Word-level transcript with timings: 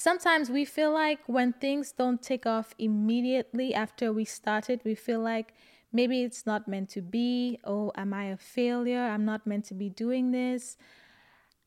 Sometimes 0.00 0.48
we 0.48 0.64
feel 0.64 0.92
like 0.92 1.20
when 1.26 1.52
things 1.52 1.92
don't 1.92 2.22
take 2.22 2.46
off 2.46 2.74
immediately 2.78 3.74
after 3.74 4.14
we 4.14 4.24
started, 4.24 4.80
we 4.82 4.94
feel 4.94 5.20
like 5.20 5.52
maybe 5.92 6.22
it's 6.22 6.46
not 6.46 6.66
meant 6.66 6.88
to 6.88 7.02
be. 7.02 7.58
Oh, 7.64 7.92
am 7.94 8.14
I 8.14 8.24
a 8.30 8.38
failure? 8.38 9.02
I'm 9.02 9.26
not 9.26 9.46
meant 9.46 9.66
to 9.66 9.74
be 9.74 9.90
doing 9.90 10.30
this. 10.30 10.78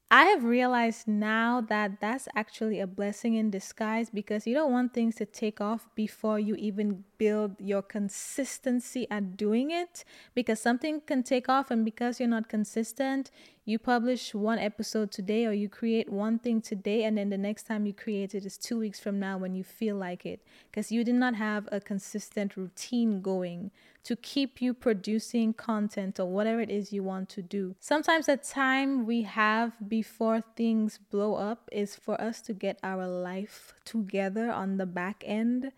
I 0.09 0.25
have 0.25 0.43
realized 0.43 1.07
now 1.07 1.61
that 1.61 1.99
that's 1.99 2.27
actually 2.35 2.79
a 2.79 2.85
blessing 2.85 3.33
in 3.35 3.49
disguise 3.49 4.11
because 4.11 4.45
you 4.45 4.53
don't 4.53 4.71
want 4.71 4.93
things 4.93 5.15
to 5.15 5.25
take 5.25 5.59
off 5.59 5.87
before 5.95 6.39
you 6.39 6.55
even 6.55 7.03
build 7.17 7.55
your 7.59 7.81
consistency 7.81 9.07
at 9.09 9.37
doing 9.37 9.71
it. 9.71 10.03
Because 10.35 10.59
something 10.59 11.01
can 11.01 11.23
take 11.23 11.49
off, 11.49 11.71
and 11.71 11.83
because 11.83 12.19
you're 12.19 12.29
not 12.29 12.47
consistent, 12.47 13.31
you 13.65 13.79
publish 13.79 14.33
one 14.35 14.59
episode 14.59 15.11
today 15.11 15.45
or 15.45 15.53
you 15.53 15.69
create 15.69 16.11
one 16.11 16.37
thing 16.37 16.61
today, 16.61 17.03
and 17.03 17.17
then 17.17 17.29
the 17.29 17.37
next 17.37 17.63
time 17.63 17.85
you 17.85 17.93
create 17.93 18.35
it 18.35 18.45
is 18.45 18.57
two 18.57 18.79
weeks 18.79 18.99
from 18.99 19.19
now 19.19 19.37
when 19.37 19.55
you 19.55 19.63
feel 19.63 19.95
like 19.95 20.25
it 20.25 20.41
because 20.69 20.91
you 20.91 21.03
did 21.03 21.15
not 21.15 21.35
have 21.35 21.67
a 21.71 21.79
consistent 21.79 22.57
routine 22.57 23.21
going 23.21 23.71
to 24.03 24.17
keep 24.17 24.61
you 24.61 24.73
producing 24.73 25.53
content 25.53 26.19
or 26.19 26.25
whatever 26.25 26.59
it 26.59 26.69
is 26.69 26.91
you 26.91 27.01
want 27.01 27.29
to 27.29 27.41
do. 27.41 27.73
Sometimes 27.79 28.25
the 28.25 28.35
time 28.35 29.05
we 29.05 29.21
have 29.21 29.71
before 29.87 30.41
things 30.57 30.99
blow 31.09 31.35
up 31.35 31.69
is 31.71 31.95
for 31.95 32.19
us 32.19 32.41
to 32.41 32.53
get 32.53 32.79
our 32.83 33.07
life 33.07 33.73
together 33.85 34.51
on 34.51 34.77
the 34.77 34.85
back 34.85 35.23
end 35.25 35.71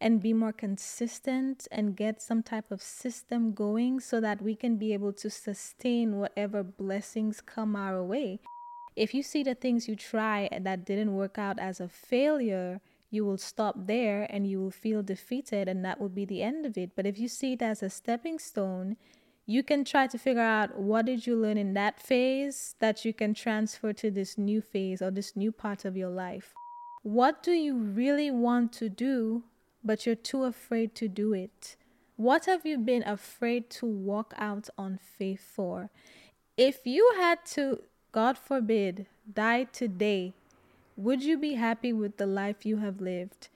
and 0.00 0.22
be 0.22 0.32
more 0.32 0.52
consistent 0.52 1.66
and 1.72 1.96
get 1.96 2.22
some 2.22 2.42
type 2.42 2.70
of 2.70 2.80
system 2.80 3.52
going 3.52 3.98
so 4.00 4.20
that 4.20 4.40
we 4.40 4.54
can 4.54 4.76
be 4.76 4.92
able 4.92 5.12
to 5.12 5.28
sustain 5.28 6.18
whatever 6.18 6.62
blessings 6.62 7.40
come 7.40 7.74
our 7.74 8.02
way. 8.02 8.40
If 8.94 9.14
you 9.14 9.22
see 9.22 9.42
the 9.42 9.54
things 9.54 9.88
you 9.88 9.96
try 9.96 10.48
that 10.60 10.84
didn't 10.84 11.14
work 11.14 11.38
out 11.38 11.58
as 11.58 11.80
a 11.80 11.88
failure, 11.88 12.80
you 13.10 13.24
will 13.24 13.38
stop 13.38 13.86
there 13.86 14.26
and 14.30 14.46
you 14.46 14.60
will 14.60 14.70
feel 14.70 15.02
defeated, 15.02 15.68
and 15.68 15.84
that 15.84 16.00
will 16.00 16.08
be 16.08 16.24
the 16.24 16.42
end 16.42 16.66
of 16.66 16.76
it. 16.76 16.90
But 16.94 17.06
if 17.06 17.18
you 17.18 17.28
see 17.28 17.54
it 17.54 17.62
as 17.62 17.82
a 17.82 17.90
stepping 17.90 18.38
stone, 18.38 18.96
you 19.46 19.62
can 19.62 19.82
try 19.84 20.06
to 20.08 20.18
figure 20.18 20.42
out 20.42 20.78
what 20.78 21.06
did 21.06 21.26
you 21.26 21.34
learn 21.34 21.56
in 21.56 21.72
that 21.74 21.98
phase 21.98 22.74
that 22.80 23.04
you 23.04 23.14
can 23.14 23.32
transfer 23.32 23.94
to 23.94 24.10
this 24.10 24.36
new 24.36 24.60
phase 24.60 25.00
or 25.00 25.10
this 25.10 25.34
new 25.34 25.50
part 25.50 25.84
of 25.84 25.96
your 25.96 26.10
life. 26.10 26.52
What 27.02 27.42
do 27.42 27.52
you 27.52 27.76
really 27.78 28.30
want 28.30 28.72
to 28.74 28.90
do, 28.90 29.44
but 29.88 30.04
you're 30.04 30.14
too 30.14 30.44
afraid 30.44 30.94
to 30.94 31.08
do 31.08 31.32
it? 31.32 31.74
What 32.16 32.44
have 32.44 32.66
you 32.66 32.76
been 32.76 33.02
afraid 33.04 33.70
to 33.70 33.86
walk 33.86 34.34
out 34.36 34.68
on 34.76 34.98
faith 34.98 35.40
for? 35.40 35.88
If 36.58 36.86
you 36.86 37.10
had 37.16 37.46
to, 37.56 37.80
God 38.12 38.36
forbid, 38.36 39.06
die 39.32 39.64
today, 39.64 40.34
would 40.94 41.22
you 41.22 41.38
be 41.38 41.54
happy 41.54 41.94
with 41.94 42.18
the 42.18 42.26
life 42.26 42.66
you 42.66 42.76
have 42.76 43.00
lived? 43.00 43.48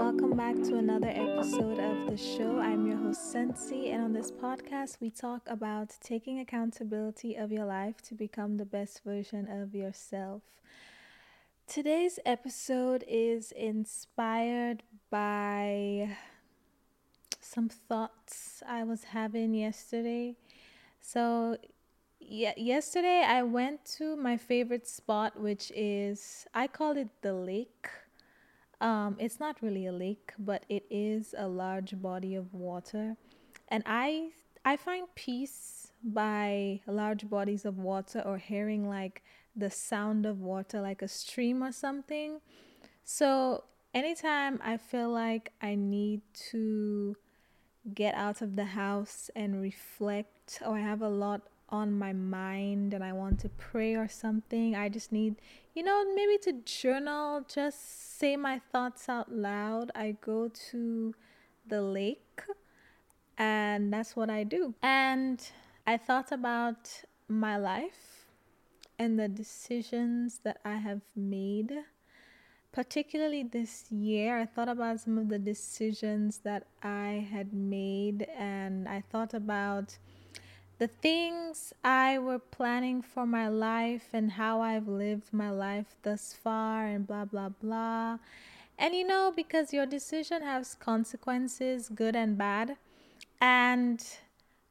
Welcome 0.00 0.34
back 0.34 0.54
to 0.54 0.76
another 0.76 1.10
episode 1.10 1.78
of 1.78 2.08
the 2.08 2.16
show. 2.16 2.58
I'm 2.58 2.86
your 2.86 2.96
host, 2.96 3.30
Sensi, 3.30 3.90
and 3.90 4.02
on 4.02 4.14
this 4.14 4.32
podcast, 4.32 4.96
we 4.98 5.10
talk 5.10 5.42
about 5.46 5.94
taking 6.02 6.40
accountability 6.40 7.34
of 7.34 7.52
your 7.52 7.66
life 7.66 8.00
to 8.04 8.14
become 8.14 8.56
the 8.56 8.64
best 8.64 9.04
version 9.04 9.46
of 9.46 9.74
yourself. 9.74 10.40
Today's 11.66 12.18
episode 12.24 13.04
is 13.06 13.52
inspired 13.52 14.84
by 15.10 16.16
some 17.42 17.68
thoughts 17.68 18.62
I 18.66 18.84
was 18.84 19.04
having 19.04 19.52
yesterday. 19.52 20.34
So, 21.02 21.58
yeah, 22.18 22.54
yesterday 22.56 23.22
I 23.28 23.42
went 23.42 23.84
to 23.98 24.16
my 24.16 24.38
favorite 24.38 24.88
spot, 24.88 25.38
which 25.38 25.70
is 25.76 26.46
I 26.54 26.68
call 26.68 26.96
it 26.96 27.08
the 27.20 27.34
lake. 27.34 27.90
Um, 28.80 29.16
it's 29.18 29.38
not 29.38 29.60
really 29.60 29.86
a 29.86 29.92
lake, 29.92 30.32
but 30.38 30.64
it 30.68 30.84
is 30.90 31.34
a 31.36 31.46
large 31.46 32.00
body 32.00 32.34
of 32.34 32.54
water, 32.54 33.16
and 33.68 33.82
I 33.86 34.30
I 34.64 34.76
find 34.76 35.06
peace 35.14 35.92
by 36.02 36.80
large 36.86 37.28
bodies 37.28 37.64
of 37.64 37.78
water 37.78 38.22
or 38.24 38.38
hearing 38.38 38.88
like 38.88 39.22
the 39.54 39.70
sound 39.70 40.26
of 40.26 40.40
water, 40.40 40.80
like 40.80 41.02
a 41.02 41.08
stream 41.08 41.62
or 41.62 41.72
something. 41.72 42.40
So 43.04 43.64
anytime 43.94 44.60
I 44.62 44.76
feel 44.76 45.10
like 45.10 45.52
I 45.60 45.74
need 45.74 46.22
to 46.50 47.16
get 47.94 48.14
out 48.14 48.42
of 48.42 48.56
the 48.56 48.64
house 48.64 49.30
and 49.34 49.60
reflect 49.60 50.62
or 50.64 50.76
I 50.76 50.80
have 50.80 51.02
a 51.02 51.08
lot 51.08 51.42
on 51.70 51.92
my 51.92 52.12
mind 52.12 52.94
and 52.94 53.02
I 53.02 53.12
want 53.12 53.40
to 53.40 53.48
pray 53.48 53.94
or 53.94 54.08
something, 54.08 54.74
I 54.74 54.88
just 54.88 55.12
need, 55.12 55.36
you 55.74 55.82
know, 55.82 56.04
maybe 56.14 56.38
to 56.44 56.52
journal, 56.64 57.44
just 57.48 58.18
say 58.18 58.36
my 58.36 58.60
thoughts 58.72 59.08
out 59.08 59.32
loud. 59.32 59.90
I 59.94 60.16
go 60.20 60.48
to 60.70 61.14
the 61.66 61.82
lake 61.82 62.42
and 63.38 63.92
that's 63.92 64.16
what 64.16 64.30
I 64.30 64.44
do. 64.44 64.74
And 64.82 65.40
I 65.86 65.96
thought 65.96 66.32
about 66.32 66.90
my 67.28 67.56
life 67.56 68.26
and 68.98 69.18
the 69.18 69.28
decisions 69.28 70.40
that 70.44 70.58
I 70.64 70.76
have 70.76 71.02
made 71.14 71.72
particularly 72.72 73.42
this 73.42 73.90
year, 73.90 74.38
I 74.38 74.46
thought 74.46 74.68
about 74.68 75.00
some 75.00 75.18
of 75.18 75.28
the 75.28 75.38
decisions 75.38 76.38
that 76.38 76.66
I 76.82 77.26
had 77.30 77.52
made, 77.52 78.26
and 78.36 78.88
I 78.88 79.02
thought 79.10 79.34
about 79.34 79.98
the 80.80 80.88
things 80.88 81.74
I 81.84 82.18
were 82.18 82.38
planning 82.38 83.02
for 83.02 83.26
my 83.26 83.48
life 83.48 84.08
and 84.14 84.32
how 84.32 84.62
I've 84.62 84.88
lived 84.88 85.30
my 85.30 85.50
life 85.50 85.98
thus 86.02 86.32
far 86.32 86.86
and 86.86 87.06
blah 87.06 87.26
blah 87.26 87.50
blah. 87.50 88.16
And 88.78 88.94
you 88.94 89.06
know, 89.06 89.30
because 89.36 89.74
your 89.74 89.84
decision 89.84 90.40
has 90.40 90.74
consequences, 90.74 91.90
good 91.90 92.16
and 92.16 92.38
bad. 92.38 92.78
And 93.42 94.02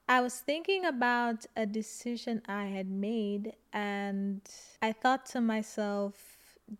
I 0.07 0.21
was 0.21 0.39
thinking 0.39 0.83
about 0.83 1.45
a 1.55 1.67
decision 1.67 2.41
I 2.47 2.65
had 2.65 2.89
made, 2.89 3.53
and 3.71 4.41
I 4.81 4.93
thought 4.93 5.27
to 5.27 5.41
myself, 5.41 6.15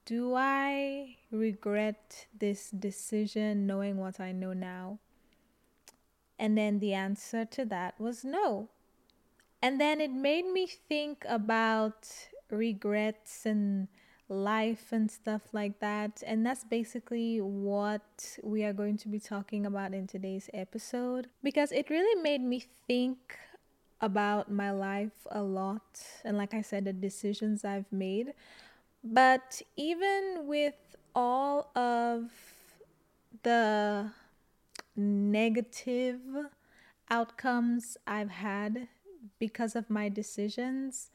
do 0.06 0.34
I 0.34 1.18
regret 1.31 2.26
this 2.40 2.72
decision 2.72 3.68
knowing 3.68 3.98
what 3.98 4.20
I 4.20 4.31
know 4.31 4.54
now? 4.54 4.98
And 6.40 6.58
then 6.58 6.80
the 6.80 6.96
answer 6.96 7.46
to 7.46 7.66
that 7.66 8.00
was 8.00 8.24
no. 8.24 8.70
And 9.62 9.80
then 9.80 10.00
it 10.00 10.12
made 10.12 10.46
me 10.46 10.68
think 10.68 11.26
about 11.28 12.08
regrets 12.50 13.46
and 13.46 13.88
life 14.30 14.92
and 14.92 15.10
stuff 15.12 15.42
like 15.52 15.80
that. 15.80 16.24
And 16.26 16.46
that's 16.46 16.64
basically 16.64 17.42
what 17.42 18.38
we 18.44 18.64
are 18.64 18.74
going 18.74 18.98
to 18.98 19.08
be 19.08 19.20
talking 19.20 19.66
about 19.66 19.94
in 19.94 20.08
today's 20.08 20.50
episode 20.54 21.28
because 21.44 21.72
it 21.72 21.90
really 21.90 22.22
made 22.22 22.42
me 22.42 22.64
think 22.88 23.38
about 24.02 24.52
my 24.52 24.72
life 24.72 25.28
a 25.32 25.42
lot. 25.42 26.02
And 26.24 26.38
like 26.38 26.54
I 26.54 26.62
said, 26.62 26.86
the 26.86 26.94
decisions 26.94 27.66
I've 27.66 27.92
made. 27.92 28.34
But 29.04 29.62
even 29.76 30.44
with 30.46 30.76
all 31.16 31.72
of 31.76 32.30
the 33.44 34.12
negative 34.96 36.20
outcomes 37.10 37.98
I've 38.06 38.30
had 38.30 38.88
because 39.38 39.76
of 39.76 39.90
my 39.90 40.10
decisions, 40.10 41.12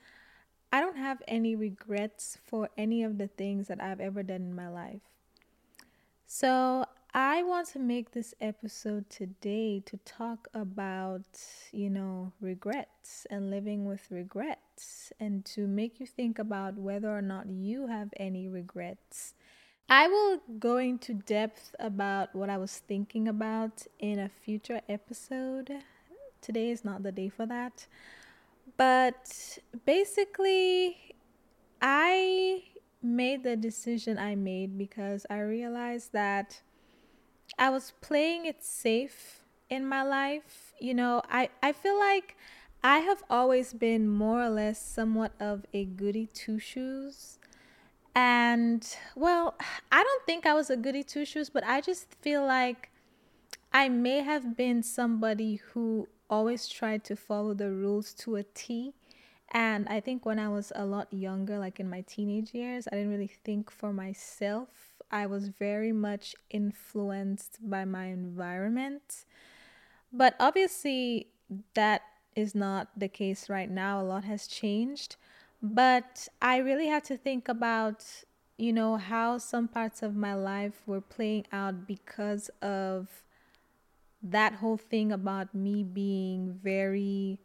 I 0.73 0.81
don't 0.81 0.97
have 0.97 1.23
any 1.27 1.57
regrets 1.57 2.39
for 2.45 2.69
any 2.77 3.03
of 3.03 3.19
the 3.19 3.29
things 3.29 3.69
that 3.69 3.81
I've 3.83 4.01
ever 4.01 4.23
done 4.23 4.43
in 4.43 4.55
my 4.55 4.69
life. 4.69 5.03
So, 6.27 6.87
I 7.17 7.45
want 7.45 7.69
to 7.69 7.79
make 7.79 8.11
this 8.11 8.35
episode 8.41 9.09
today 9.09 9.79
to 9.87 9.97
talk 9.99 10.49
about, 10.53 11.39
you 11.71 11.89
know, 11.89 12.33
regrets 12.41 13.25
and 13.31 13.51
living 13.51 13.85
with 13.85 14.11
regrets 14.11 15.13
and 15.21 15.45
to 15.45 15.69
make 15.69 16.01
you 16.01 16.07
think 16.07 16.41
about 16.41 16.75
whether 16.75 17.17
or 17.17 17.23
not 17.23 17.49
you 17.49 17.87
have 17.87 18.09
any 18.17 18.49
regrets. 18.49 19.35
I 19.89 20.09
will 20.09 20.41
go 20.59 20.79
into 20.79 21.15
depth 21.15 21.77
about 21.79 22.35
what 22.35 22.51
I 22.51 22.57
was 22.57 22.79
thinking 22.79 23.29
about 23.29 23.87
in 24.01 24.19
a 24.19 24.29
future 24.29 24.81
episode. 24.89 25.71
Today 26.45 26.71
is 26.71 26.85
not 26.85 27.03
the 27.03 27.11
day 27.11 27.31
for 27.31 27.47
that. 27.47 27.87
But 28.77 29.59
basically, 29.87 31.15
I 31.81 32.65
made 33.03 33.45
the 33.45 33.57
decision 33.57 34.19
I 34.19 34.35
made 34.35 34.77
because 34.77 35.25
I 35.31 35.41
realized 35.41 36.13
that 36.13 36.61
I 37.59 37.71
was 37.71 37.95
playing 38.03 38.45
it 38.45 38.63
safe 38.63 39.45
in 39.71 39.87
my 39.87 40.03
life. 40.03 40.75
You 40.79 40.93
know, 40.93 41.23
I, 41.31 41.49
I 41.63 41.73
feel 41.73 41.99
like 41.99 42.37
I 42.83 42.99
have 42.99 43.23
always 43.31 43.73
been 43.73 44.07
more 44.07 44.43
or 44.43 44.51
less 44.51 44.79
somewhat 44.79 45.33
of 45.41 45.65
a 45.73 45.87
goody 45.87 46.27
two 46.35 46.59
shoes. 46.59 47.39
And 48.15 48.87
well, 49.17 49.57
I 49.91 50.03
don't 50.03 50.27
think 50.27 50.45
I 50.45 50.53
was 50.53 50.69
a 50.69 50.77
goody 50.77 51.03
two 51.03 51.25
shoes, 51.25 51.49
but 51.49 51.65
I 51.65 51.81
just 51.81 52.15
feel 52.21 52.45
like 52.45 52.91
I 53.73 53.89
may 53.89 54.21
have 54.21 54.57
been 54.57 54.83
somebody 54.83 55.57
who 55.73 56.07
always 56.29 56.69
tried 56.69 57.05
to 57.05 57.17
follow 57.17 57.55
the 57.55 57.71
rules 57.71 58.13
to 58.15 58.37
a 58.37 58.43
T. 58.43 58.93
And 59.53 59.89
I 59.89 60.01
think 60.01 60.27
when 60.27 60.39
I 60.39 60.49
was 60.49 60.73
a 60.75 60.85
lot 60.85 61.13
younger, 61.13 61.59
like 61.59 61.79
in 61.79 61.89
my 61.89 62.01
teenage 62.03 62.55
years, 62.55 62.89
I 62.91 62.97
didn't 62.97 63.11
really 63.11 63.31
think 63.45 63.71
for 63.71 63.93
myself 63.93 64.69
I 65.11 65.27
was 65.27 65.49
very 65.49 65.93
much 65.93 66.35
influenced 66.51 67.59
by 67.63 67.85
my 67.85 68.07
environment. 68.07 69.25
But 70.13 70.35
obviously, 70.41 71.29
that 71.75 72.03
is 72.35 72.55
not 72.55 72.89
the 72.97 73.09
case 73.09 73.49
right 73.49 73.71
now. 73.71 74.01
A 74.01 74.03
lot 74.03 74.25
has 74.25 74.47
changed. 74.47 75.17
But 75.63 76.29
I 76.43 76.59
really 76.59 76.89
had 76.89 77.05
to 77.05 77.17
think 77.17 77.49
about, 77.49 78.05
you 78.59 78.73
know, 78.73 78.97
how 78.97 79.39
some 79.39 79.69
parts 79.69 80.03
of 80.03 80.15
my 80.17 80.35
life 80.35 80.83
were 80.85 81.01
playing 81.01 81.47
out 81.53 81.87
because 81.87 82.51
of 82.61 83.23
that 84.25 84.55
whole 84.55 84.79
thing 84.79 85.13
about 85.13 85.55
me 85.55 85.85
being 85.85 86.59
very 86.63 87.39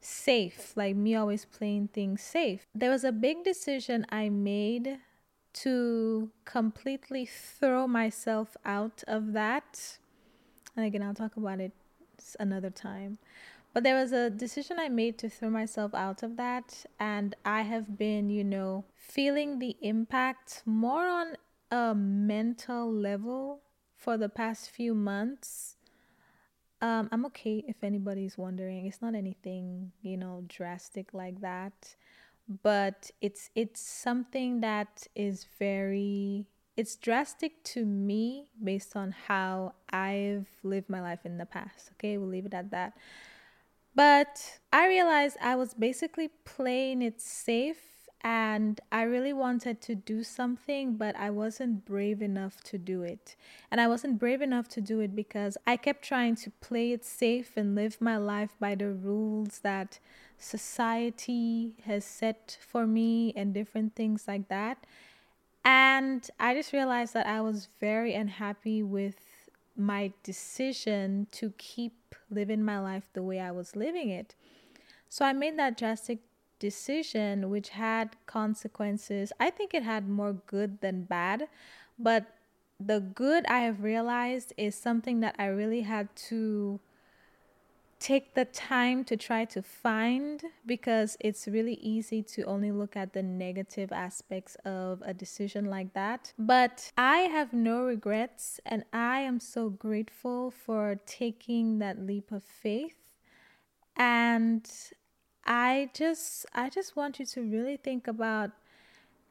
safe, 0.00 0.72
like 0.76 0.96
me 0.96 1.14
always 1.14 1.44
playing 1.44 1.88
things 1.88 2.22
safe. 2.22 2.66
There 2.74 2.90
was 2.90 3.04
a 3.04 3.12
big 3.12 3.44
decision 3.44 4.04
I 4.10 4.28
made 4.28 4.98
to 5.54 6.30
completely 6.44 7.24
throw 7.26 7.86
myself 7.86 8.56
out 8.64 9.02
of 9.06 9.32
that. 9.32 9.98
And 10.76 10.84
again, 10.84 11.02
I'll 11.02 11.14
talk 11.14 11.36
about 11.36 11.60
it 11.60 11.72
another 12.38 12.70
time. 12.70 13.18
But 13.72 13.84
there 13.84 13.94
was 13.94 14.12
a 14.12 14.30
decision 14.30 14.78
I 14.78 14.88
made 14.88 15.18
to 15.18 15.28
throw 15.28 15.50
myself 15.50 15.94
out 15.94 16.22
of 16.22 16.36
that. 16.36 16.84
And 16.98 17.36
I 17.44 17.62
have 17.62 17.96
been, 17.96 18.28
you 18.30 18.44
know, 18.44 18.84
feeling 18.94 19.58
the 19.58 19.76
impact 19.82 20.62
more 20.64 21.06
on 21.06 21.36
a 21.70 21.94
mental 21.94 22.92
level 22.92 23.60
for 23.96 24.16
the 24.16 24.28
past 24.28 24.70
few 24.70 24.94
months. 24.94 25.76
Um, 26.80 27.08
I'm 27.10 27.26
okay 27.26 27.64
if 27.66 27.82
anybody's 27.82 28.38
wondering. 28.38 28.86
It's 28.86 29.02
not 29.02 29.14
anything, 29.14 29.92
you 30.02 30.16
know, 30.16 30.44
drastic 30.48 31.12
like 31.12 31.40
that 31.40 31.96
but 32.62 33.10
it's 33.20 33.50
it's 33.54 33.80
something 33.80 34.60
that 34.60 35.06
is 35.14 35.46
very 35.58 36.46
it's 36.76 36.96
drastic 36.96 37.62
to 37.64 37.84
me 37.84 38.46
based 38.62 38.96
on 38.96 39.12
how 39.26 39.74
I've 39.92 40.46
lived 40.62 40.88
my 40.88 41.00
life 41.00 41.20
in 41.24 41.36
the 41.36 41.44
past. 41.44 41.90
Okay, 41.94 42.16
we'll 42.16 42.28
leave 42.28 42.46
it 42.46 42.54
at 42.54 42.70
that. 42.70 42.92
But 43.96 44.60
I 44.72 44.86
realized 44.86 45.38
I 45.42 45.56
was 45.56 45.74
basically 45.74 46.30
playing 46.44 47.02
it 47.02 47.20
safe 47.20 47.97
and 48.22 48.80
I 48.90 49.02
really 49.02 49.32
wanted 49.32 49.80
to 49.82 49.94
do 49.94 50.24
something, 50.24 50.96
but 50.96 51.14
I 51.16 51.30
wasn't 51.30 51.84
brave 51.84 52.20
enough 52.20 52.62
to 52.64 52.78
do 52.78 53.02
it. 53.02 53.36
And 53.70 53.80
I 53.80 53.86
wasn't 53.86 54.18
brave 54.18 54.42
enough 54.42 54.68
to 54.70 54.80
do 54.80 55.00
it 55.00 55.14
because 55.14 55.56
I 55.66 55.76
kept 55.76 56.02
trying 56.02 56.34
to 56.36 56.50
play 56.60 56.92
it 56.92 57.04
safe 57.04 57.56
and 57.56 57.74
live 57.74 58.00
my 58.00 58.16
life 58.16 58.54
by 58.58 58.74
the 58.74 58.90
rules 58.90 59.60
that 59.60 60.00
society 60.36 61.74
has 61.84 62.04
set 62.04 62.58
for 62.60 62.86
me 62.86 63.32
and 63.36 63.54
different 63.54 63.94
things 63.94 64.26
like 64.26 64.48
that. 64.48 64.84
And 65.64 66.28
I 66.40 66.54
just 66.54 66.72
realized 66.72 67.14
that 67.14 67.26
I 67.26 67.40
was 67.40 67.68
very 67.78 68.14
unhappy 68.14 68.82
with 68.82 69.50
my 69.76 70.12
decision 70.24 71.28
to 71.32 71.52
keep 71.56 72.14
living 72.30 72.64
my 72.64 72.80
life 72.80 73.08
the 73.12 73.22
way 73.22 73.38
I 73.38 73.52
was 73.52 73.76
living 73.76 74.08
it. 74.08 74.34
So 75.08 75.24
I 75.24 75.32
made 75.32 75.58
that 75.58 75.78
drastic 75.78 76.18
decision, 76.58 77.50
which 77.50 77.70
had 77.70 78.16
consequences. 78.26 79.32
I 79.38 79.50
think 79.50 79.74
it 79.74 79.82
had 79.82 80.08
more 80.08 80.32
good 80.32 80.80
than 80.80 81.04
bad, 81.04 81.48
but 81.98 82.26
the 82.80 83.00
good 83.00 83.44
I 83.46 83.60
have 83.60 83.82
realized 83.82 84.52
is 84.56 84.74
something 84.74 85.20
that 85.20 85.34
I 85.38 85.46
really 85.46 85.82
had 85.82 86.14
to 86.28 86.80
take 87.98 88.34
the 88.34 88.44
time 88.44 89.04
to 89.04 89.16
try 89.16 89.44
to 89.44 89.62
find 89.62 90.44
because 90.64 91.16
it's 91.20 91.48
really 91.48 91.74
easy 91.74 92.22
to 92.22 92.42
only 92.44 92.70
look 92.70 92.96
at 92.96 93.12
the 93.12 93.22
negative 93.22 93.90
aspects 93.92 94.56
of 94.64 95.02
a 95.04 95.12
decision 95.12 95.64
like 95.64 95.92
that. 95.94 96.32
But 96.38 96.92
I 96.96 97.18
have 97.18 97.52
no 97.52 97.82
regrets 97.82 98.60
and 98.64 98.84
I 98.92 99.20
am 99.20 99.40
so 99.40 99.68
grateful 99.68 100.50
for 100.50 101.00
taking 101.06 101.78
that 101.80 101.98
leap 101.98 102.30
of 102.30 102.44
faith. 102.44 102.94
And 103.96 104.70
I 105.48 105.90
just 105.94 106.46
I 106.54 106.68
just 106.68 106.94
want 106.94 107.18
you 107.18 107.26
to 107.26 107.40
really 107.42 107.76
think 107.78 108.06
about 108.06 108.50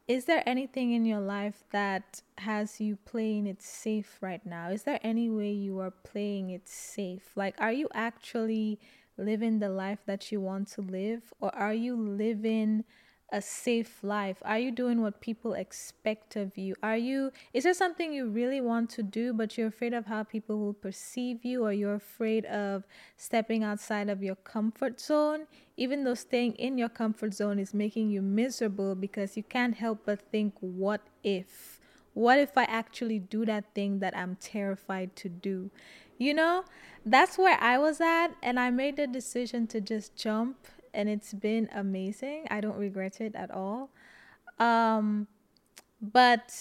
is 0.07 0.25
there 0.25 0.43
anything 0.47 0.93
in 0.93 1.05
your 1.05 1.19
life 1.21 1.63
that 1.71 2.21
has 2.39 2.81
you 2.81 2.97
playing 3.05 3.47
it 3.47 3.62
safe 3.62 4.17
right 4.21 4.45
now? 4.45 4.69
Is 4.69 4.83
there 4.83 5.00
any 5.03 5.29
way 5.29 5.51
you 5.51 5.79
are 5.79 5.91
playing 5.91 6.50
it 6.51 6.67
safe? 6.69 7.31
Like, 7.36 7.55
are 7.59 7.74
you 7.74 7.89
actually 7.93 8.79
living 9.17 9.59
the 9.59 9.69
life 9.69 10.00
that 10.05 10.31
you 10.31 10.41
want 10.41 10.69
to 10.69 10.81
live, 10.81 11.33
or 11.41 11.53
are 11.55 11.74
you 11.74 11.95
living 11.95 12.86
a 13.31 13.41
safe 13.41 14.03
life? 14.03 14.38
Are 14.43 14.57
you 14.57 14.72
doing 14.72 15.01
what 15.01 15.19
people 15.19 15.53
expect 15.53 16.36
of 16.36 16.57
you? 16.57 16.75
Are 16.81 16.98
you 16.98 17.31
is 17.53 17.63
there 17.63 17.74
something 17.74 18.13
you 18.13 18.29
really 18.29 18.62
want 18.62 18.89
to 18.91 19.03
do 19.03 19.34
but 19.34 19.57
you're 19.57 19.67
afraid 19.67 19.93
of 19.93 20.05
how 20.05 20.24
people 20.24 20.60
will 20.60 20.74
perceive 20.74 21.43
you 21.43 21.65
or 21.65 21.74
you're 21.74 21.96
afraid 21.96 22.46
of 22.46 22.86
stepping 23.17 23.63
outside 23.63 24.10
of 24.10 24.24
your 24.24 24.36
comfort 24.36 25.00
zone? 25.00 25.48
Even 25.75 26.03
though 26.03 26.15
staying 26.15 26.53
in 26.53 26.77
your 26.77 26.89
comfort 26.89 27.34
zone 27.34 27.60
is 27.60 27.74
making 27.74 28.10
you 28.10 28.22
miserable 28.22 28.96
because 28.96 29.36
you 29.36 29.43
can't 29.43 29.75
help 29.75 30.00
but 30.05 30.22
think 30.31 30.53
what 30.62 31.01
if? 31.24 31.79
What 32.13 32.39
if 32.39 32.57
I 32.57 32.63
actually 32.63 33.19
do 33.19 33.46
that 33.46 33.75
thing 33.75 34.00
that 34.00 34.17
I'm 34.17 34.38
terrified 34.38 35.15
to 35.17 35.29
do? 35.29 35.69
You 36.17 36.34
know, 36.34 36.63
that's 37.05 37.38
where 37.38 37.60
I 37.62 37.77
was 37.77 38.01
at. 38.01 38.29
And 38.41 38.60
I 38.60 38.72
made 38.72 38.98
the 38.98 39.05
decision 39.05 39.67
to 39.67 39.81
just 39.81 40.15
jump. 40.15 40.67
And 40.94 41.10
it's 41.10 41.34
been 41.34 41.70
amazing. 41.74 42.46
I 42.50 42.62
don't 42.62 42.77
regret 42.77 43.22
it 43.22 43.36
at 43.36 43.51
all. 43.51 43.89
Um, 44.60 45.27
but 46.01 46.53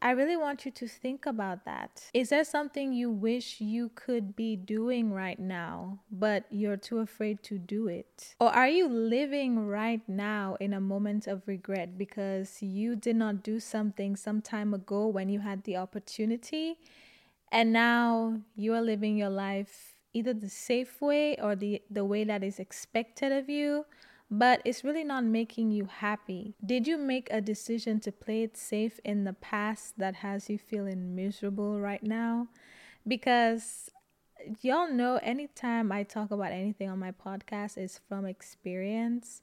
I 0.00 0.12
really 0.12 0.36
want 0.36 0.64
you 0.64 0.70
to 0.70 0.86
think 0.86 1.26
about 1.26 1.64
that. 1.64 2.10
Is 2.14 2.28
there 2.28 2.44
something 2.44 2.92
you 2.92 3.10
wish 3.10 3.60
you 3.60 3.90
could 3.96 4.36
be 4.36 4.54
doing 4.54 5.12
right 5.12 5.38
now, 5.38 5.98
but 6.10 6.44
you're 6.50 6.76
too 6.76 6.98
afraid 6.98 7.42
to 7.44 7.58
do 7.58 7.88
it? 7.88 8.34
Or 8.38 8.48
are 8.48 8.68
you 8.68 8.88
living 8.88 9.66
right 9.66 10.06
now 10.08 10.56
in 10.60 10.72
a 10.72 10.80
moment 10.80 11.26
of 11.26 11.42
regret 11.46 11.98
because 11.98 12.62
you 12.62 12.94
did 12.94 13.16
not 13.16 13.42
do 13.42 13.58
something 13.58 14.14
some 14.14 14.40
time 14.40 14.72
ago 14.72 15.08
when 15.08 15.28
you 15.28 15.40
had 15.40 15.64
the 15.64 15.76
opportunity, 15.76 16.78
and 17.50 17.72
now 17.72 18.40
you 18.54 18.74
are 18.74 18.82
living 18.82 19.16
your 19.16 19.30
life 19.30 19.97
either 20.18 20.34
the 20.34 20.48
safe 20.50 21.00
way 21.00 21.36
or 21.36 21.56
the, 21.56 21.82
the 21.90 22.04
way 22.04 22.24
that 22.24 22.42
is 22.42 22.58
expected 22.58 23.32
of 23.32 23.48
you? 23.48 23.84
but 24.30 24.60
it's 24.64 24.84
really 24.84 25.04
not 25.04 25.24
making 25.24 25.70
you 25.70 25.86
happy. 25.86 26.54
Did 26.64 26.86
you 26.86 26.98
make 26.98 27.28
a 27.30 27.40
decision 27.40 28.00
to 28.00 28.12
play 28.12 28.42
it 28.42 28.56
safe 28.56 29.00
in 29.04 29.24
the 29.24 29.32
past 29.32 29.98
that 29.98 30.16
has 30.16 30.50
you 30.50 30.58
feeling 30.58 31.14
miserable 31.14 31.80
right 31.80 32.02
now? 32.02 32.48
Because 33.06 33.90
y'all 34.60 34.90
know 34.92 35.18
anytime 35.22 35.90
I 35.90 36.02
talk 36.02 36.30
about 36.30 36.52
anything 36.52 36.90
on 36.90 36.98
my 36.98 37.12
podcast 37.12 37.78
is 37.78 38.00
from 38.08 38.26
experience. 38.26 39.40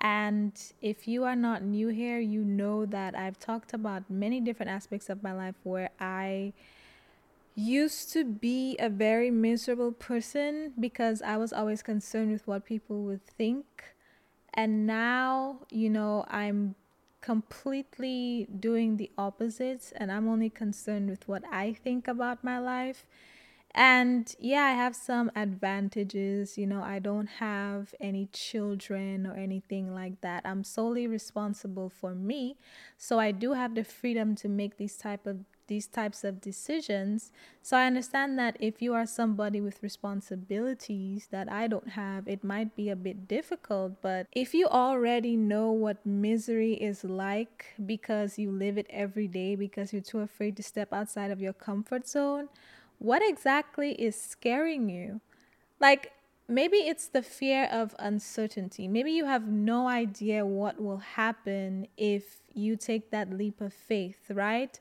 And 0.00 0.58
if 0.80 1.06
you 1.06 1.24
are 1.24 1.36
not 1.36 1.62
new 1.62 1.88
here, 1.88 2.18
you 2.18 2.42
know 2.42 2.86
that 2.86 3.14
I've 3.14 3.38
talked 3.38 3.74
about 3.74 4.08
many 4.08 4.40
different 4.40 4.70
aspects 4.70 5.10
of 5.10 5.22
my 5.22 5.34
life 5.34 5.56
where 5.62 5.90
I 6.00 6.54
used 7.54 8.12
to 8.12 8.24
be 8.24 8.76
a 8.78 8.88
very 8.88 9.30
miserable 9.30 9.92
person 9.92 10.72
because 10.78 11.22
I 11.22 11.36
was 11.36 11.52
always 11.52 11.82
concerned 11.82 12.32
with 12.32 12.46
what 12.46 12.64
people 12.64 13.02
would 13.02 13.24
think 13.26 13.84
and 14.54 14.86
now, 14.86 15.60
you 15.70 15.88
know, 15.88 16.24
I'm 16.28 16.74
completely 17.20 18.48
doing 18.58 18.96
the 18.96 19.10
opposite 19.16 19.92
and 19.96 20.12
I'm 20.12 20.28
only 20.28 20.50
concerned 20.50 21.08
with 21.08 21.26
what 21.26 21.42
I 21.50 21.72
think 21.72 22.08
about 22.08 22.44
my 22.44 22.58
life. 22.58 23.06
And 23.74 24.34
yeah, 24.38 24.64
I 24.64 24.72
have 24.72 24.94
some 24.94 25.30
advantages. 25.34 26.58
You 26.58 26.66
know, 26.66 26.82
I 26.82 26.98
don't 26.98 27.28
have 27.28 27.94
any 27.98 28.28
children 28.32 29.26
or 29.26 29.34
anything 29.34 29.94
like 29.94 30.20
that. 30.20 30.42
I'm 30.44 30.62
solely 30.62 31.06
responsible 31.06 31.88
for 31.88 32.14
me. 32.14 32.58
So 32.98 33.18
I 33.18 33.30
do 33.30 33.54
have 33.54 33.74
the 33.74 33.84
freedom 33.84 34.34
to 34.36 34.48
make 34.48 34.76
these 34.76 34.96
type 34.98 35.26
of 35.26 35.38
these 35.66 35.86
types 35.86 36.24
of 36.24 36.40
decisions. 36.40 37.32
So 37.62 37.76
I 37.76 37.86
understand 37.86 38.38
that 38.38 38.56
if 38.60 38.82
you 38.82 38.94
are 38.94 39.06
somebody 39.06 39.60
with 39.60 39.82
responsibilities 39.82 41.28
that 41.30 41.50
I 41.50 41.66
don't 41.68 41.90
have, 41.90 42.28
it 42.28 42.44
might 42.44 42.74
be 42.76 42.88
a 42.90 42.96
bit 42.96 43.28
difficult. 43.28 44.00
But 44.02 44.26
if 44.32 44.54
you 44.54 44.66
already 44.66 45.36
know 45.36 45.70
what 45.72 46.04
misery 46.04 46.74
is 46.74 47.04
like 47.04 47.74
because 47.84 48.38
you 48.38 48.50
live 48.50 48.78
it 48.78 48.86
every 48.90 49.28
day 49.28 49.54
because 49.56 49.92
you're 49.92 50.02
too 50.02 50.20
afraid 50.20 50.56
to 50.56 50.62
step 50.62 50.92
outside 50.92 51.30
of 51.30 51.40
your 51.40 51.52
comfort 51.52 52.06
zone, 52.06 52.48
what 52.98 53.22
exactly 53.24 53.92
is 53.92 54.20
scaring 54.20 54.88
you? 54.88 55.20
Like, 55.80 56.12
maybe 56.48 56.76
it's 56.78 57.08
the 57.08 57.22
fear 57.22 57.68
of 57.70 57.94
uncertainty. 57.98 58.88
Maybe 58.88 59.12
you 59.12 59.24
have 59.26 59.48
no 59.48 59.88
idea 59.88 60.44
what 60.44 60.80
will 60.80 60.98
happen 60.98 61.86
if 61.96 62.42
you 62.52 62.76
take 62.76 63.10
that 63.10 63.32
leap 63.32 63.60
of 63.60 63.72
faith, 63.72 64.30
right? 64.30 64.78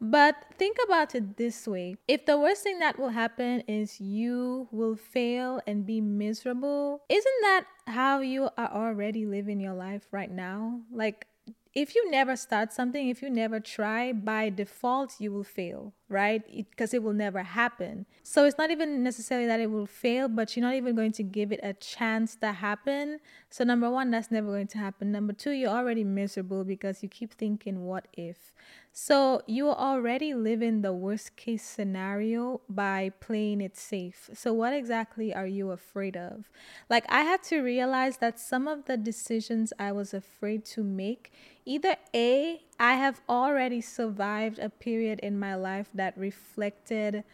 But 0.00 0.36
think 0.58 0.76
about 0.84 1.14
it 1.14 1.36
this 1.36 1.66
way 1.66 1.96
if 2.08 2.26
the 2.26 2.38
worst 2.38 2.62
thing 2.62 2.78
that 2.80 2.98
will 2.98 3.10
happen 3.10 3.60
is 3.66 4.00
you 4.00 4.68
will 4.70 4.96
fail 4.96 5.60
and 5.66 5.86
be 5.86 6.00
miserable, 6.00 7.02
isn't 7.08 7.40
that 7.42 7.64
how 7.86 8.20
you 8.20 8.50
are 8.58 8.70
already 8.70 9.24
living 9.24 9.60
your 9.60 9.74
life 9.74 10.06
right 10.10 10.30
now? 10.30 10.80
Like, 10.92 11.26
if 11.74 11.94
you 11.94 12.10
never 12.10 12.36
start 12.36 12.72
something, 12.72 13.08
if 13.08 13.22
you 13.22 13.30
never 13.30 13.58
try, 13.60 14.12
by 14.12 14.50
default, 14.50 15.14
you 15.18 15.32
will 15.32 15.44
fail, 15.44 15.92
right? 16.08 16.42
Because 16.70 16.92
it, 16.92 16.98
it, 16.98 17.02
will 17.02 17.12
never 17.12 17.42
happen. 17.42 18.06
So 18.22 18.44
it's 18.44 18.58
not 18.58 18.70
even 18.70 19.02
necessarily 19.02 19.46
that 19.46 19.60
it 19.60 19.70
will 19.70 19.86
fail, 19.86 20.28
but 20.28 20.56
you're 20.56 20.64
not 20.64 20.74
even 20.74 20.94
going 20.94 21.12
to 21.12 21.22
give 21.22 21.52
it 21.52 21.60
a 21.62 21.72
chance 21.74 22.36
to 22.36 22.52
happen. 22.52 23.20
So, 23.50 23.64
number 23.64 23.90
one, 23.90 24.10
that's 24.10 24.30
never 24.30 24.48
going 24.48 24.66
to 24.68 24.78
happen. 24.78 25.12
Number 25.12 25.32
two, 25.32 25.52
you're 25.52 25.70
already 25.70 26.04
miserable 26.04 26.64
because 26.64 27.02
you 27.02 27.08
keep 27.08 27.32
thinking, 27.32 27.84
what 27.84 28.08
if? 28.12 28.52
So 28.96 29.42
you 29.48 29.70
are 29.70 29.76
already 29.76 30.34
living 30.34 30.82
the 30.82 30.92
worst 30.92 31.34
case 31.34 31.64
scenario 31.64 32.60
by 32.68 33.10
playing 33.18 33.60
it 33.60 33.76
safe. 33.76 34.30
So 34.34 34.52
what 34.52 34.72
exactly 34.72 35.34
are 35.34 35.48
you 35.48 35.72
afraid 35.72 36.16
of? 36.16 36.48
Like 36.88 37.04
I 37.08 37.22
had 37.22 37.42
to 37.44 37.60
realize 37.60 38.18
that 38.18 38.38
some 38.38 38.68
of 38.68 38.84
the 38.84 38.96
decisions 38.96 39.72
I 39.80 39.90
was 39.90 40.14
afraid 40.14 40.64
to 40.66 40.84
make, 40.84 41.32
either 41.64 41.96
A, 42.14 42.62
I 42.78 42.94
have 42.94 43.20
already 43.28 43.80
survived 43.80 44.58
a 44.58 44.68
period 44.68 45.20
in 45.20 45.38
my 45.38 45.54
life 45.54 45.88
that 45.94 46.16
reflected 46.16 47.24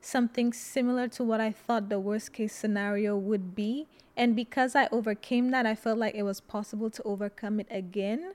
something 0.00 0.52
similar 0.52 1.08
to 1.08 1.24
what 1.24 1.40
I 1.40 1.52
thought 1.52 1.88
the 1.88 2.00
worst 2.00 2.32
case 2.32 2.52
scenario 2.52 3.16
would 3.16 3.54
be. 3.54 3.86
And 4.16 4.34
because 4.34 4.74
I 4.74 4.88
overcame 4.90 5.50
that, 5.50 5.66
I 5.66 5.74
felt 5.74 5.98
like 5.98 6.14
it 6.14 6.24
was 6.24 6.40
possible 6.40 6.90
to 6.90 7.02
overcome 7.04 7.60
it 7.60 7.68
again. 7.70 8.34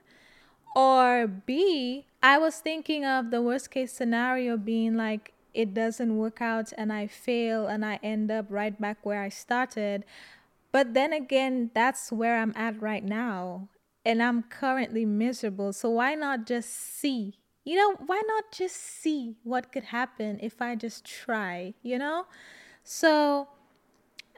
Or 0.74 1.26
B, 1.26 2.06
I 2.22 2.38
was 2.38 2.56
thinking 2.56 3.04
of 3.04 3.30
the 3.30 3.42
worst 3.42 3.70
case 3.70 3.92
scenario 3.92 4.56
being 4.56 4.96
like 4.96 5.32
it 5.52 5.72
doesn't 5.72 6.16
work 6.16 6.42
out 6.42 6.72
and 6.76 6.92
I 6.92 7.06
fail 7.06 7.66
and 7.66 7.84
I 7.84 8.00
end 8.02 8.30
up 8.30 8.46
right 8.48 8.78
back 8.78 8.98
where 9.04 9.22
I 9.22 9.28
started. 9.28 10.04
But 10.72 10.94
then 10.94 11.12
again, 11.12 11.70
that's 11.74 12.10
where 12.10 12.38
I'm 12.38 12.52
at 12.56 12.80
right 12.82 13.04
now. 13.04 13.68
And 14.04 14.22
I'm 14.22 14.42
currently 14.42 15.04
miserable. 15.04 15.72
So 15.72 15.90
why 15.90 16.14
not 16.14 16.46
just 16.46 16.70
see? 16.70 17.38
You 17.64 17.76
know, 17.76 17.94
why 18.06 18.22
not 18.26 18.52
just 18.52 18.76
see 18.76 19.36
what 19.42 19.72
could 19.72 19.84
happen 19.84 20.38
if 20.42 20.60
I 20.60 20.76
just 20.76 21.04
try, 21.04 21.74
you 21.82 21.98
know? 21.98 22.26
So 22.82 23.48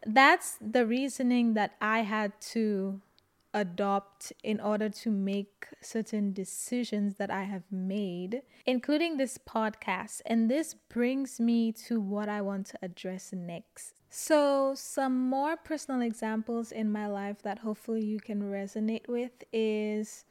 that's 0.06 0.58
the 0.60 0.86
reasoning 0.86 1.54
that 1.54 1.74
I 1.80 2.00
had 2.00 2.40
to 2.52 3.00
adopt 3.56 4.34
in 4.44 4.60
order 4.60 4.90
to 4.90 5.10
make 5.10 5.66
certain 5.80 6.32
decisions 6.34 7.16
that 7.16 7.30
I 7.30 7.44
have 7.44 7.64
made, 7.72 8.42
including 8.66 9.16
this 9.16 9.38
podcast. 9.38 10.20
And 10.26 10.50
this 10.50 10.74
brings 10.74 11.40
me 11.40 11.72
to 11.88 11.98
what 11.98 12.28
I 12.28 12.42
want 12.42 12.66
to 12.66 12.78
address 12.82 13.32
next. 13.32 13.94
So, 14.10 14.74
some 14.76 15.28
more 15.28 15.56
personal 15.56 16.02
examples 16.02 16.70
in 16.70 16.92
my 16.92 17.06
life 17.06 17.42
that 17.42 17.58
hopefully 17.60 18.04
you 18.04 18.20
can 18.20 18.42
resonate 18.42 19.08
with 19.08 19.32
is 19.52 20.24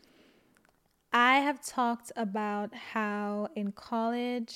I 1.12 1.40
have 1.40 1.66
talked 1.66 2.12
about 2.16 2.76
how 2.76 3.50
in 3.56 3.72
college 3.72 4.56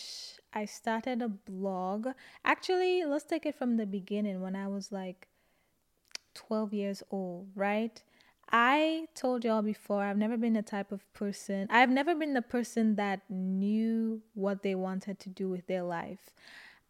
I 0.53 0.65
started 0.65 1.21
a 1.21 1.27
blog. 1.27 2.09
Actually, 2.45 3.03
let's 3.03 3.25
take 3.25 3.45
it 3.45 3.55
from 3.55 3.77
the 3.77 3.85
beginning 3.87 4.41
when 4.41 4.55
I 4.55 4.67
was 4.67 4.91
like 4.91 5.27
12 6.35 6.73
years 6.73 7.03
old, 7.11 7.47
right? 7.55 8.01
I 8.51 9.07
told 9.15 9.45
y'all 9.45 9.61
before, 9.61 10.03
I've 10.03 10.17
never 10.17 10.37
been 10.37 10.53
the 10.53 10.61
type 10.61 10.91
of 10.91 11.11
person, 11.13 11.67
I've 11.69 11.89
never 11.89 12.15
been 12.15 12.33
the 12.33 12.41
person 12.41 12.95
that 12.95 13.21
knew 13.29 14.21
what 14.33 14.63
they 14.63 14.75
wanted 14.75 15.19
to 15.19 15.29
do 15.29 15.49
with 15.49 15.67
their 15.67 15.83
life. 15.83 16.33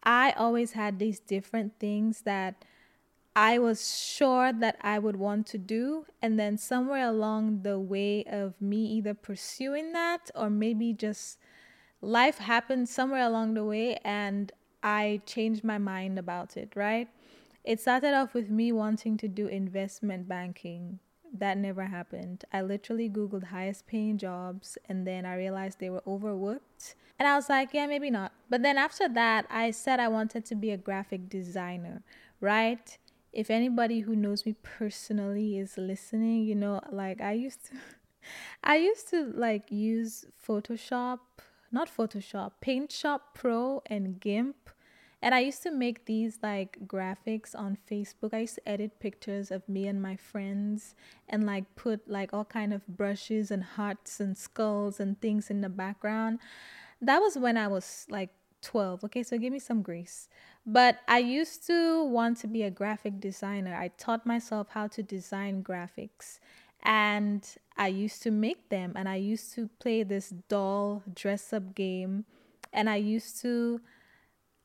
I 0.03 0.31
always 0.31 0.71
had 0.73 0.99
these 0.99 1.19
different 1.19 1.73
things 1.79 2.21
that 2.21 2.63
I 3.35 3.57
was 3.59 3.97
sure 3.97 4.51
that 4.51 4.77
I 4.81 4.99
would 4.99 5.15
want 5.15 5.47
to 5.47 5.57
do. 5.57 6.05
And 6.21 6.39
then 6.39 6.57
somewhere 6.57 7.07
along 7.07 7.63
the 7.63 7.79
way 7.79 8.23
of 8.25 8.59
me 8.61 8.85
either 8.85 9.13
pursuing 9.13 9.91
that 9.93 10.31
or 10.35 10.49
maybe 10.49 10.93
just 10.93 11.37
life 12.01 12.39
happened 12.39 12.89
somewhere 12.89 13.25
along 13.25 13.53
the 13.53 13.63
way 13.63 13.97
and 14.03 14.51
I 14.81 15.21
changed 15.25 15.63
my 15.63 15.77
mind 15.77 16.17
about 16.17 16.55
it, 16.55 16.71
right? 16.75 17.09
It 17.63 17.81
started 17.81 18.13
off 18.13 18.33
with 18.33 18.49
me 18.49 18.71
wanting 18.71 19.17
to 19.17 19.27
do 19.27 19.47
investment 19.47 20.27
banking 20.27 20.99
that 21.33 21.57
never 21.57 21.85
happened. 21.85 22.45
I 22.51 22.61
literally 22.61 23.09
Googled 23.09 23.45
highest 23.45 23.87
paying 23.87 24.17
jobs 24.17 24.77
and 24.87 25.05
then 25.05 25.25
I 25.25 25.35
realized 25.35 25.79
they 25.79 25.89
were 25.89 26.03
overworked. 26.05 26.95
And 27.17 27.27
I 27.27 27.35
was 27.35 27.49
like, 27.49 27.73
yeah, 27.73 27.85
maybe 27.85 28.09
not. 28.09 28.31
But 28.49 28.61
then 28.63 28.77
after 28.77 29.09
that, 29.09 29.45
I 29.49 29.71
said 29.71 29.99
I 29.99 30.07
wanted 30.07 30.45
to 30.45 30.55
be 30.55 30.71
a 30.71 30.77
graphic 30.77 31.29
designer, 31.29 32.03
right? 32.39 32.97
If 33.33 33.49
anybody 33.49 33.99
who 34.01 34.15
knows 34.15 34.45
me 34.45 34.55
personally 34.63 35.57
is 35.57 35.77
listening, 35.77 36.45
you 36.45 36.55
know, 36.55 36.81
like 36.91 37.21
I 37.21 37.33
used 37.33 37.65
to 37.67 37.73
I 38.63 38.77
used 38.77 39.09
to 39.09 39.31
like 39.35 39.71
use 39.71 40.25
Photoshop, 40.47 41.19
not 41.71 41.89
Photoshop, 41.95 42.53
Paint 42.61 42.91
Shop 42.91 43.33
Pro 43.33 43.81
and 43.85 44.19
GIMP 44.19 44.69
and 45.21 45.35
I 45.35 45.39
used 45.39 45.63
to 45.63 45.71
make 45.71 46.05
these 46.05 46.39
like 46.41 46.77
graphics 46.87 47.53
on 47.53 47.77
Facebook. 47.89 48.33
I 48.33 48.39
used 48.39 48.55
to 48.55 48.69
edit 48.69 48.99
pictures 48.99 49.51
of 49.51 49.67
me 49.67 49.87
and 49.87 50.01
my 50.01 50.15
friends 50.15 50.95
and 51.27 51.45
like 51.45 51.75
put 51.75 52.09
like 52.09 52.33
all 52.33 52.45
kind 52.45 52.73
of 52.73 52.87
brushes 52.87 53.51
and 53.51 53.63
hearts 53.63 54.19
and 54.19 54.37
skulls 54.37 54.99
and 54.99 55.19
things 55.19 55.49
in 55.49 55.61
the 55.61 55.69
background. 55.69 56.39
That 57.01 57.19
was 57.19 57.37
when 57.37 57.57
I 57.57 57.67
was 57.67 58.05
like 58.09 58.29
12. 58.61 59.05
Okay, 59.05 59.23
so 59.23 59.37
give 59.37 59.51
me 59.51 59.59
some 59.59 59.81
grace. 59.81 60.29
But 60.65 60.99
I 61.07 61.19
used 61.19 61.65
to 61.67 62.03
want 62.03 62.37
to 62.39 62.47
be 62.47 62.63
a 62.63 62.71
graphic 62.71 63.19
designer. 63.19 63.75
I 63.75 63.89
taught 63.97 64.25
myself 64.25 64.67
how 64.69 64.87
to 64.87 65.03
design 65.03 65.63
graphics 65.63 66.39
and 66.83 67.45
I 67.77 67.87
used 67.87 68.23
to 68.23 68.31
make 68.31 68.69
them 68.69 68.93
and 68.95 69.09
I 69.09 69.15
used 69.15 69.53
to 69.55 69.69
play 69.79 70.03
this 70.03 70.29
doll 70.47 71.03
dress 71.13 71.51
up 71.51 71.75
game 71.75 72.23
and 72.71 72.89
I 72.89 72.97
used 72.97 73.41
to 73.41 73.81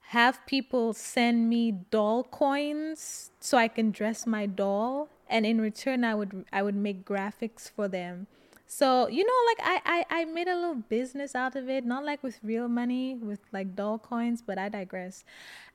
have 0.09 0.45
people 0.47 0.93
send 0.93 1.49
me 1.49 1.73
doll 1.91 2.25
coins 2.25 3.31
so 3.41 3.59
I 3.59 3.69
can 3.69 3.91
dress 3.91 4.27
my 4.27 4.47
doll 4.47 5.09
and 5.29 5.47
in 5.47 5.61
return 5.61 6.05
I 6.05 6.15
would 6.15 6.45
I 6.53 6.63
would 6.63 6.75
make 6.75 7.05
graphics 7.05 7.71
for 7.71 7.89
them. 7.89 8.27
So, 8.67 9.09
you 9.09 9.25
know, 9.25 9.41
like 9.47 9.83
I, 9.85 10.05
I, 10.11 10.21
I 10.21 10.25
made 10.25 10.49
a 10.49 10.55
little 10.55 10.75
business 10.75 11.35
out 11.35 11.55
of 11.55 11.69
it, 11.69 11.85
not 11.85 12.05
like 12.05 12.23
with 12.23 12.41
real 12.43 12.67
money, 12.67 13.15
with 13.15 13.41
like 13.53 13.77
doll 13.77 13.99
coins, 13.99 14.43
but 14.43 14.59
I 14.59 14.69
digress. 14.69 15.25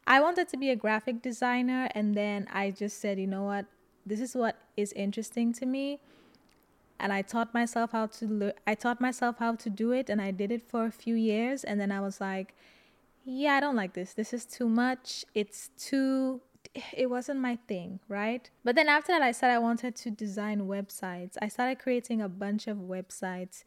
I 0.07 0.19
wanted 0.19 0.49
to 0.49 0.57
be 0.57 0.69
a 0.71 0.75
graphic 0.75 1.21
designer 1.21 1.87
and 1.91 2.15
then 2.15 2.47
I 2.51 2.71
just 2.71 2.99
said, 2.99 3.19
you 3.19 3.27
know 3.27 3.43
what, 3.43 3.65
this 4.05 4.19
is 4.19 4.35
what 4.35 4.57
is 4.75 4.91
interesting 4.93 5.53
to 5.53 5.65
me 5.65 5.99
and 6.99 7.13
I 7.13 7.21
taught 7.21 7.53
myself 7.53 7.91
how 7.91 8.07
to 8.07 8.27
le- 8.27 8.53
I 8.67 8.75
taught 8.75 8.99
myself 8.99 9.37
how 9.39 9.55
to 9.55 9.69
do 9.69 9.91
it 9.91 10.09
and 10.09 10.21
I 10.21 10.31
did 10.31 10.51
it 10.51 10.61
for 10.67 10.85
a 10.85 10.91
few 10.91 11.15
years 11.15 11.63
and 11.63 11.79
then 11.79 11.91
I 11.91 12.01
was 12.01 12.19
like 12.19 12.53
yeah 13.29 13.53
I 13.53 13.59
don't 13.59 13.75
like 13.75 13.93
this. 13.93 14.13
This 14.13 14.33
is 14.33 14.45
too 14.45 14.67
much. 14.67 15.23
It's 15.33 15.69
too 15.77 16.41
it 16.95 17.09
wasn't 17.09 17.39
my 17.39 17.57
thing 17.67 17.99
right? 18.07 18.49
But 18.63 18.75
then 18.75 18.89
after 18.89 19.11
that 19.11 19.21
I 19.21 19.31
said 19.31 19.51
I 19.51 19.59
wanted 19.59 19.95
to 19.97 20.11
design 20.11 20.61
websites. 20.61 21.37
I 21.41 21.47
started 21.47 21.79
creating 21.79 22.21
a 22.21 22.29
bunch 22.29 22.67
of 22.67 22.77
websites 22.77 23.63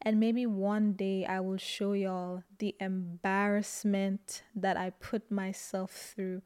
and 0.00 0.18
maybe 0.18 0.46
one 0.46 0.94
day 0.94 1.24
I 1.24 1.40
will 1.40 1.58
show 1.58 1.92
y'all 1.92 2.42
the 2.58 2.74
embarrassment 2.80 4.42
that 4.56 4.76
I 4.76 4.90
put 4.90 5.30
myself 5.30 6.12
through 6.14 6.42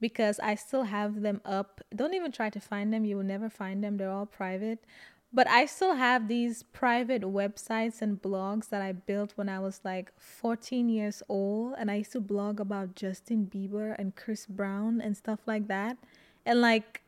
because 0.00 0.38
I 0.40 0.54
still 0.56 0.84
have 0.84 1.22
them 1.22 1.40
up. 1.44 1.80
Don't 1.94 2.14
even 2.14 2.32
try 2.32 2.50
to 2.50 2.60
find 2.60 2.92
them, 2.92 3.04
you 3.04 3.16
will 3.16 3.24
never 3.24 3.48
find 3.48 3.82
them, 3.82 3.96
they're 3.96 4.10
all 4.10 4.26
private. 4.26 4.84
But 5.34 5.48
I 5.48 5.64
still 5.64 5.94
have 5.94 6.28
these 6.28 6.62
private 6.62 7.22
websites 7.22 8.02
and 8.02 8.20
blogs 8.20 8.68
that 8.68 8.82
I 8.82 8.92
built 8.92 9.32
when 9.36 9.48
I 9.48 9.60
was 9.60 9.80
like 9.82 10.12
14 10.18 10.90
years 10.90 11.22
old. 11.28 11.74
And 11.78 11.90
I 11.90 11.96
used 11.96 12.12
to 12.12 12.20
blog 12.20 12.60
about 12.60 12.94
Justin 12.94 13.50
Bieber 13.52 13.94
and 13.98 14.14
Chris 14.14 14.44
Brown 14.44 15.00
and 15.00 15.16
stuff 15.16 15.40
like 15.46 15.68
that. 15.68 15.96
And 16.44 16.60
like 16.60 17.00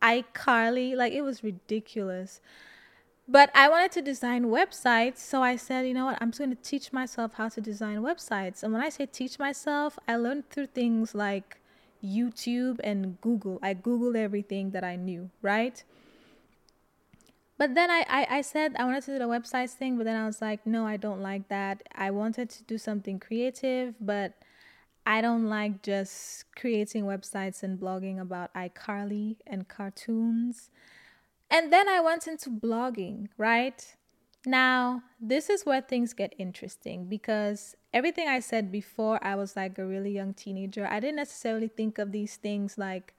iCarly, 0.00 0.96
like 0.96 1.12
it 1.12 1.20
was 1.20 1.44
ridiculous. 1.44 2.40
But 3.28 3.50
I 3.54 3.68
wanted 3.68 3.92
to 3.92 4.02
design 4.02 4.46
websites. 4.46 5.18
So 5.18 5.42
I 5.42 5.56
said, 5.56 5.86
you 5.86 5.92
know 5.92 6.06
what? 6.06 6.18
I'm 6.22 6.30
just 6.30 6.38
going 6.38 6.56
to 6.56 6.62
teach 6.62 6.94
myself 6.94 7.34
how 7.34 7.50
to 7.50 7.60
design 7.60 7.98
websites. 7.98 8.62
And 8.62 8.72
when 8.72 8.82
I 8.82 8.88
say 8.88 9.04
teach 9.04 9.38
myself, 9.38 9.98
I 10.08 10.16
learned 10.16 10.48
through 10.48 10.68
things 10.68 11.14
like 11.14 11.60
YouTube 12.02 12.78
and 12.82 13.20
Google. 13.20 13.58
I 13.62 13.74
Googled 13.74 14.16
everything 14.16 14.70
that 14.70 14.84
I 14.84 14.96
knew, 14.96 15.28
right? 15.42 15.82
But 17.58 17.74
then 17.74 17.90
I, 17.90 18.04
I, 18.08 18.26
I 18.30 18.40
said 18.42 18.76
I 18.78 18.84
wanted 18.84 19.04
to 19.04 19.12
do 19.12 19.18
the 19.18 19.24
websites 19.24 19.70
thing, 19.70 19.96
but 19.96 20.04
then 20.04 20.16
I 20.16 20.26
was 20.26 20.42
like, 20.42 20.66
no, 20.66 20.86
I 20.86 20.96
don't 20.96 21.22
like 21.22 21.48
that. 21.48 21.82
I 21.94 22.10
wanted 22.10 22.50
to 22.50 22.62
do 22.64 22.76
something 22.76 23.18
creative, 23.18 23.94
but 24.00 24.34
I 25.06 25.20
don't 25.20 25.46
like 25.46 25.82
just 25.82 26.44
creating 26.54 27.04
websites 27.04 27.62
and 27.62 27.78
blogging 27.78 28.20
about 28.20 28.52
iCarly 28.54 29.36
and 29.46 29.68
cartoons. 29.68 30.70
And 31.50 31.72
then 31.72 31.88
I 31.88 32.00
went 32.00 32.26
into 32.26 32.50
blogging, 32.50 33.28
right? 33.38 33.96
Now, 34.44 35.02
this 35.20 35.48
is 35.48 35.64
where 35.64 35.80
things 35.80 36.12
get 36.12 36.34
interesting 36.38 37.06
because 37.06 37.74
everything 37.94 38.28
I 38.28 38.40
said 38.40 38.70
before, 38.70 39.18
I 39.24 39.34
was 39.34 39.56
like 39.56 39.78
a 39.78 39.86
really 39.86 40.10
young 40.10 40.34
teenager. 40.34 40.86
I 40.86 41.00
didn't 41.00 41.16
necessarily 41.16 41.68
think 41.68 41.98
of 41.98 42.12
these 42.12 42.36
things 42.36 42.76
like 42.76 43.14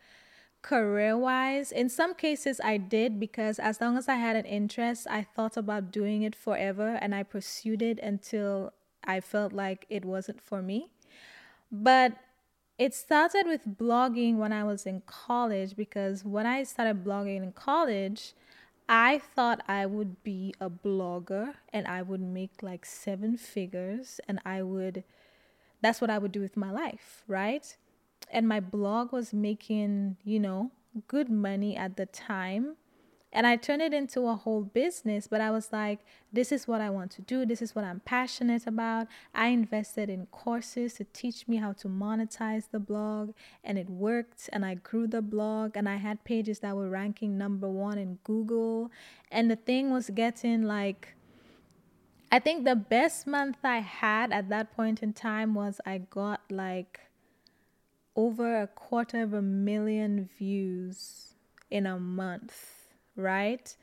career 0.67 1.17
wise 1.17 1.71
in 1.71 1.87
some 1.87 2.13
cases 2.13 2.59
i 2.61 2.75
did 2.75 3.17
because 3.21 3.57
as 3.57 3.79
long 3.79 3.97
as 3.97 4.09
i 4.09 4.15
had 4.15 4.35
an 4.35 4.43
interest 4.43 5.07
i 5.09 5.23
thought 5.23 5.55
about 5.55 5.91
doing 5.91 6.23
it 6.23 6.35
forever 6.35 6.97
and 6.99 7.15
i 7.15 7.23
pursued 7.23 7.81
it 7.81 7.97
until 7.99 8.73
i 9.05 9.21
felt 9.21 9.53
like 9.53 9.85
it 9.89 10.03
wasn't 10.03 10.41
for 10.41 10.61
me. 10.61 10.89
But 11.71 12.17
it 12.77 12.93
started 12.93 13.45
with 13.47 13.77
blogging 13.79 14.35
when 14.35 14.51
i 14.51 14.63
was 14.63 14.85
in 14.85 15.01
college 15.05 15.75
because 15.75 16.25
when 16.25 16.45
i 16.45 16.63
started 16.63 17.03
blogging 17.03 17.41
in 17.41 17.51
college 17.53 18.33
i 18.87 19.17
thought 19.17 19.63
i 19.67 19.85
would 19.85 20.21
be 20.23 20.53
a 20.59 20.69
blogger 20.69 21.53
and 21.73 21.87
i 21.87 22.01
would 22.01 22.21
make 22.21 22.61
like 22.61 22.85
seven 22.85 23.37
figures 23.37 24.19
and 24.27 24.39
i 24.45 24.61
would 24.61 25.03
that's 25.81 26.01
what 26.01 26.09
i 26.09 26.17
would 26.17 26.31
do 26.31 26.41
with 26.41 26.55
my 26.55 26.71
life 26.71 27.23
right 27.27 27.77
and 28.29 28.47
my 28.47 28.59
blog 28.59 29.11
was 29.11 29.33
making, 29.33 30.17
you 30.23 30.39
know, 30.39 30.71
good 31.07 31.29
money 31.29 31.75
at 31.75 31.97
the 31.97 32.05
time. 32.05 32.75
And 33.33 33.45
I 33.45 33.57
turned 33.57 33.81
it 33.81 33.93
into 33.93 34.21
a 34.27 34.35
whole 34.35 34.63
business, 34.63 35.27
but 35.27 35.41
I 35.41 35.51
was 35.51 35.69
like, 35.71 35.99
this 36.31 36.51
is 36.51 36.67
what 36.67 36.79
I 36.79 36.89
want 36.89 37.11
to 37.11 37.21
do. 37.21 37.45
This 37.45 37.61
is 37.61 37.75
what 37.75 37.83
I'm 37.83 37.99
passionate 37.99 38.65
about. 38.65 39.07
I 39.35 39.47
invested 39.47 40.09
in 40.09 40.27
courses 40.27 40.93
to 40.93 41.03
teach 41.03 41.47
me 41.47 41.57
how 41.57 41.73
to 41.73 41.89
monetize 41.89 42.71
the 42.71 42.79
blog, 42.79 43.33
and 43.63 43.77
it 43.77 43.89
worked. 43.89 44.49
And 44.53 44.65
I 44.65 44.75
grew 44.75 45.07
the 45.07 45.21
blog, 45.21 45.75
and 45.75 45.89
I 45.89 45.97
had 45.97 46.23
pages 46.23 46.59
that 46.59 46.75
were 46.75 46.89
ranking 46.89 47.37
number 47.37 47.69
one 47.69 47.97
in 47.97 48.17
Google. 48.23 48.91
And 49.29 49.51
the 49.51 49.57
thing 49.57 49.91
was 49.91 50.09
getting 50.09 50.63
like, 50.63 51.13
I 52.31 52.39
think 52.39 52.63
the 52.63 52.75
best 52.75 53.27
month 53.27 53.57
I 53.63 53.79
had 53.79 54.31
at 54.31 54.49
that 54.49 54.75
point 54.75 55.03
in 55.03 55.13
time 55.13 55.53
was 55.53 55.79
I 55.85 55.99
got 55.99 56.41
like 56.49 57.01
over 58.17 58.61
a 58.61 58.67
quarter 58.67 59.21
of 59.21 59.31
a 59.31 59.41
million 59.41 60.27
views 60.37 61.35
in 61.71 61.85
a 61.85 61.99
month, 61.99 62.59
right? 63.15 63.75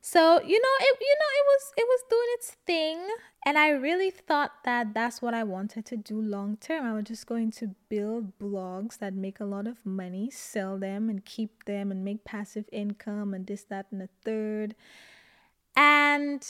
So, 0.00 0.40
you 0.40 0.60
know, 0.60 0.76
it 0.80 0.98
you 1.00 1.16
know, 1.20 1.32
it 1.38 1.46
was 1.46 1.72
it 1.76 1.86
was 1.86 2.00
doing 2.10 2.26
its 2.34 2.50
thing 2.66 3.06
and 3.46 3.56
I 3.56 3.70
really 3.70 4.10
thought 4.10 4.52
that 4.64 4.94
that's 4.94 5.22
what 5.22 5.32
I 5.32 5.44
wanted 5.44 5.86
to 5.86 5.96
do 5.96 6.20
long 6.20 6.56
term. 6.56 6.84
I 6.84 6.92
was 6.92 7.04
just 7.04 7.26
going 7.26 7.50
to 7.52 7.74
build 7.88 8.38
blogs 8.38 8.98
that 8.98 9.14
make 9.14 9.40
a 9.40 9.44
lot 9.44 9.66
of 9.66 9.84
money, 9.86 10.30
sell 10.30 10.76
them 10.76 11.08
and 11.08 11.24
keep 11.24 11.64
them 11.64 11.90
and 11.90 12.04
make 12.04 12.24
passive 12.24 12.68
income 12.72 13.32
and 13.32 13.46
this 13.46 13.64
that 13.64 13.86
and 13.90 14.00
the 14.00 14.08
third. 14.24 14.74
And 15.76 16.44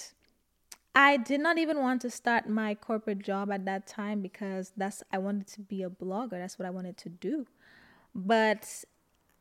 I 0.95 1.17
did 1.17 1.41
not 1.41 1.59
even 1.59 1.79
want 1.79 2.03
to 2.03 2.11
start 2.11 2.49
my 2.49 2.75
corporate 2.75 3.21
job 3.21 3.51
at 3.51 3.65
that 3.67 3.87
time 3.87 4.21
because 4.21 4.73
that's 4.77 5.03
I 5.13 5.19
wanted 5.19 5.47
to 5.49 5.61
be 5.61 5.83
a 5.83 5.91
blogger. 5.91 6.33
That's 6.33 6.59
what 6.59 6.67
I 6.67 6.71
wanted 6.71 6.97
to 6.99 7.09
do. 7.09 7.47
But 8.15 8.85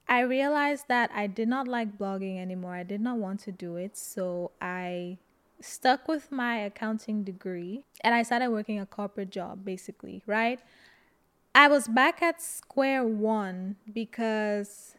I 0.08 0.22
realized 0.22 0.86
that 0.88 1.10
I 1.14 1.28
did 1.28 1.48
not 1.48 1.68
like 1.68 1.98
blogging 1.98 2.40
anymore. 2.40 2.76
I 2.76 2.84
did 2.84 3.02
not 3.02 3.18
want 3.18 3.40
to 3.42 3.52
do 3.52 3.76
it. 3.76 3.98
So 3.98 4.52
I 4.62 5.18
stuck 5.60 6.08
with 6.08 6.32
my 6.32 6.58
accounting 6.58 7.24
degree 7.24 7.84
and 8.02 8.14
I 8.14 8.24
started 8.24 8.50
working 8.52 8.80
a 8.80 8.86
corporate 8.86 9.32
job 9.32 9.66
basically, 9.66 10.24
right? 10.26 10.60
I 11.56 11.68
was 11.68 11.88
back 11.88 12.22
at 12.22 12.42
square 12.42 13.04
one 13.04 13.78
because 13.92 14.96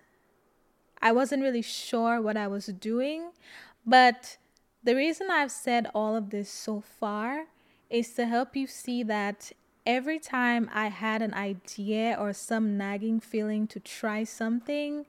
I 1.00 1.12
wasn't 1.12 1.42
really 1.42 1.62
sure 1.62 2.20
what 2.20 2.36
I 2.36 2.48
was 2.48 2.66
doing, 2.66 3.30
but 3.86 4.36
the 4.82 4.94
reason 4.94 5.28
I've 5.30 5.50
said 5.50 5.88
all 5.94 6.16
of 6.16 6.30
this 6.30 6.50
so 6.50 6.80
far 6.80 7.46
is 7.90 8.14
to 8.14 8.26
help 8.26 8.54
you 8.54 8.66
see 8.66 9.02
that 9.04 9.52
every 9.86 10.18
time 10.18 10.68
I 10.72 10.88
had 10.88 11.22
an 11.22 11.34
idea 11.34 12.16
or 12.18 12.32
some 12.32 12.76
nagging 12.76 13.20
feeling 13.20 13.66
to 13.68 13.80
try 13.80 14.24
something, 14.24 15.06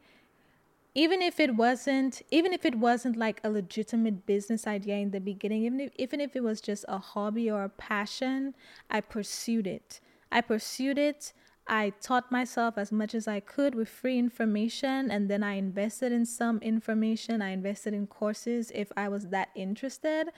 even 0.96 1.22
if 1.22 1.40
it 1.40 1.56
wasn't 1.56 2.22
even 2.32 2.52
if 2.52 2.66
it 2.66 2.76
wasn't 2.76 3.16
like 3.16 3.40
a 3.44 3.50
legitimate 3.50 4.26
business 4.26 4.66
idea 4.66 4.96
in 4.96 5.12
the 5.12 5.20
beginning 5.20 5.64
even 5.64 5.80
if, 5.80 5.92
even 5.98 6.20
if 6.20 6.36
it 6.36 6.44
was 6.44 6.62
just 6.62 6.84
a 6.88 6.98
hobby 6.98 7.50
or 7.50 7.64
a 7.64 7.70
passion 7.70 8.56
i 8.90 9.00
pursued 9.00 9.68
it. 9.68 10.00
I 10.32 10.42
pursued 10.42 10.98
it 10.98 11.34
I 11.70 11.92
taught 12.02 12.32
myself 12.32 12.78
as 12.78 12.92
much 12.92 13.14
as 13.14 13.28
I 13.28 13.40
could 13.40 13.76
with 13.76 13.88
free 13.88 14.18
information, 14.18 15.12
and 15.12 15.30
then 15.30 15.44
I 15.44 15.54
invested 15.54 16.12
in 16.12 16.26
some 16.26 16.58
information. 16.60 17.42
I 17.42 17.52
invested 17.52 17.94
in 17.94 18.08
courses 18.08 18.72
if 18.74 18.92
I 18.98 19.08
was 19.08 19.28
that 19.28 19.50
interested. 19.56 20.30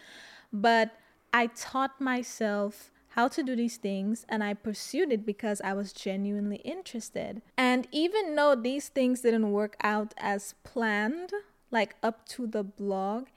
But 0.51 0.91
I 1.33 1.47
taught 1.47 2.01
myself 2.01 2.91
how 3.11 3.27
to 3.27 3.43
do 3.43 3.55
these 3.55 3.77
things 3.77 4.25
and 4.29 4.43
I 4.43 4.53
pursued 4.53 5.11
it 5.11 5.25
because 5.25 5.61
I 5.61 5.73
was 5.73 5.91
genuinely 5.91 6.57
interested. 6.57 7.41
And 7.57 7.87
even 7.91 8.35
though 8.35 8.55
these 8.55 8.87
things 8.89 9.21
didn't 9.21 9.51
work 9.51 9.75
out 9.83 10.13
as 10.17 10.55
planned, 10.63 11.31
like 11.71 11.95
up 12.01 12.27
to 12.29 12.47
the 12.47 12.63
blog, 12.63 13.27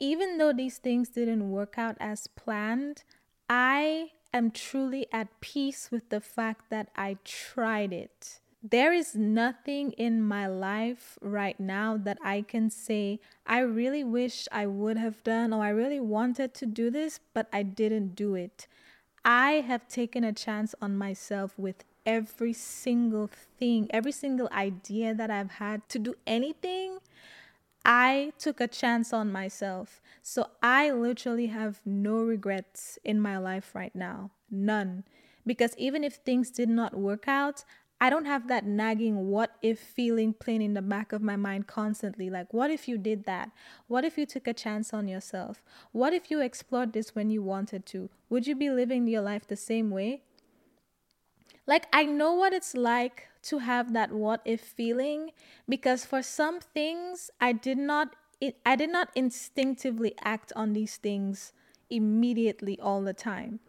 even 0.00 0.38
though 0.38 0.52
these 0.52 0.78
things 0.78 1.08
didn't 1.10 1.50
work 1.50 1.74
out 1.76 1.96
as 2.00 2.26
planned, 2.26 3.04
I 3.48 4.10
am 4.32 4.50
truly 4.50 5.06
at 5.12 5.40
peace 5.40 5.90
with 5.90 6.08
the 6.08 6.20
fact 6.20 6.70
that 6.70 6.88
I 6.96 7.18
tried 7.24 7.92
it. 7.92 8.40
There 8.62 8.92
is 8.92 9.14
nothing 9.14 9.92
in 9.92 10.22
my 10.22 10.46
life 10.46 11.18
right 11.22 11.58
now 11.58 11.96
that 11.96 12.18
I 12.22 12.42
can 12.42 12.68
say, 12.68 13.18
I 13.46 13.60
really 13.60 14.04
wish 14.04 14.46
I 14.52 14.66
would 14.66 14.98
have 14.98 15.24
done, 15.24 15.54
or 15.54 15.64
I 15.64 15.70
really 15.70 16.00
wanted 16.00 16.52
to 16.54 16.66
do 16.66 16.90
this, 16.90 17.20
but 17.32 17.48
I 17.52 17.62
didn't 17.62 18.14
do 18.14 18.34
it. 18.34 18.66
I 19.24 19.64
have 19.66 19.88
taken 19.88 20.24
a 20.24 20.32
chance 20.32 20.74
on 20.80 20.98
myself 20.98 21.58
with 21.58 21.84
every 22.04 22.52
single 22.52 23.30
thing, 23.58 23.86
every 23.90 24.12
single 24.12 24.48
idea 24.52 25.14
that 25.14 25.30
I've 25.30 25.52
had 25.52 25.88
to 25.90 25.98
do 25.98 26.14
anything, 26.26 26.98
I 27.84 28.32
took 28.38 28.60
a 28.60 28.68
chance 28.68 29.12
on 29.12 29.32
myself. 29.32 30.00
So 30.22 30.46
I 30.62 30.90
literally 30.90 31.46
have 31.46 31.80
no 31.84 32.20
regrets 32.22 32.98
in 33.04 33.20
my 33.20 33.38
life 33.38 33.74
right 33.74 33.94
now. 33.94 34.30
None. 34.50 35.04
Because 35.46 35.74
even 35.78 36.04
if 36.04 36.16
things 36.16 36.50
did 36.50 36.68
not 36.68 36.94
work 36.94 37.26
out, 37.26 37.64
I 38.02 38.08
don't 38.08 38.24
have 38.24 38.48
that 38.48 38.64
nagging 38.64 39.28
what 39.28 39.56
if 39.60 39.78
feeling 39.78 40.32
playing 40.32 40.62
in 40.62 40.72
the 40.72 40.80
back 40.80 41.12
of 41.12 41.20
my 41.20 41.36
mind 41.36 41.66
constantly. 41.66 42.30
Like, 42.30 42.52
what 42.54 42.70
if 42.70 42.88
you 42.88 42.96
did 42.96 43.24
that? 43.24 43.50
What 43.88 44.04
if 44.06 44.16
you 44.16 44.24
took 44.24 44.46
a 44.46 44.54
chance 44.54 44.94
on 44.94 45.06
yourself? 45.06 45.62
What 45.92 46.14
if 46.14 46.30
you 46.30 46.40
explored 46.40 46.94
this 46.94 47.14
when 47.14 47.28
you 47.28 47.42
wanted 47.42 47.84
to? 47.86 48.08
Would 48.30 48.46
you 48.46 48.56
be 48.56 48.70
living 48.70 49.06
your 49.06 49.20
life 49.20 49.46
the 49.46 49.56
same 49.56 49.90
way? 49.90 50.22
Like, 51.70 51.86
I 51.92 52.02
know 52.04 52.32
what 52.34 52.52
it's 52.52 52.74
like 52.74 53.28
to 53.42 53.58
have 53.58 53.92
that 53.92 54.10
what 54.10 54.40
if 54.44 54.60
feeling 54.60 55.30
because 55.68 56.04
for 56.04 56.20
some 56.20 56.58
things, 56.58 57.30
I 57.40 57.52
did 57.52 57.78
not. 57.78 58.16
It, 58.40 58.56
I 58.66 58.74
did 58.74 58.90
not 58.90 59.10
instinctively 59.14 60.14
act 60.24 60.52
on 60.56 60.72
these 60.72 60.96
things 60.96 61.52
immediately 61.88 62.76
all 62.80 63.02
the 63.02 63.12
time 63.12 63.60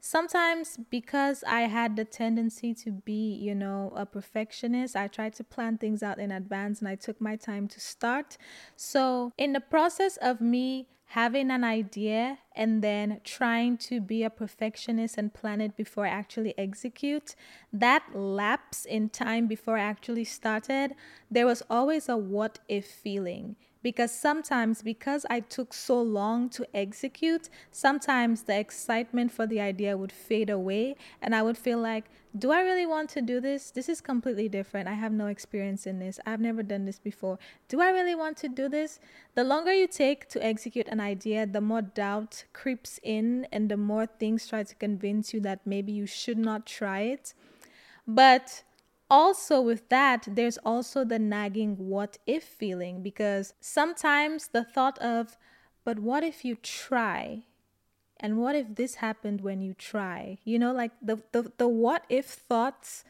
sometimes 0.00 0.78
because 0.90 1.42
I 1.46 1.62
had 1.62 1.96
the 1.96 2.04
tendency 2.04 2.72
to 2.74 2.92
be, 2.92 3.34
you 3.34 3.54
know, 3.54 3.92
a 3.96 4.06
perfectionist, 4.06 4.96
I 4.96 5.08
tried 5.08 5.34
to 5.34 5.44
plan 5.44 5.78
things 5.78 6.02
out 6.02 6.18
in 6.18 6.30
advance 6.30 6.78
and 6.78 6.88
I 6.88 6.94
took 6.94 7.20
my 7.20 7.36
time 7.36 7.68
to 7.68 7.80
start. 7.80 8.38
So, 8.76 9.32
in 9.36 9.52
the 9.52 9.60
process 9.60 10.16
of 10.18 10.40
me 10.40 10.86
having 11.12 11.50
an 11.50 11.64
idea 11.64 12.38
and 12.54 12.82
then 12.82 13.20
trying 13.24 13.78
to 13.78 14.00
be 14.00 14.22
a 14.22 14.30
perfectionist 14.30 15.16
and 15.16 15.32
plan 15.32 15.60
it 15.60 15.74
before 15.74 16.04
I 16.04 16.10
actually 16.10 16.56
execute, 16.58 17.34
that 17.72 18.04
lapse 18.14 18.84
in 18.84 19.08
time 19.08 19.46
before 19.46 19.78
I 19.78 19.82
actually 19.82 20.24
started, 20.24 20.94
there 21.30 21.46
was 21.46 21.62
always 21.70 22.08
a 22.08 22.16
what 22.16 22.58
if 22.68 22.86
feeling 22.86 23.56
because 23.82 24.12
sometimes 24.12 24.82
because 24.82 25.24
i 25.30 25.40
took 25.40 25.72
so 25.72 26.00
long 26.00 26.48
to 26.48 26.66
execute 26.74 27.48
sometimes 27.70 28.42
the 28.42 28.58
excitement 28.58 29.30
for 29.30 29.46
the 29.46 29.60
idea 29.60 29.96
would 29.96 30.12
fade 30.12 30.50
away 30.50 30.96
and 31.22 31.34
i 31.34 31.42
would 31.42 31.58
feel 31.58 31.78
like 31.78 32.04
do 32.36 32.52
i 32.52 32.60
really 32.60 32.86
want 32.86 33.08
to 33.10 33.22
do 33.22 33.40
this? 33.40 33.70
This 33.70 33.88
is 33.88 34.00
completely 34.00 34.48
different. 34.48 34.86
I 34.86 34.92
have 34.92 35.12
no 35.12 35.26
experience 35.26 35.86
in 35.86 35.98
this. 35.98 36.20
I've 36.26 36.40
never 36.40 36.62
done 36.62 36.84
this 36.84 36.98
before. 36.98 37.38
Do 37.68 37.80
i 37.80 37.90
really 37.90 38.14
want 38.14 38.36
to 38.38 38.48
do 38.48 38.68
this? 38.68 39.00
The 39.34 39.44
longer 39.44 39.72
you 39.72 39.86
take 39.86 40.28
to 40.30 40.44
execute 40.44 40.88
an 40.88 41.00
idea 41.00 41.46
the 41.46 41.60
more 41.60 41.82
doubt 41.82 42.44
creeps 42.52 43.00
in 43.02 43.46
and 43.50 43.70
the 43.70 43.76
more 43.76 44.06
things 44.06 44.46
try 44.46 44.62
to 44.62 44.74
convince 44.74 45.32
you 45.32 45.40
that 45.40 45.66
maybe 45.66 45.92
you 45.92 46.06
should 46.06 46.38
not 46.38 46.66
try 46.66 47.00
it. 47.00 47.34
But 48.06 48.62
also 49.10 49.60
with 49.60 49.88
that 49.88 50.28
there's 50.30 50.58
also 50.58 51.04
the 51.04 51.18
nagging 51.18 51.76
what 51.78 52.18
if 52.26 52.44
feeling 52.44 53.02
because 53.02 53.54
sometimes 53.60 54.48
the 54.48 54.64
thought 54.64 54.98
of 54.98 55.36
but 55.88 56.00
what 56.00 56.22
if 56.22 56.44
you 56.44 56.54
try? 56.54 57.44
And 58.20 58.36
what 58.36 58.54
if 58.54 58.74
this 58.74 58.96
happened 58.96 59.40
when 59.40 59.62
you 59.62 59.72
try? 59.72 60.36
You 60.44 60.58
know 60.58 60.70
like 60.70 60.92
the 61.00 61.22
the, 61.32 61.50
the 61.56 61.66
what 61.66 62.04
if 62.10 62.26
thoughts 62.26 63.04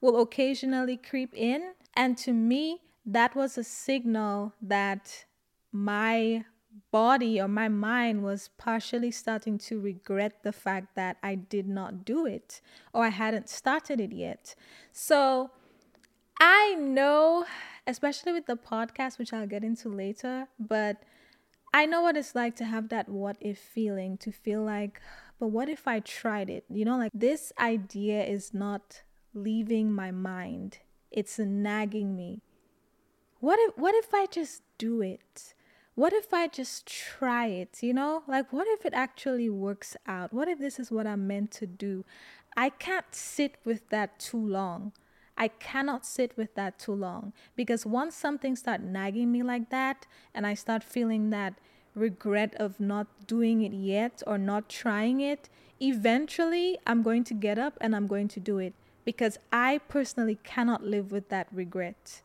will 0.00 0.18
occasionally 0.18 0.96
creep 0.96 1.34
in. 1.34 1.74
And 1.94 2.16
to 2.24 2.32
me 2.32 2.80
that 3.04 3.34
was 3.34 3.58
a 3.58 3.64
signal 3.64 4.54
that 4.62 5.26
my 5.72 6.46
body 6.90 7.40
or 7.40 7.48
my 7.48 7.68
mind 7.68 8.22
was 8.22 8.50
partially 8.58 9.10
starting 9.10 9.58
to 9.58 9.80
regret 9.80 10.42
the 10.42 10.52
fact 10.52 10.94
that 10.94 11.16
I 11.22 11.34
did 11.34 11.66
not 11.66 12.04
do 12.04 12.26
it 12.26 12.60
or 12.92 13.04
I 13.04 13.08
hadn't 13.08 13.48
started 13.48 14.00
it 14.00 14.12
yet. 14.12 14.54
So 14.92 15.50
I 16.40 16.74
know, 16.74 17.46
especially 17.86 18.32
with 18.32 18.46
the 18.46 18.56
podcast, 18.56 19.18
which 19.18 19.32
I'll 19.32 19.46
get 19.46 19.64
into 19.64 19.88
later, 19.88 20.48
but 20.58 21.02
I 21.74 21.86
know 21.86 22.02
what 22.02 22.16
it's 22.16 22.34
like 22.34 22.56
to 22.56 22.64
have 22.64 22.88
that 22.90 23.08
what 23.08 23.36
if 23.40 23.58
feeling, 23.58 24.18
to 24.18 24.30
feel 24.30 24.62
like, 24.62 25.00
but 25.40 25.48
what 25.48 25.68
if 25.68 25.88
I 25.88 26.00
tried 26.00 26.50
it? 26.50 26.64
You 26.68 26.84
know, 26.84 26.98
like 26.98 27.10
this 27.14 27.52
idea 27.58 28.24
is 28.24 28.52
not 28.52 29.02
leaving 29.34 29.92
my 29.92 30.10
mind, 30.10 30.78
it's 31.10 31.38
nagging 31.38 32.14
me. 32.14 32.42
What 33.40 33.58
if 33.58 33.76
what 33.76 33.94
if 33.94 34.14
I 34.14 34.26
just 34.26 34.62
do 34.78 35.00
it? 35.00 35.54
What 35.94 36.12
if 36.12 36.32
I 36.32 36.48
just 36.48 36.86
try 36.86 37.46
it? 37.46 37.82
You 37.82 37.92
know, 37.92 38.22
like 38.26 38.52
what 38.52 38.66
if 38.68 38.86
it 38.86 38.94
actually 38.94 39.50
works 39.50 39.96
out? 40.06 40.32
What 40.32 40.48
if 40.48 40.58
this 40.58 40.78
is 40.78 40.90
what 40.90 41.06
I'm 41.06 41.26
meant 41.26 41.50
to 41.52 41.66
do? 41.66 42.04
I 42.56 42.70
can't 42.70 43.14
sit 43.14 43.56
with 43.64 43.88
that 43.90 44.18
too 44.18 44.38
long. 44.38 44.92
I 45.36 45.48
cannot 45.48 46.04
sit 46.06 46.36
with 46.36 46.54
that 46.54 46.78
too 46.78 46.94
long 46.94 47.32
because 47.56 47.86
once 47.86 48.14
something 48.14 48.54
start 48.54 48.82
nagging 48.82 49.32
me 49.32 49.42
like 49.42 49.70
that 49.70 50.06
and 50.34 50.46
I 50.46 50.54
start 50.54 50.84
feeling 50.84 51.30
that 51.30 51.54
regret 51.94 52.54
of 52.56 52.78
not 52.78 53.06
doing 53.26 53.62
it 53.62 53.72
yet 53.72 54.22
or 54.26 54.38
not 54.38 54.68
trying 54.68 55.20
it, 55.20 55.48
eventually 55.80 56.78
I'm 56.86 57.02
going 57.02 57.24
to 57.24 57.34
get 57.34 57.58
up 57.58 57.78
and 57.80 57.96
I'm 57.96 58.06
going 58.06 58.28
to 58.28 58.40
do 58.40 58.58
it 58.58 58.74
because 59.04 59.38
I 59.52 59.78
personally 59.88 60.38
cannot 60.44 60.84
live 60.84 61.10
with 61.10 61.28
that 61.30 61.48
regret. 61.50 62.22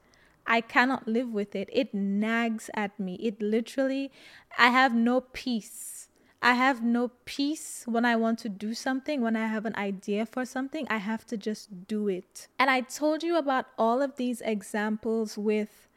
I 0.47 0.61
cannot 0.61 1.07
live 1.07 1.29
with 1.29 1.55
it. 1.55 1.69
It 1.71 1.93
nags 1.93 2.69
at 2.73 2.99
me. 2.99 3.15
It 3.15 3.41
literally, 3.41 4.11
I 4.57 4.69
have 4.69 4.95
no 4.95 5.21
peace. 5.21 6.07
I 6.41 6.53
have 6.53 6.83
no 6.83 7.11
peace 7.25 7.83
when 7.87 8.05
I 8.05 8.15
want 8.15 8.39
to 8.39 8.49
do 8.49 8.73
something, 8.73 9.21
when 9.21 9.35
I 9.35 9.47
have 9.47 9.65
an 9.65 9.75
idea 9.75 10.25
for 10.25 10.45
something, 10.45 10.87
I 10.89 10.97
have 10.97 11.25
to 11.27 11.37
just 11.37 11.87
do 11.87 12.07
it. 12.07 12.47
And 12.59 12.69
I 12.69 12.81
told 12.81 13.23
you 13.23 13.37
about 13.37 13.65
all 13.77 14.01
of 14.01 14.17
these 14.17 14.41
examples 14.41 15.37
with 15.37 15.87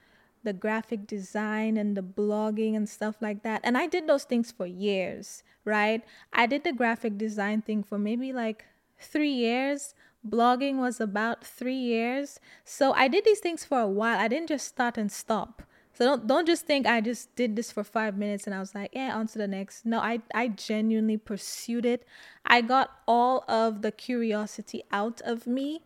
the 0.42 0.54
graphic 0.54 1.06
design 1.06 1.76
and 1.76 1.94
the 1.96 2.02
blogging 2.02 2.74
and 2.74 2.88
stuff 2.88 3.16
like 3.20 3.42
that. 3.42 3.60
And 3.62 3.76
I 3.76 3.86
did 3.86 4.06
those 4.06 4.24
things 4.24 4.50
for 4.50 4.66
years, 4.66 5.42
right? 5.64 6.02
I 6.32 6.46
did 6.46 6.64
the 6.64 6.72
graphic 6.72 7.18
design 7.18 7.60
thing 7.60 7.82
for 7.82 7.98
maybe 7.98 8.32
like 8.32 8.64
three 8.98 9.32
years 9.32 9.94
blogging 10.28 10.78
was 10.78 11.00
about 11.00 11.44
three 11.44 11.74
years. 11.74 12.40
So 12.64 12.92
I 12.92 13.09
did 13.09 13.24
these 13.24 13.40
things 13.40 13.64
for 13.64 13.80
a 13.80 13.88
while. 13.88 14.18
I 14.18 14.28
didn't 14.28 14.48
just 14.48 14.66
start 14.66 14.98
and 14.98 15.11
stop. 15.11 15.62
So 15.92 16.04
don't 16.04 16.26
don't 16.26 16.46
just 16.46 16.66
think 16.66 16.87
I 16.87 17.00
just 17.00 17.35
did 17.37 17.56
this 17.56 17.72
for 17.72 17.85
five 17.85 18.16
minutes 18.16 18.46
and 18.46 18.54
I 18.54 18.61
was 18.61 18.74
like, 18.74 18.90
yeah, 18.92 19.14
on 19.14 19.26
to 19.28 19.38
the 19.38 19.48
next. 19.48 19.85
No, 19.85 19.98
I 19.98 20.20
I 20.33 20.48
genuinely 20.48 21.16
pursued 21.16 21.85
it. 21.85 22.06
I 22.46 22.61
got 22.62 22.90
all 23.06 23.44
of 23.48 23.83
the 23.83 23.92
curiosity 23.92 24.83
out 24.92 25.20
of 25.22 25.46
me. 25.46 25.83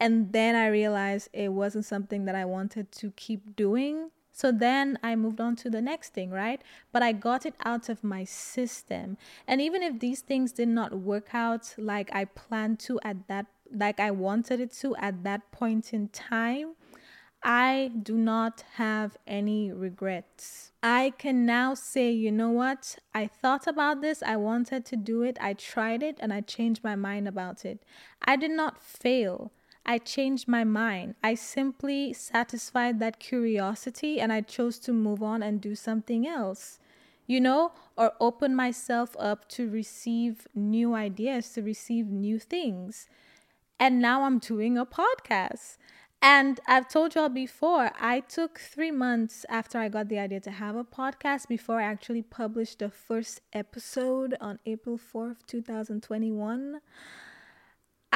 And 0.00 0.32
then 0.32 0.56
I 0.56 0.66
realized 0.66 1.28
it 1.32 1.52
wasn't 1.52 1.84
something 1.84 2.24
that 2.24 2.34
I 2.34 2.44
wanted 2.44 2.90
to 2.92 3.12
keep 3.12 3.54
doing. 3.56 4.10
So 4.34 4.50
then 4.50 4.98
I 5.00 5.14
moved 5.14 5.40
on 5.40 5.54
to 5.56 5.70
the 5.70 5.80
next 5.80 6.12
thing, 6.12 6.30
right? 6.30 6.60
But 6.92 7.04
I 7.04 7.12
got 7.12 7.46
it 7.46 7.54
out 7.64 7.88
of 7.88 8.02
my 8.02 8.24
system. 8.24 9.16
And 9.46 9.60
even 9.60 9.80
if 9.82 10.00
these 10.00 10.22
things 10.22 10.50
did 10.50 10.68
not 10.68 10.92
work 10.92 11.28
out 11.32 11.72
like 11.78 12.10
I 12.12 12.24
planned 12.24 12.80
to 12.80 12.98
at 13.04 13.28
that 13.28 13.46
like 13.72 13.98
I 13.98 14.10
wanted 14.10 14.60
it 14.60 14.72
to 14.80 14.94
at 14.96 15.22
that 15.22 15.50
point 15.52 15.94
in 15.94 16.08
time, 16.08 16.74
I 17.44 17.92
do 18.02 18.16
not 18.16 18.64
have 18.74 19.16
any 19.26 19.70
regrets. 19.70 20.72
I 20.82 21.12
can 21.16 21.46
now 21.46 21.74
say, 21.74 22.10
you 22.10 22.32
know 22.32 22.50
what? 22.50 22.96
I 23.14 23.26
thought 23.26 23.66
about 23.66 24.00
this, 24.00 24.22
I 24.22 24.36
wanted 24.36 24.84
to 24.86 24.96
do 24.96 25.22
it, 25.22 25.38
I 25.40 25.52
tried 25.52 26.02
it, 26.02 26.16
and 26.20 26.32
I 26.32 26.40
changed 26.40 26.82
my 26.82 26.96
mind 26.96 27.28
about 27.28 27.64
it. 27.64 27.84
I 28.22 28.36
did 28.36 28.50
not 28.50 28.82
fail. 28.82 29.52
I 29.86 29.98
changed 29.98 30.48
my 30.48 30.64
mind. 30.64 31.14
I 31.22 31.34
simply 31.34 32.12
satisfied 32.12 33.00
that 33.00 33.18
curiosity 33.18 34.20
and 34.20 34.32
I 34.32 34.40
chose 34.40 34.78
to 34.80 34.92
move 34.92 35.22
on 35.22 35.42
and 35.42 35.60
do 35.60 35.74
something 35.74 36.26
else, 36.26 36.78
you 37.26 37.40
know, 37.40 37.72
or 37.96 38.12
open 38.18 38.54
myself 38.54 39.14
up 39.18 39.48
to 39.50 39.68
receive 39.68 40.46
new 40.54 40.94
ideas, 40.94 41.50
to 41.50 41.62
receive 41.62 42.06
new 42.06 42.38
things. 42.38 43.08
And 43.78 44.00
now 44.00 44.22
I'm 44.22 44.38
doing 44.38 44.78
a 44.78 44.86
podcast. 44.86 45.76
And 46.22 46.58
I've 46.66 46.88
told 46.88 47.14
y'all 47.14 47.28
before, 47.28 47.90
I 48.00 48.20
took 48.20 48.58
three 48.58 48.90
months 48.90 49.44
after 49.50 49.76
I 49.76 49.90
got 49.90 50.08
the 50.08 50.18
idea 50.18 50.40
to 50.40 50.50
have 50.50 50.74
a 50.74 50.82
podcast 50.82 51.48
before 51.48 51.82
I 51.82 51.84
actually 51.84 52.22
published 52.22 52.78
the 52.78 52.88
first 52.88 53.42
episode 53.52 54.34
on 54.40 54.58
April 54.64 54.98
4th, 54.98 55.46
2021. 55.46 56.80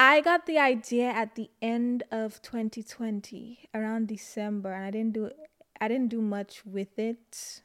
I 0.01 0.21
got 0.21 0.45
the 0.45 0.57
idea 0.57 1.09
at 1.09 1.35
the 1.35 1.49
end 1.61 2.03
of 2.09 2.41
2020, 2.41 3.67
around 3.73 4.07
December, 4.07 4.71
and 4.71 4.85
I 4.85 4.91
didn't 4.91 5.11
do 5.11 5.29
I 5.81 5.89
didn't 5.89 6.07
do 6.07 6.21
much 6.21 6.65
with 6.65 6.97
it 6.97 7.61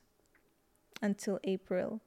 until 1.00 1.38
April. 1.44 2.00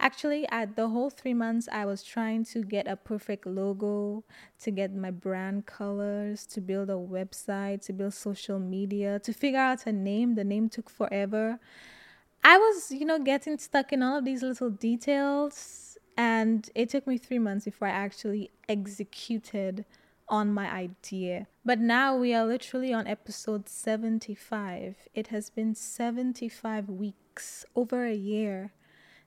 Actually, 0.00 0.48
at 0.48 0.76
the 0.76 0.88
whole 0.88 1.10
three 1.10 1.34
months, 1.34 1.68
I 1.70 1.84
was 1.84 2.02
trying 2.02 2.46
to 2.46 2.62
get 2.62 2.88
a 2.88 2.96
perfect 2.96 3.44
logo, 3.44 4.24
to 4.62 4.70
get 4.70 4.94
my 4.94 5.10
brand 5.10 5.66
colors, 5.66 6.46
to 6.46 6.62
build 6.62 6.88
a 6.88 6.94
website, 6.94 7.84
to 7.84 7.92
build 7.92 8.14
social 8.14 8.58
media, 8.58 9.18
to 9.18 9.34
figure 9.34 9.60
out 9.60 9.86
a 9.86 9.92
name. 9.92 10.34
The 10.34 10.44
name 10.44 10.70
took 10.70 10.88
forever. 10.88 11.58
I 12.42 12.56
was, 12.56 12.90
you 12.90 13.04
know, 13.04 13.18
getting 13.18 13.58
stuck 13.58 13.92
in 13.92 14.02
all 14.02 14.16
of 14.20 14.24
these 14.24 14.42
little 14.42 14.70
details 14.70 15.93
and 16.16 16.68
it 16.74 16.88
took 16.88 17.06
me 17.06 17.18
three 17.18 17.38
months 17.38 17.64
before 17.64 17.88
I 17.88 17.92
actually 17.92 18.50
executed 18.68 19.84
on 20.28 20.52
my 20.52 20.70
idea. 20.70 21.46
But 21.64 21.78
now 21.78 22.16
we 22.16 22.34
are 22.34 22.46
literally 22.46 22.92
on 22.92 23.06
episode 23.06 23.68
75. 23.68 24.96
It 25.14 25.28
has 25.28 25.50
been 25.50 25.74
75 25.74 26.88
weeks, 26.88 27.64
over 27.74 28.06
a 28.06 28.14
year. 28.14 28.72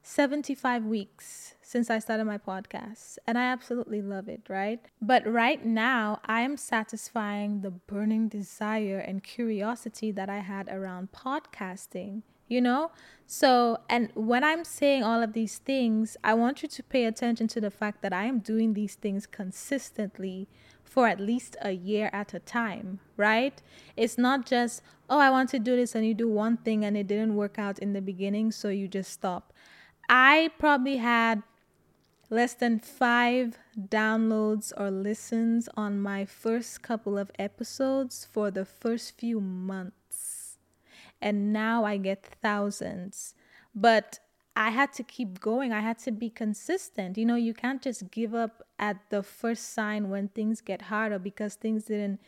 75 0.04 0.86
weeks 0.86 1.56
since 1.62 1.90
I 1.90 2.00
started 2.00 2.24
my 2.24 2.38
podcast, 2.38 3.18
and 3.28 3.38
I 3.38 3.52
absolutely 3.52 4.02
love 4.02 4.30
it, 4.30 4.44
right? 4.48 4.80
But 5.02 5.28
right 5.28 5.66
now, 5.66 6.22
I 6.24 6.42
am 6.42 6.56
satisfying 6.56 7.60
the 7.60 7.72
burning 7.72 8.30
desire 8.30 9.00
and 9.00 9.22
curiosity 9.22 10.12
that 10.12 10.30
I 10.30 10.40
had 10.40 10.70
around 10.70 11.12
podcasting 11.12 12.22
you 12.48 12.62
know? 12.62 12.92
So, 13.26 13.80
and 13.90 14.10
when 14.16 14.44
I'm 14.44 14.64
saying 14.64 15.04
all 15.04 15.22
of 15.22 15.34
these 15.34 15.58
things, 15.58 16.16
I 16.24 16.34
want 16.34 16.64
you 16.64 16.70
to 16.70 16.84
pay 16.84 17.06
attention 17.06 17.48
to 17.50 17.62
the 17.62 17.70
fact 17.70 18.02
that 18.02 18.14
I 18.14 18.24
am 18.24 18.40
doing 18.40 18.74
these 18.74 18.96
things 18.96 19.26
consistently 19.28 20.48
for 20.84 21.08
at 21.08 21.20
least 21.20 21.58
a 21.62 21.72
year 21.72 22.10
at 22.14 22.34
a 22.34 22.40
time, 22.40 23.00
right? 23.18 23.62
It's 23.98 24.18
not 24.18 24.46
just, 24.46 24.82
oh, 25.10 25.20
I 25.20 25.30
want 25.30 25.50
to 25.50 25.60
do 25.60 25.76
this, 25.76 25.94
and 25.94 26.06
you 26.06 26.14
do 26.14 26.30
one 26.30 26.56
thing 26.56 26.86
and 26.86 26.96
it 26.96 27.08
didn't 27.08 27.36
work 27.36 27.60
out 27.60 27.80
in 27.80 27.92
the 27.92 28.02
beginning, 28.02 28.54
so 28.54 28.70
you 28.70 28.88
just 28.88 29.12
stop. 29.12 29.52
I 30.08 30.52
probably 30.58 30.98
had 30.98 31.44
less 32.30 32.54
than 32.54 32.80
five 32.80 33.58
downloads 33.78 34.72
or 34.78 34.90
listens 34.90 35.68
on 35.76 36.00
my 36.00 36.24
first 36.24 36.82
couple 36.82 37.18
of 37.18 37.30
episodes 37.38 38.26
for 38.32 38.52
the 38.52 38.66
first 38.66 39.18
few 39.18 39.42
months 39.42 39.97
and 41.22 41.52
now 41.54 41.86
I 41.86 41.98
get 41.98 42.26
thousands. 42.42 43.34
But 43.76 44.20
I 44.56 44.70
had 44.72 44.92
to 44.94 45.04
keep 45.04 45.40
going. 45.40 45.72
I 45.72 45.82
had 45.82 46.00
to 46.00 46.12
be 46.12 46.30
consistent. 46.30 47.18
You 47.18 47.26
know, 47.26 47.36
you 47.36 47.54
can't 47.54 47.82
just 47.82 48.10
give 48.12 48.34
up 48.34 48.64
at 48.80 48.98
the 49.10 49.22
first 49.22 49.74
sign 49.74 50.10
when 50.10 50.30
things 50.30 50.62
get 50.62 50.84
harder 50.84 51.20
because 51.20 51.56
things 51.56 51.86
didn't 51.86 52.20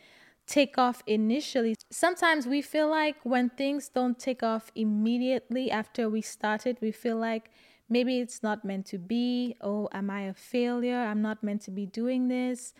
take 0.46 0.78
off 0.78 1.02
initially. 1.06 1.74
Sometimes 1.90 2.46
we 2.46 2.62
feel 2.62 2.88
like 2.88 3.16
when 3.24 3.50
things 3.50 3.88
don't 3.88 4.18
take 4.18 4.42
off 4.42 4.70
immediately 4.74 5.70
after 5.70 6.08
we 6.08 6.22
started, 6.22 6.78
we 6.80 6.90
feel 6.92 7.16
like 7.16 7.50
maybe 7.88 8.18
it's 8.18 8.42
not 8.42 8.64
meant 8.64 8.86
to 8.86 8.98
be. 8.98 9.56
Oh, 9.60 9.88
am 9.92 10.10
I 10.10 10.22
a 10.22 10.34
failure? 10.34 10.98
I'm 10.98 11.22
not 11.22 11.42
meant 11.42 11.62
to 11.62 11.70
be 11.70 11.86
doing 11.86 12.28
this. 12.28 12.74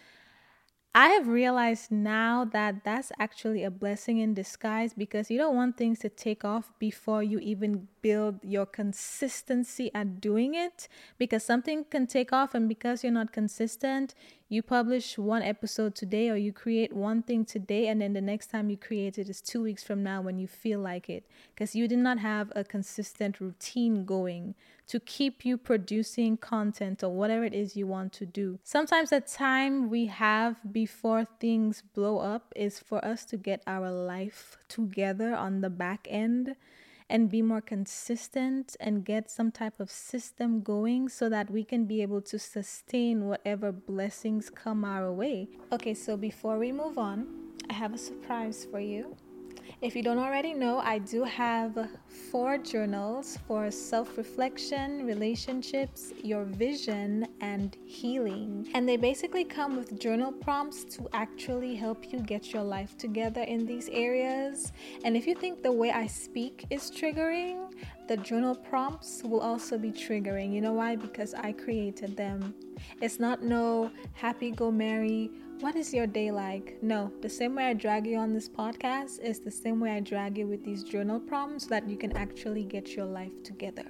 I 0.93 1.11
have 1.11 1.29
realized 1.29 1.93
now 1.93 2.45
that 2.47 2.83
that's 2.83 3.13
actually 3.17 3.63
a 3.63 3.71
blessing 3.71 4.19
in 4.19 4.35
disguise 4.35 4.93
because 4.93 5.31
you 5.31 5.39
don't 5.39 5.55
want 5.55 5.77
things 5.77 6.01
to 6.01 6.09
take 6.09 6.45
off 6.45 6.73
before 6.81 7.23
you 7.23 7.39
even 7.39 7.87
build 8.03 8.41
your 8.43 8.67
consistency 8.67 9.93
at 9.95 10.21
doing 10.21 10.55
it. 10.55 10.89
Because 11.17 11.45
something 11.45 11.85
can 11.85 12.09
take 12.09 12.33
off 12.33 12.57
and 12.57 12.69
because 12.69 13.05
you're 13.05 13.13
not 13.13 13.33
consistent, 13.33 14.17
you 14.53 14.63
publish 14.63 15.17
one 15.17 15.43
episode 15.43 15.95
today 15.95 16.29
or 16.29 16.35
you 16.35 16.53
create 16.53 16.93
one 16.93 17.23
thing 17.23 17.45
today 17.45 17.87
and 17.87 18.03
then 18.03 18.13
the 18.13 18.21
next 18.21 18.51
time 18.51 18.69
you 18.69 18.77
create 18.77 19.17
it 19.17 19.29
is 19.29 19.41
2 19.41 19.63
weeks 19.63 19.85
from 19.85 20.03
now 20.03 20.21
when 20.21 20.39
you 20.41 20.49
feel 20.49 20.81
like 20.81 21.09
it 21.09 21.25
because 21.55 21.77
you 21.77 21.87
did 21.87 22.01
not 22.01 22.19
have 22.19 22.53
a 22.57 22.65
consistent 22.65 23.41
routine 23.41 24.05
going 24.05 24.57
to 24.89 24.99
keep 24.99 25.45
you 25.45 25.57
producing 25.57 26.37
content 26.37 27.05
or 27.05 27.11
whatever 27.11 27.45
it 27.45 27.55
is 27.55 27.77
you 27.77 27.87
want 27.87 28.13
to 28.13 28.27
do. 28.27 28.59
Sometimes 28.65 29.11
the 29.11 29.21
time 29.21 29.89
we 29.89 30.07
have 30.07 30.57
before 30.73 31.25
things 31.39 31.85
blow 31.95 32.19
up 32.19 32.53
is 32.57 32.81
for 32.81 33.03
us 33.05 33.25
to 33.27 33.37
get 33.37 33.63
our 33.69 33.89
life 33.89 34.59
together 34.69 35.33
on 35.33 35.61
the 35.61 35.71
back 35.71 36.09
end 36.11 36.57
and 37.11 37.29
be 37.29 37.43
more 37.43 37.61
consistent 37.61 38.77
and 38.79 39.05
get 39.05 39.29
some 39.29 39.51
type 39.51 39.81
of 39.81 39.91
system 39.91 40.63
going 40.63 41.09
so 41.09 41.29
that 41.29 41.51
we 41.51 41.65
can 41.65 41.85
be 41.85 42.01
able 42.01 42.23
to 42.23 42.39
sustain 42.39 43.27
whatever 43.27 43.73
blessings 43.73 44.49
come 44.49 44.85
our 44.85 45.13
way. 45.13 45.49
Okay, 45.73 45.93
so 45.93 46.17
before 46.17 46.57
we 46.59 46.71
move 46.71 46.97
on, 46.97 47.27
I 47.69 47.73
have 47.75 47.93
a 47.93 47.99
surprise 47.99 48.67
for 48.71 48.81
you. 48.81 49.17
If 49.83 49.97
you 49.97 50.03
don't 50.03 50.19
already 50.19 50.53
know, 50.53 50.79
I 50.81 50.99
do 50.99 51.25
have 51.25 51.89
four 52.31 52.59
journals 52.59 53.39
for 53.49 53.71
self 53.71 54.19
reflection, 54.19 55.07
relationships, 55.07 56.13
your 56.23 56.45
vision, 56.45 57.27
and 57.41 57.75
healing. 57.87 58.69
And 58.75 58.87
they 58.87 58.99
basically 58.99 59.45
come 59.45 59.79
with 59.79 59.99
journal 59.99 60.33
prompts 60.33 60.85
to 60.97 61.09
actually 61.15 61.77
help 61.77 62.13
you 62.13 62.19
get 62.19 62.53
your 62.53 62.63
life 62.63 62.99
together 62.99 63.41
in 63.41 63.65
these 63.65 63.89
areas. 63.89 64.71
And 65.03 65.17
if 65.17 65.27
you 65.27 65.35
think 65.35 65.63
the 65.63 65.73
way 65.73 65.91
I 65.91 66.07
speak 66.09 66.67
is 66.69 66.91
triggering, 66.91 67.73
the 68.11 68.17
journal 68.17 68.57
prompts 68.57 69.23
will 69.23 69.39
also 69.39 69.79
be 69.79 69.93
triggering. 69.93 70.53
You 70.53 70.61
know 70.61 70.73
why? 70.73 70.97
Because 70.97 71.33
I 71.33 71.53
created 71.53 72.17
them. 72.17 72.53
It's 73.01 73.21
not 73.21 73.45
no 73.45 73.93
happy 74.15 74.51
go 74.51 74.73
merry 74.73 75.31
what 75.61 75.77
is 75.77 75.93
your 75.93 76.07
day 76.07 76.31
like? 76.31 76.79
No, 76.83 77.13
the 77.21 77.29
same 77.29 77.55
way 77.55 77.67
I 77.67 77.75
drag 77.75 78.07
you 78.07 78.17
on 78.17 78.33
this 78.33 78.49
podcast 78.49 79.21
is 79.21 79.41
the 79.41 79.51
same 79.51 79.79
way 79.79 79.91
I 79.91 80.01
drag 80.01 80.39
you 80.39 80.47
with 80.47 80.65
these 80.65 80.83
journal 80.83 81.21
prompts 81.21 81.65
so 81.65 81.71
that 81.71 81.87
you 81.87 81.99
can 81.99 82.17
actually 82.17 82.65
get 82.65 82.97
your 82.97 83.05
life 83.05 83.43
together. 83.45 83.85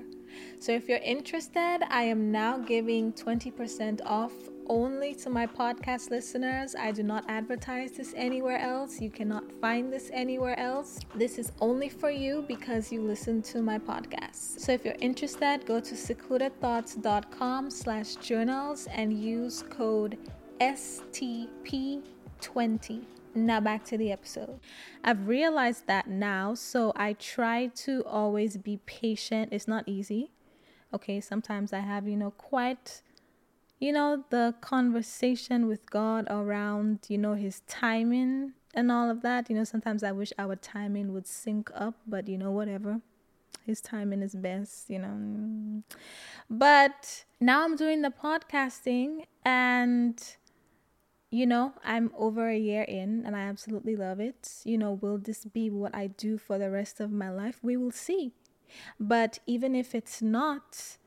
So 0.59 0.73
if 0.73 0.89
you're 0.89 0.99
interested, 0.99 1.79
I 1.89 2.03
am 2.03 2.33
now 2.33 2.59
giving 2.59 3.13
20% 3.13 4.01
off 4.05 4.33
only 4.67 5.15
to 5.17 5.31
my 5.31 5.47
podcast 5.47 6.11
listeners. 6.11 6.75
I 6.75 6.93
do 6.93 7.03
not 7.03 7.25
advertise 7.29 7.93
this 7.93 8.13
anywhere 8.17 8.59
else. 8.59 9.01
You 9.01 9.11
cannot 9.11 9.45
find 9.61 9.93
this 9.93 10.11
anywhere 10.13 10.59
else. 10.59 10.99
This 11.15 11.39
is 11.39 11.53
only 11.61 11.89
for 11.89 12.11
you 12.11 12.45
because 12.47 12.93
you 12.93 13.03
listen 13.03 13.43
to 13.43 13.63
my 13.63 13.79
podcast. 13.79 14.61
So 14.61 14.73
if 14.73 14.85
you're 14.85 14.95
interested, 15.01 15.65
go 15.67 15.81
to 15.81 15.95
secludedthoughts.com 15.95 17.71
slash 17.71 18.17
journals 18.17 18.89
and 18.93 19.13
use 19.13 19.63
code 19.71 20.19
STP20. 20.61 23.05
Now 23.35 23.61
back 23.61 23.85
to 23.85 23.97
the 23.97 24.11
episode. 24.11 24.59
I've 25.05 25.29
realized 25.29 25.87
that 25.87 26.09
now, 26.09 26.55
so 26.55 26.93
I 26.97 27.13
try 27.13 27.69
to 27.69 28.05
always 28.05 28.57
be 28.57 28.81
patient. 28.87 29.51
It's 29.53 29.69
not 29.69 29.85
easy. 29.87 30.33
Okay, 30.93 31.21
sometimes 31.21 31.73
I 31.73 31.79
have, 31.79 32.09
you 32.09 32.17
know, 32.17 32.33
quite 32.33 33.03
you 33.81 33.93
know, 33.93 34.25
the 34.29 34.55
conversation 34.61 35.67
with 35.67 35.91
God 35.91 36.27
around, 36.29 37.01
you 37.09 37.17
know, 37.17 37.35
his 37.35 37.61
timing 37.67 38.53
and 38.75 38.93
all 38.93 39.11
of 39.11 39.23
that. 39.23 39.49
You 39.49 39.57
know, 39.57 39.65
sometimes 39.65 40.05
I 40.05 40.13
wish 40.13 40.33
our 40.39 40.55
timing 40.55 41.13
would 41.15 41.27
sync 41.27 41.71
up, 41.75 41.95
but 42.07 42.29
you 42.29 42.37
know, 42.37 42.51
whatever. 42.51 43.01
His 43.67 43.81
timing 43.81 44.23
is 44.23 44.35
best, 44.35 44.91
you 44.91 44.99
know. 44.99 45.83
But 46.49 47.25
now 47.41 47.65
I'm 47.65 47.77
doing 47.77 48.03
the 48.03 48.11
podcasting 48.11 49.25
and 49.45 50.23
you 51.31 51.47
know, 51.47 51.73
I'm 51.85 52.11
over 52.19 52.49
a 52.49 52.59
year 52.59 52.83
in 52.83 53.23
and 53.25 53.37
I 53.37 53.41
absolutely 53.43 53.95
love 53.95 54.19
it. 54.21 54.51
You 54.65 54.77
know, 54.77 54.93
will 54.93 55.17
this 55.17 55.45
be 55.45 55.71
what 55.71 55.95
I 55.95 56.09
do 56.09 56.37
for 56.37 56.59
the 56.59 56.71
rest 56.71 57.01
of 57.01 57.13
my 57.13 57.31
life? 57.31 57.61
We 57.63 57.77
will 57.77 57.93
see. 57.93 58.33
But 58.99 59.39
even 59.47 59.75
if 59.77 59.95
it's 59.95 60.21
not, 60.21 60.99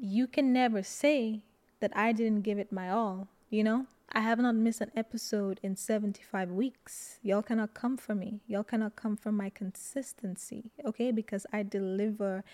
you 0.00 0.28
can 0.28 0.52
never 0.52 0.82
say 0.82 1.42
that 1.82 1.94
I 1.94 2.12
didn't 2.12 2.42
give 2.42 2.58
it 2.58 2.72
my 2.72 2.88
all, 2.88 3.28
you 3.50 3.62
know? 3.62 3.86
I 4.14 4.20
have 4.20 4.38
not 4.38 4.54
missed 4.54 4.80
an 4.80 4.92
episode 4.94 5.58
in 5.62 5.74
75 5.74 6.50
weeks. 6.50 7.18
Y'all 7.22 7.42
cannot 7.42 7.74
come 7.74 7.96
for 7.96 8.14
me. 8.14 8.40
Y'all 8.46 8.62
cannot 8.62 8.94
come 8.94 9.16
for 9.16 9.32
my 9.32 9.50
consistency, 9.50 10.70
okay? 10.86 11.10
Because 11.10 11.46
I 11.52 11.62
deliver 11.62 12.44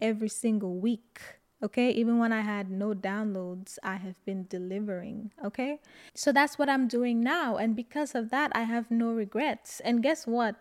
every 0.00 0.28
single 0.28 0.74
week. 0.76 1.20
Okay, 1.62 1.90
even 1.90 2.18
when 2.18 2.32
I 2.32 2.40
had 2.40 2.72
no 2.72 2.92
downloads, 2.92 3.78
I 3.84 3.94
have 3.96 4.16
been 4.24 4.46
delivering. 4.48 5.30
Okay, 5.44 5.78
so 6.12 6.32
that's 6.32 6.58
what 6.58 6.68
I'm 6.68 6.88
doing 6.88 7.20
now. 7.20 7.56
And 7.56 7.76
because 7.76 8.16
of 8.16 8.30
that, 8.30 8.50
I 8.52 8.64
have 8.64 8.90
no 8.90 9.12
regrets. 9.12 9.78
And 9.84 10.02
guess 10.02 10.26
what? 10.26 10.56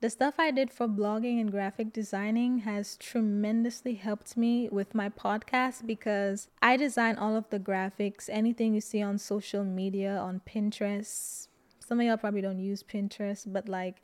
The 0.00 0.10
stuff 0.10 0.34
I 0.36 0.50
did 0.50 0.70
for 0.70 0.86
blogging 0.86 1.40
and 1.40 1.50
graphic 1.50 1.90
designing 1.90 2.58
has 2.58 2.98
tremendously 2.98 3.94
helped 3.94 4.36
me 4.36 4.68
with 4.70 4.94
my 4.94 5.08
podcast 5.08 5.86
because 5.86 6.48
I 6.60 6.76
design 6.76 7.16
all 7.16 7.34
of 7.34 7.48
the 7.48 7.58
graphics, 7.58 8.28
anything 8.30 8.74
you 8.74 8.82
see 8.82 9.00
on 9.00 9.16
social 9.16 9.64
media, 9.64 10.18
on 10.18 10.42
Pinterest. 10.46 11.48
Some 11.80 11.98
of 11.98 12.06
y'all 12.06 12.18
probably 12.18 12.42
don't 12.42 12.58
use 12.58 12.82
Pinterest, 12.82 13.50
but 13.50 13.70
like 13.70 14.02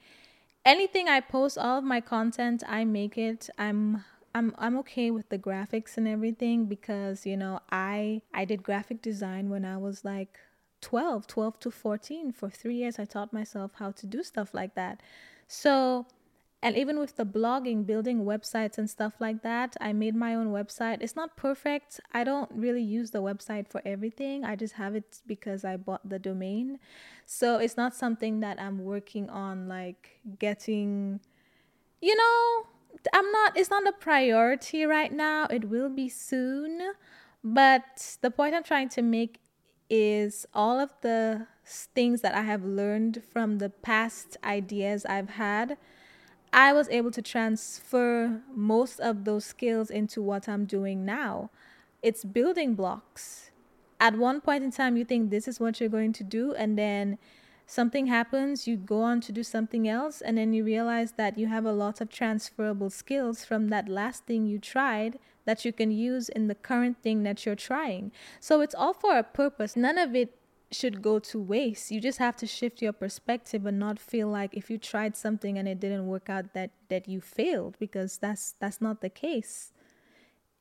anything 0.65 1.09
I 1.09 1.21
post, 1.21 1.59
all 1.59 1.77
of 1.77 1.85
my 1.85 2.01
content, 2.01 2.63
I 2.67 2.87
make 2.87 3.19
it. 3.19 3.51
I'm 3.59 4.03
I'm 4.35 4.55
I'm 4.57 4.79
okay 4.79 5.11
with 5.11 5.29
the 5.29 5.39
graphics 5.39 5.99
and 5.99 6.09
everything 6.09 6.65
because 6.65 7.27
you 7.27 7.37
know 7.37 7.61
I 7.71 8.23
I 8.33 8.47
did 8.47 8.63
graphic 8.63 9.03
design 9.03 9.51
when 9.51 9.67
I 9.67 9.77
was 9.77 10.07
like 10.07 10.39
12 10.81 11.27
12 11.27 11.61
to 11.61 11.71
14 11.71 12.33
for 12.33 12.49
3 12.49 12.75
years 12.75 12.99
I 12.99 13.05
taught 13.05 13.33
myself 13.33 13.73
how 13.75 13.91
to 13.93 14.07
do 14.07 14.23
stuff 14.23 14.55
like 14.55 14.75
that 14.75 15.01
so 15.53 16.07
and 16.65 16.77
even 16.77 16.99
with 16.99 17.17
the 17.17 17.25
blogging 17.27 17.85
building 17.85 18.25
websites 18.25 18.79
and 18.79 18.88
stuff 18.88 19.15
like 19.19 19.43
that 19.43 19.77
I 19.81 19.93
made 19.93 20.15
my 20.15 20.35
own 20.35 20.49
website 20.49 20.99
it's 21.01 21.17
not 21.17 21.37
perfect 21.37 22.01
I 22.12 22.25
don't 22.25 22.51
really 22.55 22.83
use 22.83 23.11
the 23.11 23.23
website 23.23 23.69
for 23.69 23.83
everything 23.85 24.45
I 24.45 24.57
just 24.57 24.75
have 24.75 24.95
it 24.95 25.21
because 25.27 25.65
I 25.65 25.77
bought 25.77 26.09
the 26.09 26.19
domain 26.19 26.79
so 27.27 27.59
it's 27.59 27.77
not 27.77 27.95
something 27.95 28.41
that 28.41 28.61
I'm 28.61 28.85
working 28.85 29.29
on 29.29 29.69
like 29.69 30.21
getting 30.38 31.21
you 32.01 32.17
know 32.17 32.67
I'm 33.12 33.31
not 33.31 33.57
it's 33.57 33.71
not 33.71 33.87
a 33.87 33.93
priority 33.93 34.85
right 34.85 35.12
now. 35.12 35.47
It 35.47 35.69
will 35.69 35.88
be 35.88 36.09
soon. 36.09 36.93
But 37.45 38.17
the 38.21 38.31
point 38.31 38.55
I'm 38.55 38.62
trying 38.62 38.88
to 38.91 39.03
make 39.03 39.41
is 39.91 40.47
all 40.55 40.79
of 40.79 40.91
the 41.01 41.47
things 41.64 42.20
that 42.20 42.35
I 42.35 42.42
have 42.42 42.64
learned 42.64 43.22
from 43.33 43.59
the 43.59 43.70
past 43.70 44.37
ideas 44.44 45.05
I've 45.07 45.31
had, 45.31 45.77
I 46.53 46.72
was 46.72 46.88
able 46.90 47.11
to 47.12 47.22
transfer 47.22 48.42
most 48.55 49.01
of 49.01 49.25
those 49.25 49.44
skills 49.44 49.90
into 49.90 50.20
what 50.20 50.48
I'm 50.48 50.66
doing 50.66 51.05
now. 51.05 51.51
It's 52.03 52.25
building 52.25 52.75
blocks. 52.75 53.51
At 53.98 54.18
one 54.18 54.40
point 54.40 54.64
in 54.64 54.70
time, 54.70 54.96
you 54.96 55.05
think 55.05 55.31
this 55.31 55.46
is 55.46 55.61
what 55.61 55.81
you're 55.81 55.88
going 55.88 56.12
to 56.14 56.25
do, 56.25 56.53
and 56.55 56.77
then 56.77 57.18
something 57.64 58.09
happens, 58.09 58.66
you 58.66 58.77
go 58.77 59.03
on 59.03 59.20
to 59.22 59.33
do 59.33 59.42
something 59.42 59.88
else, 59.88 60.20
and 60.20 60.37
then 60.37 60.53
you 60.53 60.64
realize 60.64 61.12
that 61.12 61.38
you 61.38 61.46
have 61.46 61.64
a 61.64 61.72
lot 61.72 62.01
of 62.01 62.11
transferable 62.11 62.90
skills 62.90 63.44
from 63.44 63.68
that 63.68 63.88
last 63.88 64.27
thing 64.27 64.44
you 64.44 64.59
tried 64.59 65.18
that 65.44 65.64
you 65.64 65.72
can 65.72 65.90
use 65.90 66.29
in 66.29 66.48
the 66.48 66.55
current 66.55 67.01
thing 67.03 67.22
that 67.22 67.46
you're 67.46 67.55
trying. 67.55 68.12
So 68.40 68.61
it's 68.61 68.75
all 68.75 68.92
for 68.92 69.16
a 69.16 69.22
purpose. 69.22 69.75
None 69.75 69.98
of 69.98 70.14
it 70.14 70.37
should 70.75 71.03
go 71.03 71.19
to 71.19 71.39
waste. 71.39 71.91
You 71.91 72.01
just 72.01 72.19
have 72.19 72.37
to 72.37 72.47
shift 72.47 72.83
your 72.83 72.93
perspective 72.93 73.67
and 73.67 73.79
not 73.79 73.99
feel 73.99 74.29
like 74.29 74.55
if 74.55 74.71
you 74.71 74.79
tried 74.79 75.17
something 75.17 75.59
and 75.59 75.69
it 75.69 75.81
didn't 75.81 76.07
work 76.07 76.29
out 76.29 76.55
that 76.55 76.71
that 76.89 77.09
you 77.09 77.21
failed 77.21 77.77
because 77.79 78.19
that's 78.19 78.55
that's 78.59 78.81
not 78.81 79.01
the 79.01 79.11
case. 79.11 79.73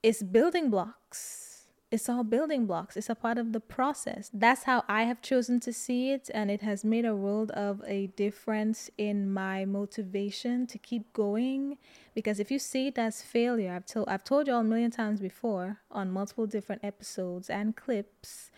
It's 0.04 0.24
building 0.24 0.70
blocks 0.70 1.52
it's 1.92 2.08
all 2.08 2.24
building 2.24 2.66
blocks. 2.66 2.96
It's 2.96 3.10
a 3.10 3.16
part 3.16 3.38
of 3.38 3.52
the 3.52 3.60
process. 3.60 4.32
That's 4.34 4.64
how 4.64 4.84
I 4.88 5.04
have 5.04 5.22
chosen 5.22 5.60
to 5.60 5.74
see 5.74 6.12
it, 6.12 6.30
and 6.34 6.50
it 6.50 6.62
has 6.62 6.86
made 6.86 7.04
a 7.04 7.16
world 7.16 7.52
of 7.52 7.84
a 7.86 8.08
difference 8.08 8.90
in 8.98 9.32
my 9.32 9.66
motivation 9.66 10.66
to 10.68 10.78
keep 10.78 11.12
going. 11.12 11.78
Because 12.16 12.40
if 12.40 12.50
you 12.50 12.60
see 12.60 12.88
it 12.88 12.98
as 12.98 13.22
failure, 13.22 13.74
I've 13.74 13.86
told 13.86 14.08
I've 14.08 14.24
told 14.24 14.48
you 14.48 14.54
all 14.54 14.62
a 14.62 14.64
million 14.64 14.90
times 14.90 15.20
before 15.20 15.82
on 15.92 16.12
multiple 16.12 16.48
different 16.48 16.84
episodes 16.86 17.50
and 17.50 17.76
clips. 17.76 18.52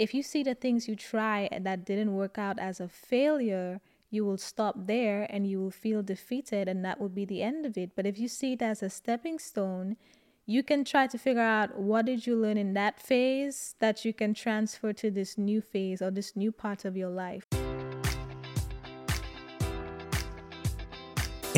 If 0.00 0.14
you 0.14 0.22
see 0.22 0.42
the 0.42 0.54
things 0.54 0.88
you 0.88 0.96
try 0.96 1.46
that 1.60 1.84
didn't 1.84 2.14
work 2.14 2.38
out 2.38 2.58
as 2.58 2.80
a 2.80 2.88
failure, 2.88 3.82
you 4.10 4.24
will 4.24 4.38
stop 4.38 4.86
there 4.86 5.26
and 5.28 5.46
you 5.46 5.60
will 5.60 5.70
feel 5.70 6.02
defeated, 6.02 6.68
and 6.68 6.82
that 6.86 6.98
will 6.98 7.10
be 7.10 7.26
the 7.26 7.42
end 7.42 7.66
of 7.66 7.76
it. 7.76 7.90
But 7.94 8.06
if 8.06 8.18
you 8.18 8.26
see 8.26 8.54
it 8.54 8.62
as 8.62 8.82
a 8.82 8.88
stepping 8.88 9.38
stone, 9.38 9.98
you 10.46 10.62
can 10.62 10.84
try 10.84 11.06
to 11.06 11.18
figure 11.18 11.42
out 11.42 11.78
what 11.78 12.06
did 12.06 12.26
you 12.26 12.34
learn 12.34 12.56
in 12.56 12.72
that 12.72 12.98
phase 12.98 13.74
that 13.80 14.02
you 14.06 14.14
can 14.14 14.32
transfer 14.32 14.94
to 14.94 15.10
this 15.10 15.36
new 15.36 15.60
phase 15.60 16.00
or 16.00 16.10
this 16.10 16.34
new 16.34 16.50
part 16.50 16.86
of 16.86 16.96
your 16.96 17.10
life. 17.10 17.44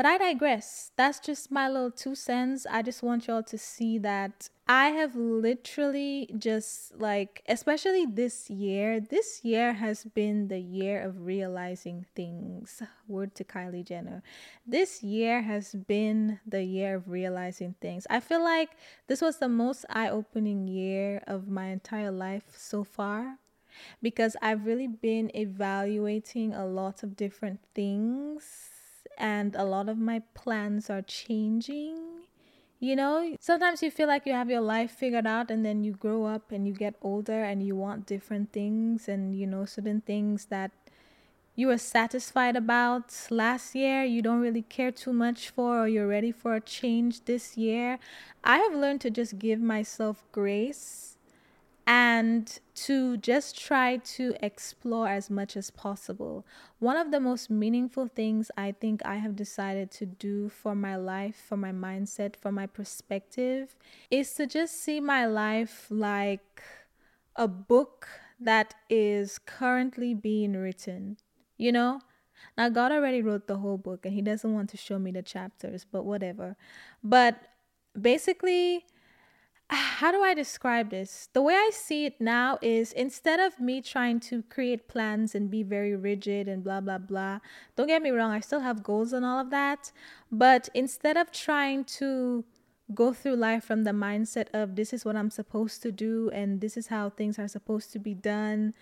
But 0.00 0.06
I 0.06 0.16
digress. 0.16 0.92
That's 0.96 1.20
just 1.20 1.50
my 1.50 1.68
little 1.68 1.90
two 1.90 2.14
cents. 2.14 2.66
I 2.70 2.80
just 2.80 3.02
want 3.02 3.26
y'all 3.26 3.42
to 3.42 3.58
see 3.58 3.98
that 3.98 4.48
I 4.66 4.86
have 4.92 5.14
literally 5.14 6.30
just 6.38 6.98
like, 6.98 7.42
especially 7.46 8.06
this 8.06 8.48
year, 8.48 8.98
this 8.98 9.44
year 9.44 9.74
has 9.74 10.04
been 10.04 10.48
the 10.48 10.58
year 10.58 11.02
of 11.02 11.26
realizing 11.26 12.06
things. 12.16 12.82
Word 13.08 13.34
to 13.34 13.44
Kylie 13.44 13.84
Jenner. 13.84 14.22
This 14.66 15.02
year 15.02 15.42
has 15.42 15.74
been 15.74 16.40
the 16.46 16.64
year 16.64 16.94
of 16.94 17.10
realizing 17.10 17.74
things. 17.82 18.06
I 18.08 18.20
feel 18.20 18.42
like 18.42 18.70
this 19.06 19.20
was 19.20 19.36
the 19.36 19.48
most 19.48 19.84
eye 19.90 20.08
opening 20.08 20.66
year 20.66 21.22
of 21.26 21.46
my 21.46 21.66
entire 21.66 22.10
life 22.10 22.54
so 22.56 22.84
far 22.84 23.36
because 24.00 24.34
I've 24.40 24.64
really 24.64 24.88
been 24.88 25.30
evaluating 25.34 26.54
a 26.54 26.64
lot 26.64 27.02
of 27.02 27.16
different 27.16 27.60
things 27.74 28.69
and 29.18 29.54
a 29.56 29.64
lot 29.64 29.88
of 29.88 29.98
my 29.98 30.22
plans 30.34 30.90
are 30.90 31.02
changing. 31.02 31.96
You 32.78 32.96
know, 32.96 33.36
sometimes 33.40 33.82
you 33.82 33.90
feel 33.90 34.08
like 34.08 34.24
you 34.24 34.32
have 34.32 34.48
your 34.48 34.62
life 34.62 34.90
figured 34.90 35.26
out, 35.26 35.50
and 35.50 35.64
then 35.64 35.84
you 35.84 35.92
grow 35.92 36.24
up 36.24 36.50
and 36.50 36.66
you 36.66 36.72
get 36.72 36.94
older 37.02 37.42
and 37.44 37.62
you 37.62 37.76
want 37.76 38.06
different 38.06 38.52
things, 38.52 39.08
and 39.08 39.34
you 39.38 39.46
know, 39.46 39.64
certain 39.66 40.00
things 40.00 40.46
that 40.46 40.70
you 41.56 41.66
were 41.66 41.76
satisfied 41.76 42.56
about 42.56 43.12
last 43.28 43.74
year, 43.74 44.02
you 44.02 44.22
don't 44.22 44.40
really 44.40 44.62
care 44.62 44.90
too 44.90 45.12
much 45.12 45.50
for, 45.50 45.80
or 45.80 45.88
you're 45.88 46.06
ready 46.06 46.32
for 46.32 46.54
a 46.54 46.60
change 46.60 47.24
this 47.26 47.58
year. 47.58 47.98
I 48.42 48.58
have 48.58 48.72
learned 48.72 49.02
to 49.02 49.10
just 49.10 49.38
give 49.38 49.60
myself 49.60 50.24
grace 50.32 51.18
and 51.90 52.60
to 52.72 53.16
just 53.16 53.60
try 53.60 53.96
to 53.96 54.32
explore 54.40 55.08
as 55.08 55.28
much 55.28 55.56
as 55.56 55.72
possible. 55.72 56.46
One 56.78 56.96
of 56.96 57.10
the 57.10 57.18
most 57.18 57.50
meaningful 57.50 58.06
things 58.06 58.48
I 58.56 58.70
think 58.70 59.04
I 59.04 59.16
have 59.16 59.34
decided 59.34 59.90
to 59.92 60.06
do 60.06 60.48
for 60.50 60.76
my 60.76 60.94
life, 60.94 61.34
for 61.34 61.56
my 61.56 61.72
mindset, 61.72 62.36
for 62.36 62.52
my 62.52 62.66
perspective, 62.66 63.74
is 64.08 64.32
to 64.34 64.46
just 64.46 64.80
see 64.80 65.00
my 65.00 65.26
life 65.26 65.88
like 65.90 66.62
a 67.34 67.48
book 67.48 68.06
that 68.38 68.72
is 68.88 69.38
currently 69.38 70.14
being 70.14 70.52
written. 70.52 71.16
You 71.56 71.72
know? 71.72 72.02
Now, 72.56 72.68
God 72.68 72.92
already 72.92 73.20
wrote 73.20 73.48
the 73.48 73.58
whole 73.58 73.78
book 73.78 74.06
and 74.06 74.14
He 74.14 74.22
doesn't 74.22 74.54
want 74.54 74.70
to 74.70 74.76
show 74.76 75.00
me 75.00 75.10
the 75.10 75.22
chapters, 75.22 75.84
but 75.90 76.04
whatever. 76.04 76.56
But 77.02 77.48
basically, 78.00 78.84
how 79.70 80.10
do 80.10 80.22
I 80.22 80.34
describe 80.34 80.90
this? 80.90 81.28
The 81.32 81.42
way 81.42 81.54
I 81.54 81.70
see 81.72 82.04
it 82.04 82.20
now 82.20 82.58
is 82.60 82.92
instead 82.92 83.38
of 83.38 83.60
me 83.60 83.80
trying 83.80 84.18
to 84.20 84.42
create 84.44 84.88
plans 84.88 85.34
and 85.34 85.50
be 85.50 85.62
very 85.62 85.94
rigid 85.94 86.48
and 86.48 86.64
blah, 86.64 86.80
blah, 86.80 86.98
blah, 86.98 87.38
don't 87.76 87.86
get 87.86 88.02
me 88.02 88.10
wrong, 88.10 88.32
I 88.32 88.40
still 88.40 88.60
have 88.60 88.82
goals 88.82 89.12
and 89.12 89.24
all 89.24 89.38
of 89.38 89.50
that. 89.50 89.92
But 90.32 90.68
instead 90.74 91.16
of 91.16 91.30
trying 91.30 91.84
to 91.84 92.44
go 92.94 93.12
through 93.12 93.36
life 93.36 93.64
from 93.64 93.84
the 93.84 93.92
mindset 93.92 94.48
of 94.52 94.74
this 94.74 94.92
is 94.92 95.04
what 95.04 95.14
I'm 95.14 95.30
supposed 95.30 95.82
to 95.82 95.92
do 95.92 96.28
and 96.32 96.60
this 96.60 96.76
is 96.76 96.88
how 96.88 97.08
things 97.08 97.38
are 97.38 97.46
supposed 97.46 97.92
to 97.92 98.00
be 98.00 98.14
done 98.14 98.74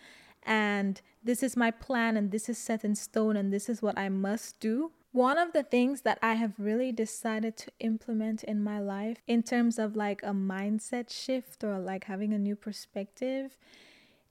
and 0.44 1.00
this 1.22 1.42
is 1.42 1.56
my 1.56 1.70
plan 1.70 2.16
and 2.16 2.30
this 2.30 2.48
is 2.48 2.56
set 2.56 2.84
in 2.84 2.94
stone 2.94 3.36
and 3.36 3.52
this 3.52 3.68
is 3.68 3.82
what 3.82 3.98
I 3.98 4.08
must 4.08 4.58
do, 4.60 4.92
one 5.12 5.38
of 5.38 5.52
the 5.52 5.62
things 5.62 6.02
that 6.02 6.18
I 6.22 6.34
have 6.34 6.52
really 6.58 6.92
decided 6.92 7.56
to 7.58 7.72
implement 7.80 8.44
in 8.44 8.62
my 8.62 8.78
life 8.78 9.18
in 9.26 9.42
terms 9.42 9.78
of 9.78 9.96
like 9.96 10.22
a 10.22 10.32
mindset 10.32 11.10
shift 11.10 11.64
or 11.64 11.78
like 11.78 12.04
having 12.04 12.32
a 12.32 12.38
new 12.38 12.54
perspective 12.54 13.56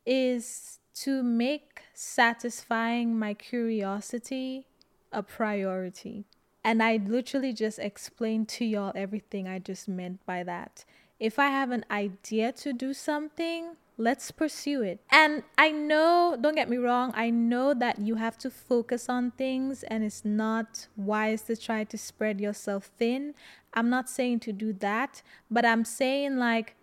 is 0.05 0.80
to 0.93 1.23
make 1.23 1.82
satisfying 1.93 3.17
my 3.17 3.34
curiosity 3.34 4.65
a 5.11 5.23
priority. 5.23 6.25
And 6.63 6.84
I 6.84 6.97
literally 6.97 7.53
just 7.53 7.80
explained 7.80 8.49
to 8.49 8.65
y'all 8.65 8.91
everything 8.95 9.47
I 9.47 9.59
just 9.59 9.88
meant 9.88 10.25
by 10.25 10.43
that. 10.43 10.86
If 11.19 11.39
I 11.39 11.47
have 11.47 11.71
an 11.71 11.86
idea 11.89 12.51
to 12.53 12.73
do 12.73 12.93
something, 12.93 13.75
let's 13.97 14.31
pursue 14.31 14.81
it. 14.83 14.99
And 15.09 15.43
I 15.57 15.71
know, 15.71 16.37
don't 16.39 16.55
get 16.55 16.69
me 16.69 16.77
wrong, 16.77 17.11
I 17.15 17.29
know 17.29 17.73
that 17.73 17.99
you 17.99 18.15
have 18.15 18.37
to 18.39 18.49
focus 18.49 19.09
on 19.09 19.31
things 19.31 19.83
and 19.83 20.03
it's 20.03 20.23
not 20.23 20.87
wise 20.95 21.41
to 21.43 21.57
try 21.57 21.83
to 21.85 21.97
spread 21.97 22.39
yourself 22.39 22.91
thin. 22.97 23.33
I'm 23.73 23.89
not 23.89 24.09
saying 24.09 24.41
to 24.41 24.53
do 24.53 24.73
that, 24.73 25.21
but 25.49 25.65
I'm 25.65 25.83
saying 25.83 26.37
like 26.37 26.75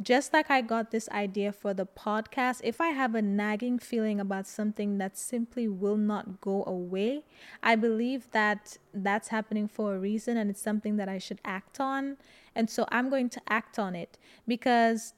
just 0.00 0.32
like 0.32 0.48
I 0.48 0.60
got 0.60 0.92
this 0.92 1.08
idea 1.08 1.50
for 1.52 1.74
the 1.74 1.86
podcast, 1.86 2.60
if 2.62 2.80
I 2.80 2.88
have 2.90 3.16
a 3.16 3.22
nagging 3.22 3.80
feeling 3.80 4.20
about 4.20 4.46
something 4.46 4.98
that 4.98 5.18
simply 5.18 5.66
will 5.66 5.96
not 5.96 6.40
go 6.40 6.62
away, 6.66 7.24
I 7.64 7.74
believe 7.74 8.30
that 8.30 8.78
that's 8.94 9.28
happening 9.28 9.66
for 9.66 9.96
a 9.96 9.98
reason 9.98 10.36
and 10.36 10.50
it's 10.50 10.62
something 10.62 10.98
that 10.98 11.08
I 11.08 11.18
should 11.18 11.40
act 11.44 11.80
on. 11.80 12.16
And 12.54 12.70
so 12.70 12.86
I'm 12.90 13.10
going 13.10 13.28
to 13.30 13.40
act 13.48 13.78
on 13.78 13.96
it 13.96 14.18
because 14.46 15.14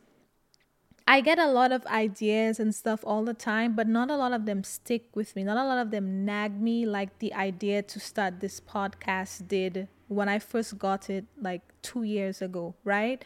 I 1.10 1.22
get 1.22 1.40
a 1.40 1.48
lot 1.48 1.72
of 1.72 1.84
ideas 1.86 2.60
and 2.60 2.72
stuff 2.72 3.00
all 3.02 3.24
the 3.24 3.34
time, 3.34 3.74
but 3.74 3.88
not 3.88 4.12
a 4.12 4.16
lot 4.16 4.32
of 4.32 4.46
them 4.46 4.62
stick 4.62 5.06
with 5.12 5.34
me. 5.34 5.42
Not 5.42 5.56
a 5.56 5.64
lot 5.64 5.78
of 5.78 5.90
them 5.90 6.24
nag 6.24 6.60
me 6.60 6.86
like 6.86 7.18
the 7.18 7.34
idea 7.34 7.82
to 7.82 7.98
start 7.98 8.38
this 8.38 8.60
podcast 8.60 9.48
did 9.48 9.88
when 10.06 10.28
I 10.28 10.38
first 10.38 10.78
got 10.78 11.10
it 11.10 11.24
like 11.36 11.62
two 11.82 12.04
years 12.04 12.40
ago, 12.40 12.76
right? 12.84 13.24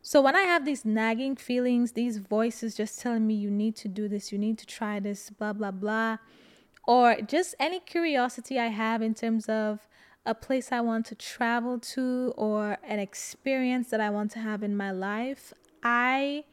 So 0.00 0.22
when 0.22 0.34
I 0.34 0.44
have 0.44 0.64
these 0.64 0.86
nagging 0.86 1.36
feelings, 1.36 1.92
these 1.92 2.16
voices 2.16 2.74
just 2.74 2.98
telling 2.98 3.26
me 3.26 3.34
you 3.34 3.50
need 3.50 3.76
to 3.76 3.88
do 3.88 4.08
this, 4.08 4.32
you 4.32 4.38
need 4.38 4.56
to 4.56 4.66
try 4.66 4.98
this, 4.98 5.28
blah, 5.28 5.52
blah, 5.52 5.72
blah, 5.72 6.16
or 6.86 7.16
just 7.20 7.54
any 7.60 7.80
curiosity 7.80 8.58
I 8.58 8.68
have 8.68 9.02
in 9.02 9.12
terms 9.12 9.46
of 9.46 9.86
a 10.24 10.34
place 10.34 10.72
I 10.72 10.80
want 10.80 11.04
to 11.06 11.14
travel 11.14 11.78
to 11.80 12.32
or 12.38 12.78
an 12.82 12.98
experience 12.98 13.90
that 13.90 14.00
I 14.00 14.08
want 14.08 14.30
to 14.30 14.38
have 14.38 14.62
in 14.62 14.74
my 14.74 14.90
life, 14.90 15.52
I 15.82 16.44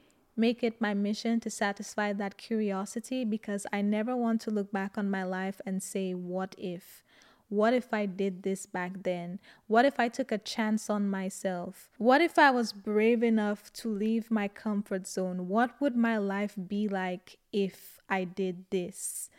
make 0.42 0.64
it 0.64 0.82
my 0.82 0.94
mission 0.96 1.40
to 1.40 1.50
satisfy 1.52 2.12
that 2.14 2.36
curiosity 2.36 3.24
because 3.24 3.68
I 3.72 3.84
never 3.84 4.16
want 4.16 4.42
to 4.42 4.52
look 4.52 4.72
back 4.72 4.98
on 4.98 5.10
my 5.10 5.24
life 5.24 5.62
and 5.68 5.82
say, 5.84 6.16
What 6.16 6.56
if? 6.58 7.04
What 7.48 7.74
if 7.74 7.94
I 7.94 8.06
did 8.06 8.44
this 8.44 8.66
back 8.66 9.04
then? 9.04 9.40
What 9.68 9.84
if 9.86 10.00
I 10.00 10.08
took 10.08 10.32
a 10.32 10.38
chance 10.38 10.90
on 10.90 11.10
myself? 11.10 11.90
What 11.98 12.22
if 12.22 12.40
I 12.40 12.50
was 12.50 12.72
brave 12.72 13.22
enough 13.24 13.72
to 13.74 13.90
leave 13.90 14.32
my 14.32 14.48
comfort 14.48 15.06
zone? 15.06 15.50
What 15.50 15.80
would 15.82 15.96
my 15.96 16.18
life 16.18 16.56
be 16.68 16.88
like 16.88 17.38
if 17.52 18.00
I 18.10 18.24
did 18.24 18.66
this? 18.70 19.30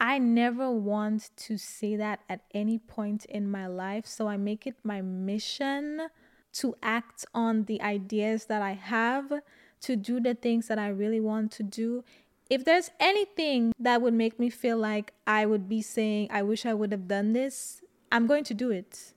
I 0.00 0.18
never 0.18 0.68
want 0.68 1.30
to 1.46 1.56
say 1.56 1.94
that 1.94 2.20
at 2.28 2.40
any 2.52 2.78
point 2.78 3.24
in 3.26 3.48
my 3.48 3.68
life. 3.68 4.04
So 4.04 4.26
I 4.26 4.36
make 4.36 4.66
it 4.66 4.76
my 4.82 5.00
mission 5.00 6.08
to 6.54 6.74
act 6.82 7.24
on 7.32 7.64
the 7.64 7.80
ideas 7.80 8.46
that 8.46 8.62
I 8.62 8.72
have 8.72 9.32
to 9.84 9.96
do 9.96 10.20
the 10.20 10.34
things 10.34 10.68
that 10.68 10.78
I 10.78 10.88
really 10.88 11.20
want 11.20 11.52
to 11.52 11.62
do. 11.62 12.04
If 12.50 12.64
there's 12.64 12.90
anything 13.00 13.72
that 13.78 14.02
would 14.02 14.14
make 14.14 14.38
me 14.38 14.50
feel 14.50 14.76
like 14.76 15.12
I 15.26 15.46
would 15.46 15.68
be 15.68 15.80
saying, 15.80 16.28
I 16.30 16.42
wish 16.42 16.66
I 16.66 16.74
would 16.74 16.92
have 16.92 17.08
done 17.08 17.32
this, 17.32 17.80
I'm 18.12 18.26
going 18.26 18.44
to 18.44 18.54
do 18.54 18.70
it. 18.70 19.14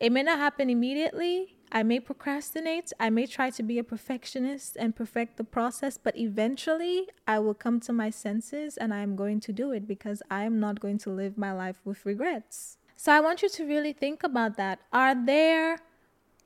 It 0.00 0.12
may 0.12 0.22
not 0.22 0.38
happen 0.38 0.70
immediately. 0.70 1.56
I 1.72 1.82
may 1.82 1.98
procrastinate. 1.98 2.92
I 3.00 3.10
may 3.10 3.26
try 3.26 3.50
to 3.50 3.62
be 3.62 3.78
a 3.78 3.84
perfectionist 3.84 4.76
and 4.78 4.94
perfect 4.94 5.36
the 5.36 5.44
process, 5.44 5.98
but 5.98 6.16
eventually 6.16 7.08
I 7.26 7.40
will 7.40 7.54
come 7.54 7.80
to 7.80 7.92
my 7.92 8.10
senses 8.10 8.76
and 8.76 8.94
I'm 8.94 9.16
going 9.16 9.40
to 9.40 9.52
do 9.52 9.72
it 9.72 9.88
because 9.88 10.22
I 10.30 10.44
am 10.44 10.60
not 10.60 10.78
going 10.78 10.98
to 10.98 11.10
live 11.10 11.36
my 11.36 11.52
life 11.52 11.80
with 11.84 12.06
regrets. 12.06 12.78
So 12.96 13.12
I 13.12 13.20
want 13.20 13.42
you 13.42 13.48
to 13.48 13.66
really 13.66 13.92
think 13.92 14.22
about 14.22 14.56
that. 14.56 14.80
Are 14.92 15.14
there 15.14 15.78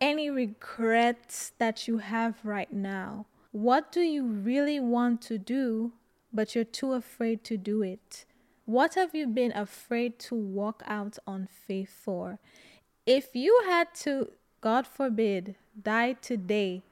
any 0.00 0.30
regrets 0.30 1.52
that 1.58 1.86
you 1.86 1.98
have 1.98 2.38
right 2.42 2.72
now? 2.72 3.26
What 3.52 3.90
do 3.90 4.00
you 4.00 4.24
really 4.24 4.78
want 4.78 5.22
to 5.22 5.38
do, 5.38 5.92
but 6.32 6.54
you're 6.54 6.64
too 6.64 6.92
afraid 6.92 7.44
to 7.44 7.56
do 7.56 7.82
it? 7.82 8.26
What 8.66 8.94
have 8.94 9.14
you 9.14 9.26
been 9.26 9.52
afraid 9.52 10.18
to 10.20 10.34
walk 10.34 10.82
out 10.86 11.18
on 11.26 11.48
faith 11.50 11.88
for? 11.88 12.38
If 13.06 13.34
you 13.34 13.62
had 13.64 13.94
to, 14.02 14.32
God 14.60 14.86
forbid, 14.86 15.54
die 15.82 16.12
today, 16.12 16.82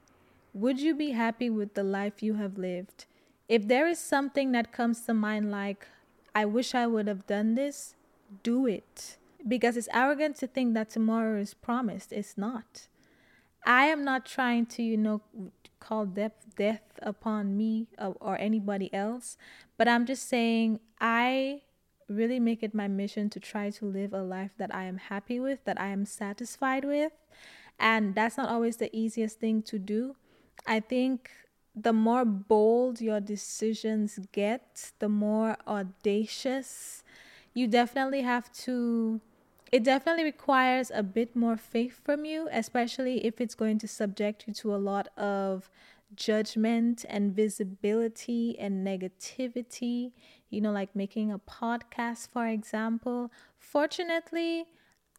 would 0.54 0.80
you 0.80 0.94
be 0.94 1.10
happy 1.10 1.50
with 1.50 1.74
the 1.74 1.82
life 1.82 2.22
you 2.22 2.34
have 2.34 2.56
lived? 2.56 3.04
If 3.46 3.68
there 3.68 3.86
is 3.86 3.98
something 3.98 4.52
that 4.52 4.72
comes 4.72 5.02
to 5.02 5.12
mind 5.12 5.50
like, 5.50 5.86
I 6.34 6.46
wish 6.46 6.74
I 6.74 6.86
would 6.86 7.06
have 7.06 7.26
done 7.26 7.54
this, 7.54 7.94
do 8.42 8.66
it. 8.66 9.18
Because 9.46 9.76
it's 9.76 9.88
arrogant 9.92 10.36
to 10.36 10.46
think 10.46 10.72
that 10.72 10.88
tomorrow 10.88 11.38
is 11.38 11.52
promised. 11.52 12.12
It's 12.12 12.38
not. 12.38 12.88
I 13.66 13.86
am 13.86 14.04
not 14.04 14.24
trying 14.24 14.66
to, 14.66 14.82
you 14.82 14.96
know, 14.96 15.20
call 15.80 16.06
death 16.06 16.32
death 16.56 16.82
upon 17.02 17.56
me 17.56 17.88
or, 17.98 18.16
or 18.20 18.38
anybody 18.38 18.92
else, 18.94 19.36
but 19.76 19.88
I'm 19.88 20.06
just 20.06 20.28
saying 20.28 20.80
I 21.00 21.62
really 22.08 22.40
make 22.40 22.62
it 22.62 22.74
my 22.74 22.88
mission 22.88 23.28
to 23.30 23.40
try 23.40 23.70
to 23.70 23.84
live 23.84 24.12
a 24.12 24.22
life 24.22 24.52
that 24.58 24.74
I 24.74 24.84
am 24.84 24.96
happy 24.96 25.40
with, 25.40 25.64
that 25.64 25.80
I 25.80 25.88
am 25.88 26.06
satisfied 26.06 26.84
with. 26.84 27.12
And 27.78 28.14
that's 28.14 28.36
not 28.36 28.48
always 28.48 28.76
the 28.76 28.94
easiest 28.96 29.40
thing 29.40 29.62
to 29.62 29.78
do. 29.78 30.16
I 30.66 30.80
think 30.80 31.30
the 31.74 31.92
more 31.92 32.24
bold 32.24 33.00
your 33.00 33.20
decisions 33.20 34.18
get, 34.32 34.92
the 34.98 35.08
more 35.08 35.56
audacious 35.66 37.02
you 37.52 37.66
definitely 37.66 38.22
have 38.22 38.52
to 38.52 39.20
it 39.72 39.82
definitely 39.82 40.24
requires 40.24 40.90
a 40.94 41.02
bit 41.02 41.34
more 41.34 41.56
faith 41.56 42.00
from 42.04 42.24
you, 42.24 42.48
especially 42.52 43.26
if 43.26 43.40
it's 43.40 43.54
going 43.54 43.78
to 43.80 43.88
subject 43.88 44.44
you 44.46 44.54
to 44.54 44.74
a 44.74 44.76
lot 44.76 45.08
of 45.16 45.68
judgment 46.14 47.04
and 47.08 47.34
visibility 47.34 48.56
and 48.58 48.86
negativity. 48.86 50.12
You 50.50 50.60
know, 50.60 50.70
like 50.72 50.94
making 50.94 51.32
a 51.32 51.38
podcast, 51.38 52.28
for 52.28 52.46
example. 52.46 53.32
Fortunately, 53.58 54.66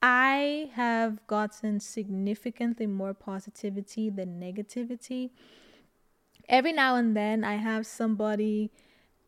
I 0.01 0.71
have 0.73 1.25
gotten 1.27 1.79
significantly 1.79 2.87
more 2.87 3.13
positivity 3.13 4.09
than 4.09 4.39
negativity. 4.39 5.31
Every 6.47 6.71
now 6.71 6.95
and 6.95 7.17
then, 7.17 7.43
I 7.43 7.55
have 7.55 7.85
somebody 7.85 8.71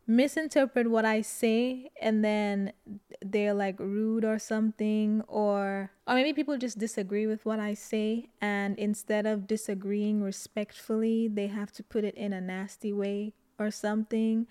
misinterpret 0.07 0.89
what 0.89 1.05
I 1.05 1.21
say 1.21 1.91
and 2.01 2.25
then 2.25 2.73
they're 3.21 3.53
like 3.53 3.79
rude 3.79 4.23
or 4.23 4.39
something 4.39 5.21
or 5.27 5.91
or 6.07 6.15
maybe 6.15 6.33
people 6.33 6.57
just 6.57 6.77
disagree 6.77 7.27
with 7.27 7.45
what 7.45 7.59
I 7.59 7.73
say 7.73 8.29
and 8.39 8.77
instead 8.79 9.25
of 9.25 9.45
disagreeing 9.45 10.23
respectfully 10.23 11.27
they 11.27 11.47
have 11.47 11.71
to 11.73 11.83
put 11.83 12.03
it 12.03 12.15
in 12.15 12.31
a 12.31 12.41
nasty 12.41 12.93
way 12.93 13.33
or 13.59 13.71
something. 13.71 14.47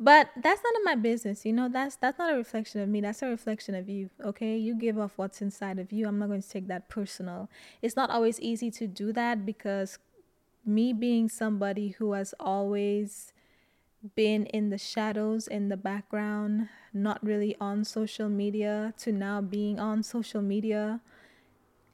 But 0.00 0.30
that's 0.34 0.60
none 0.64 0.76
of 0.76 0.84
my 0.84 0.94
business 0.96 1.46
you 1.46 1.52
know? 1.52 1.68
That's 1.68 1.94
that's 1.96 2.18
not 2.18 2.32
a 2.32 2.36
reflection 2.36 2.80
of 2.80 2.88
me. 2.88 3.00
That's 3.00 3.22
a 3.22 3.28
reflection 3.28 3.76
of 3.76 3.88
you 3.88 4.10
okay? 4.24 4.56
You 4.56 4.74
give 4.74 4.98
off 4.98 5.12
what's 5.16 5.40
inside 5.40 5.78
of 5.78 5.92
you. 5.92 6.08
I'm 6.08 6.18
not 6.18 6.28
going 6.28 6.42
to 6.42 6.48
take 6.48 6.66
that 6.66 6.88
personal. 6.88 7.48
It's 7.82 7.94
not 7.94 8.10
always 8.10 8.40
easy 8.40 8.70
to 8.72 8.88
do 8.88 9.12
that 9.12 9.46
because 9.46 9.98
me 10.64 10.92
being 10.92 11.28
somebody 11.28 11.90
who 11.90 12.12
has 12.12 12.34
always 12.40 13.32
been 14.14 14.46
in 14.46 14.70
the 14.70 14.78
shadows 14.78 15.46
in 15.46 15.68
the 15.68 15.76
background, 15.76 16.68
not 16.92 17.22
really 17.24 17.56
on 17.60 17.84
social 17.84 18.28
media, 18.28 18.94
to 18.98 19.12
now 19.12 19.40
being 19.40 19.78
on 19.78 20.02
social 20.02 20.42
media 20.42 21.00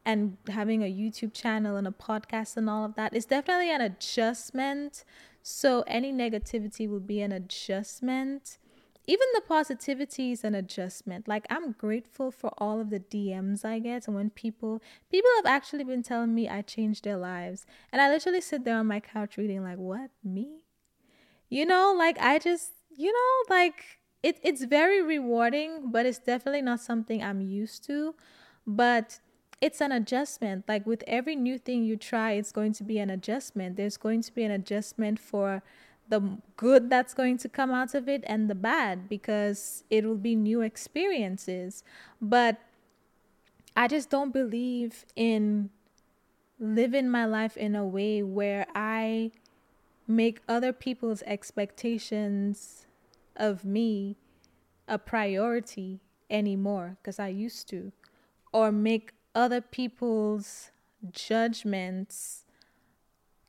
and 0.04 0.38
having 0.48 0.82
a 0.82 0.86
YouTube 0.86 1.34
channel 1.34 1.76
and 1.76 1.86
a 1.86 1.90
podcast 1.90 2.56
and 2.56 2.70
all 2.70 2.84
of 2.84 2.94
that 2.94 3.14
is 3.14 3.26
definitely 3.26 3.70
an 3.70 3.82
adjustment. 3.82 5.04
So, 5.42 5.84
any 5.86 6.12
negativity 6.12 6.88
will 6.88 7.00
be 7.00 7.20
an 7.20 7.32
adjustment. 7.32 8.58
Even 9.06 9.26
the 9.34 9.40
positivity 9.40 10.32
is 10.32 10.44
an 10.44 10.54
adjustment. 10.54 11.28
Like, 11.28 11.46
I'm 11.48 11.72
grateful 11.72 12.30
for 12.30 12.52
all 12.58 12.80
of 12.80 12.90
the 12.90 13.00
DMs 13.00 13.64
I 13.64 13.78
get. 13.78 14.06
And 14.06 14.14
when 14.14 14.28
people, 14.28 14.82
people 15.10 15.30
have 15.36 15.46
actually 15.46 15.84
been 15.84 16.02
telling 16.02 16.34
me 16.34 16.48
I 16.48 16.60
changed 16.60 17.04
their 17.04 17.16
lives. 17.16 17.64
And 17.90 18.02
I 18.02 18.10
literally 18.10 18.42
sit 18.42 18.64
there 18.64 18.76
on 18.76 18.86
my 18.86 19.00
couch 19.00 19.38
reading, 19.38 19.62
like, 19.62 19.78
what? 19.78 20.10
Me? 20.22 20.67
You 21.48 21.66
know, 21.66 21.94
like 21.96 22.18
I 22.20 22.38
just, 22.38 22.72
you 22.96 23.12
know, 23.12 23.54
like 23.54 23.98
it, 24.22 24.38
it's 24.42 24.64
very 24.64 25.02
rewarding, 25.02 25.90
but 25.90 26.06
it's 26.06 26.18
definitely 26.18 26.62
not 26.62 26.80
something 26.80 27.22
I'm 27.22 27.40
used 27.40 27.84
to. 27.84 28.14
But 28.66 29.20
it's 29.60 29.80
an 29.80 29.92
adjustment. 29.92 30.64
Like 30.68 30.86
with 30.86 31.02
every 31.06 31.36
new 31.36 31.58
thing 31.58 31.84
you 31.84 31.96
try, 31.96 32.32
it's 32.32 32.52
going 32.52 32.72
to 32.74 32.84
be 32.84 32.98
an 32.98 33.10
adjustment. 33.10 33.76
There's 33.76 33.96
going 33.96 34.22
to 34.22 34.34
be 34.34 34.44
an 34.44 34.50
adjustment 34.50 35.18
for 35.18 35.62
the 36.08 36.38
good 36.56 36.88
that's 36.88 37.12
going 37.12 37.36
to 37.38 37.48
come 37.48 37.70
out 37.70 37.94
of 37.94 38.08
it 38.08 38.24
and 38.26 38.48
the 38.48 38.54
bad 38.54 39.08
because 39.08 39.84
it 39.90 40.04
will 40.04 40.16
be 40.16 40.34
new 40.34 40.62
experiences. 40.62 41.84
But 42.20 42.58
I 43.76 43.88
just 43.88 44.10
don't 44.10 44.32
believe 44.32 45.04
in 45.16 45.70
living 46.58 47.08
my 47.08 47.24
life 47.24 47.56
in 47.56 47.76
a 47.76 47.86
way 47.86 48.22
where 48.22 48.66
I 48.74 49.32
make 50.08 50.40
other 50.48 50.72
people's 50.72 51.22
expectations 51.22 52.86
of 53.36 53.64
me 53.64 54.16
a 54.88 54.98
priority 54.98 56.00
anymore 56.30 56.96
because 57.00 57.18
I 57.18 57.28
used 57.28 57.68
to, 57.68 57.92
or 58.52 58.72
make 58.72 59.12
other 59.34 59.60
people's 59.60 60.70
judgments 61.12 62.44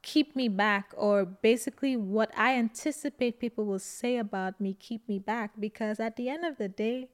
keep 0.02 0.36
me 0.36 0.48
back 0.48 0.94
or 0.96 1.26
basically 1.26 1.96
what 1.98 2.32
I 2.38 2.56
anticipate 2.56 3.40
people 3.40 3.66
will 3.66 3.80
say 3.80 4.18
about 4.18 4.62
me 4.62 4.76
keep 4.80 5.08
me 5.08 5.20
back 5.20 5.52
because 5.60 6.00
at 6.00 6.16
the 6.16 6.30
end 6.30 6.46
of 6.46 6.58
the 6.58 6.68
day 6.68 7.10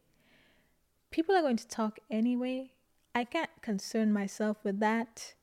people 1.09 1.35
are 1.35 1.41
going 1.41 1.57
to 1.57 1.67
talk 1.67 1.99
anyway. 2.11 2.71
I 3.13 3.23
can't 3.23 3.49
concern 3.61 4.11
myself 4.11 4.57
with 4.63 4.79
that. 4.81 5.34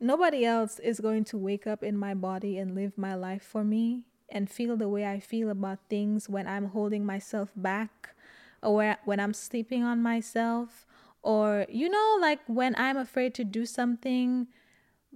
Nobody 0.00 0.44
else 0.44 0.78
is 0.78 1.00
going 1.00 1.24
to 1.24 1.38
wake 1.38 1.66
up 1.66 1.82
in 1.82 1.96
my 1.96 2.14
body 2.14 2.56
and 2.58 2.74
live 2.74 2.96
my 2.96 3.14
life 3.14 3.42
for 3.42 3.64
me 3.64 4.04
and 4.28 4.50
feel 4.50 4.76
the 4.76 4.88
way 4.88 5.06
I 5.06 5.18
feel 5.20 5.50
about 5.50 5.78
things 5.88 6.28
when 6.28 6.46
I'm 6.46 6.66
holding 6.66 7.04
myself 7.04 7.50
back 7.56 8.14
or 8.62 8.96
when 9.04 9.18
I'm 9.18 9.34
sleeping 9.34 9.82
on 9.82 10.02
myself 10.02 10.86
or 11.22 11.66
you 11.68 11.88
know 11.88 12.18
like 12.20 12.40
when 12.46 12.74
I'm 12.76 12.96
afraid 12.96 13.34
to 13.34 13.44
do 13.44 13.66
something 13.66 14.46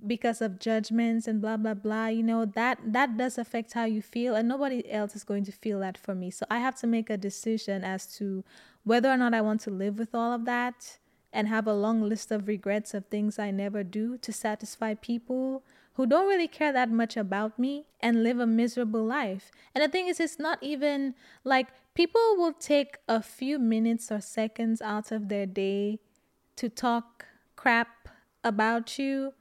because 0.07 0.41
of 0.41 0.59
judgments 0.59 1.29
and 1.29 1.41
blah 1.41 1.57
blah 1.57 1.75
blah 1.75 2.07
you 2.07 2.23
know 2.23 2.45
that 2.45 2.79
that 2.85 3.17
does 3.17 3.39
affect 3.39 3.75
how 3.75 3.85
you 3.85 4.03
feel 4.03 4.35
and 4.35 4.49
nobody 4.49 4.91
else 4.91 5.15
is 5.15 5.23
going 5.23 5.45
to 5.45 5.53
feel 5.53 5.79
that 5.81 5.99
for 5.99 6.15
me. 6.15 6.31
So 6.31 6.47
i 6.51 6.59
have 6.59 6.75
to 6.77 6.87
make 6.87 7.11
a 7.11 7.17
decision 7.17 7.85
as 7.85 8.07
to 8.17 8.43
whether 8.85 9.11
or 9.11 9.17
not 9.17 9.35
i 9.35 9.41
want 9.41 9.61
to 9.61 9.71
live 9.71 9.99
with 9.99 10.15
all 10.15 10.33
of 10.33 10.45
that 10.47 10.99
and 11.33 11.49
have 11.49 11.67
a 11.67 11.75
long 11.75 12.03
list 12.03 12.31
of 12.31 12.49
regrets 12.49 12.95
of 12.95 13.07
things 13.07 13.39
i 13.39 13.51
never 13.51 13.83
do 13.83 14.17
to 14.19 14.33
satisfy 14.33 14.95
people 14.95 15.63
who 15.95 16.07
don't 16.07 16.29
really 16.29 16.49
care 16.49 16.73
that 16.73 16.91
much 16.91 17.17
about 17.17 17.59
me 17.59 17.87
and 18.01 18.23
live 18.23 18.39
a 18.39 18.47
miserable 18.47 19.05
life 19.05 19.51
and 19.75 19.83
the 19.83 19.89
thing 19.89 20.09
is 20.09 20.21
it's 20.21 20.39
not 20.39 20.59
even 20.63 21.15
like 21.45 21.69
people 21.95 22.37
will 22.37 22.53
take 22.53 22.97
a 23.09 23.23
few 23.23 23.59
minutes 23.59 24.11
or 24.11 24.21
seconds 24.21 24.81
out 24.81 25.13
of 25.13 25.29
their 25.29 25.47
day 25.47 25.99
to 26.57 26.69
talk 26.69 27.27
crap 27.57 28.09
about 28.45 28.99
you 28.99 29.33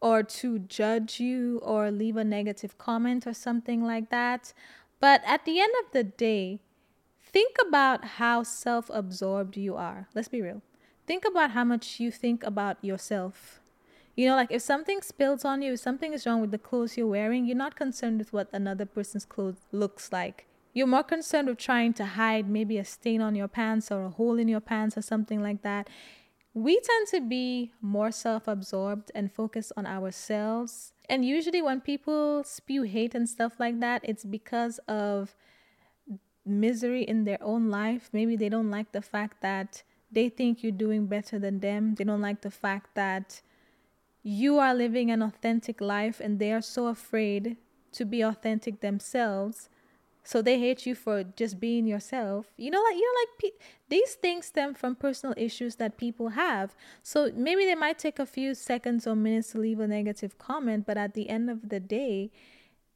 or 0.00 0.22
to 0.22 0.58
judge 0.58 1.18
you 1.18 1.58
or 1.62 1.90
leave 1.90 2.16
a 2.16 2.24
negative 2.24 2.76
comment 2.76 3.26
or 3.26 3.32
something 3.32 3.82
like 3.82 4.10
that. 4.10 4.52
But 5.00 5.22
at 5.26 5.46
the 5.46 5.60
end 5.60 5.72
of 5.82 5.92
the 5.92 6.04
day, 6.04 6.60
think 7.22 7.56
about 7.66 8.04
how 8.04 8.42
self 8.42 8.90
absorbed 8.92 9.56
you 9.56 9.76
are. 9.76 10.08
Let's 10.14 10.28
be 10.28 10.42
real. 10.42 10.60
Think 11.06 11.24
about 11.24 11.50
how 11.52 11.64
much 11.64 12.00
you 12.00 12.10
think 12.10 12.42
about 12.44 12.82
yourself. 12.82 13.60
You 14.16 14.26
know, 14.28 14.36
like 14.36 14.50
if 14.50 14.62
something 14.62 15.02
spills 15.02 15.44
on 15.44 15.60
you, 15.62 15.72
if 15.72 15.80
something 15.80 16.12
is 16.12 16.24
wrong 16.24 16.40
with 16.40 16.50
the 16.50 16.58
clothes 16.58 16.96
you're 16.96 17.06
wearing, 17.06 17.46
you're 17.46 17.56
not 17.56 17.76
concerned 17.76 18.18
with 18.18 18.32
what 18.32 18.48
another 18.52 18.86
person's 18.86 19.24
clothes 19.24 19.60
looks 19.72 20.12
like. 20.12 20.46
You're 20.72 20.86
more 20.86 21.02
concerned 21.02 21.48
with 21.48 21.58
trying 21.58 21.92
to 21.94 22.04
hide 22.04 22.48
maybe 22.48 22.78
a 22.78 22.84
stain 22.84 23.20
on 23.20 23.34
your 23.34 23.48
pants 23.48 23.90
or 23.90 24.04
a 24.04 24.10
hole 24.10 24.38
in 24.38 24.48
your 24.48 24.60
pants 24.60 24.96
or 24.96 25.02
something 25.02 25.42
like 25.42 25.62
that 25.62 25.88
we 26.54 26.78
tend 26.80 27.08
to 27.08 27.20
be 27.20 27.72
more 27.82 28.12
self 28.12 28.46
absorbed 28.46 29.10
and 29.14 29.30
focus 29.30 29.72
on 29.76 29.86
ourselves. 29.86 30.92
And 31.08 31.24
usually, 31.24 31.60
when 31.60 31.80
people 31.80 32.44
spew 32.44 32.82
hate 32.82 33.14
and 33.14 33.28
stuff 33.28 33.58
like 33.58 33.80
that, 33.80 34.00
it's 34.04 34.24
because 34.24 34.78
of 34.86 35.34
misery 36.46 37.02
in 37.02 37.24
their 37.24 37.42
own 37.42 37.70
life. 37.70 38.08
Maybe 38.12 38.36
they 38.36 38.48
don't 38.48 38.70
like 38.70 38.92
the 38.92 39.02
fact 39.02 39.42
that 39.42 39.82
they 40.14 40.28
think 40.28 40.62
you're 40.62 40.72
doing 40.72 41.06
better 41.06 41.38
than 41.38 41.60
them. 41.60 41.94
They 41.94 42.04
don't 42.04 42.22
like 42.22 42.42
the 42.42 42.50
fact 42.50 42.94
that 42.94 43.42
you 44.22 44.58
are 44.58 44.74
living 44.74 45.10
an 45.10 45.22
authentic 45.22 45.80
life 45.80 46.20
and 46.20 46.38
they 46.38 46.52
are 46.52 46.62
so 46.62 46.86
afraid 46.86 47.56
to 47.92 48.04
be 48.04 48.22
authentic 48.22 48.80
themselves. 48.80 49.68
So 50.26 50.40
they 50.40 50.58
hate 50.58 50.86
you 50.86 50.94
for 50.94 51.22
just 51.22 51.60
being 51.60 51.86
yourself. 51.86 52.46
You 52.56 52.70
know 52.70 52.82
like 52.82 52.96
you 52.96 53.02
know 53.02 53.20
like 53.20 53.38
pe- 53.38 53.66
these 53.90 54.14
things 54.14 54.46
stem 54.46 54.72
from 54.72 54.96
personal 54.96 55.34
issues 55.36 55.76
that 55.76 55.98
people 55.98 56.30
have. 56.30 56.74
So 57.02 57.30
maybe 57.34 57.66
they 57.66 57.74
might 57.74 57.98
take 57.98 58.18
a 58.18 58.24
few 58.24 58.54
seconds 58.54 59.06
or 59.06 59.14
minutes 59.14 59.52
to 59.52 59.58
leave 59.58 59.80
a 59.80 59.86
negative 59.86 60.38
comment 60.38 60.86
but 60.86 60.96
at 60.96 61.12
the 61.12 61.28
end 61.28 61.50
of 61.50 61.68
the 61.68 61.80
day 61.80 62.30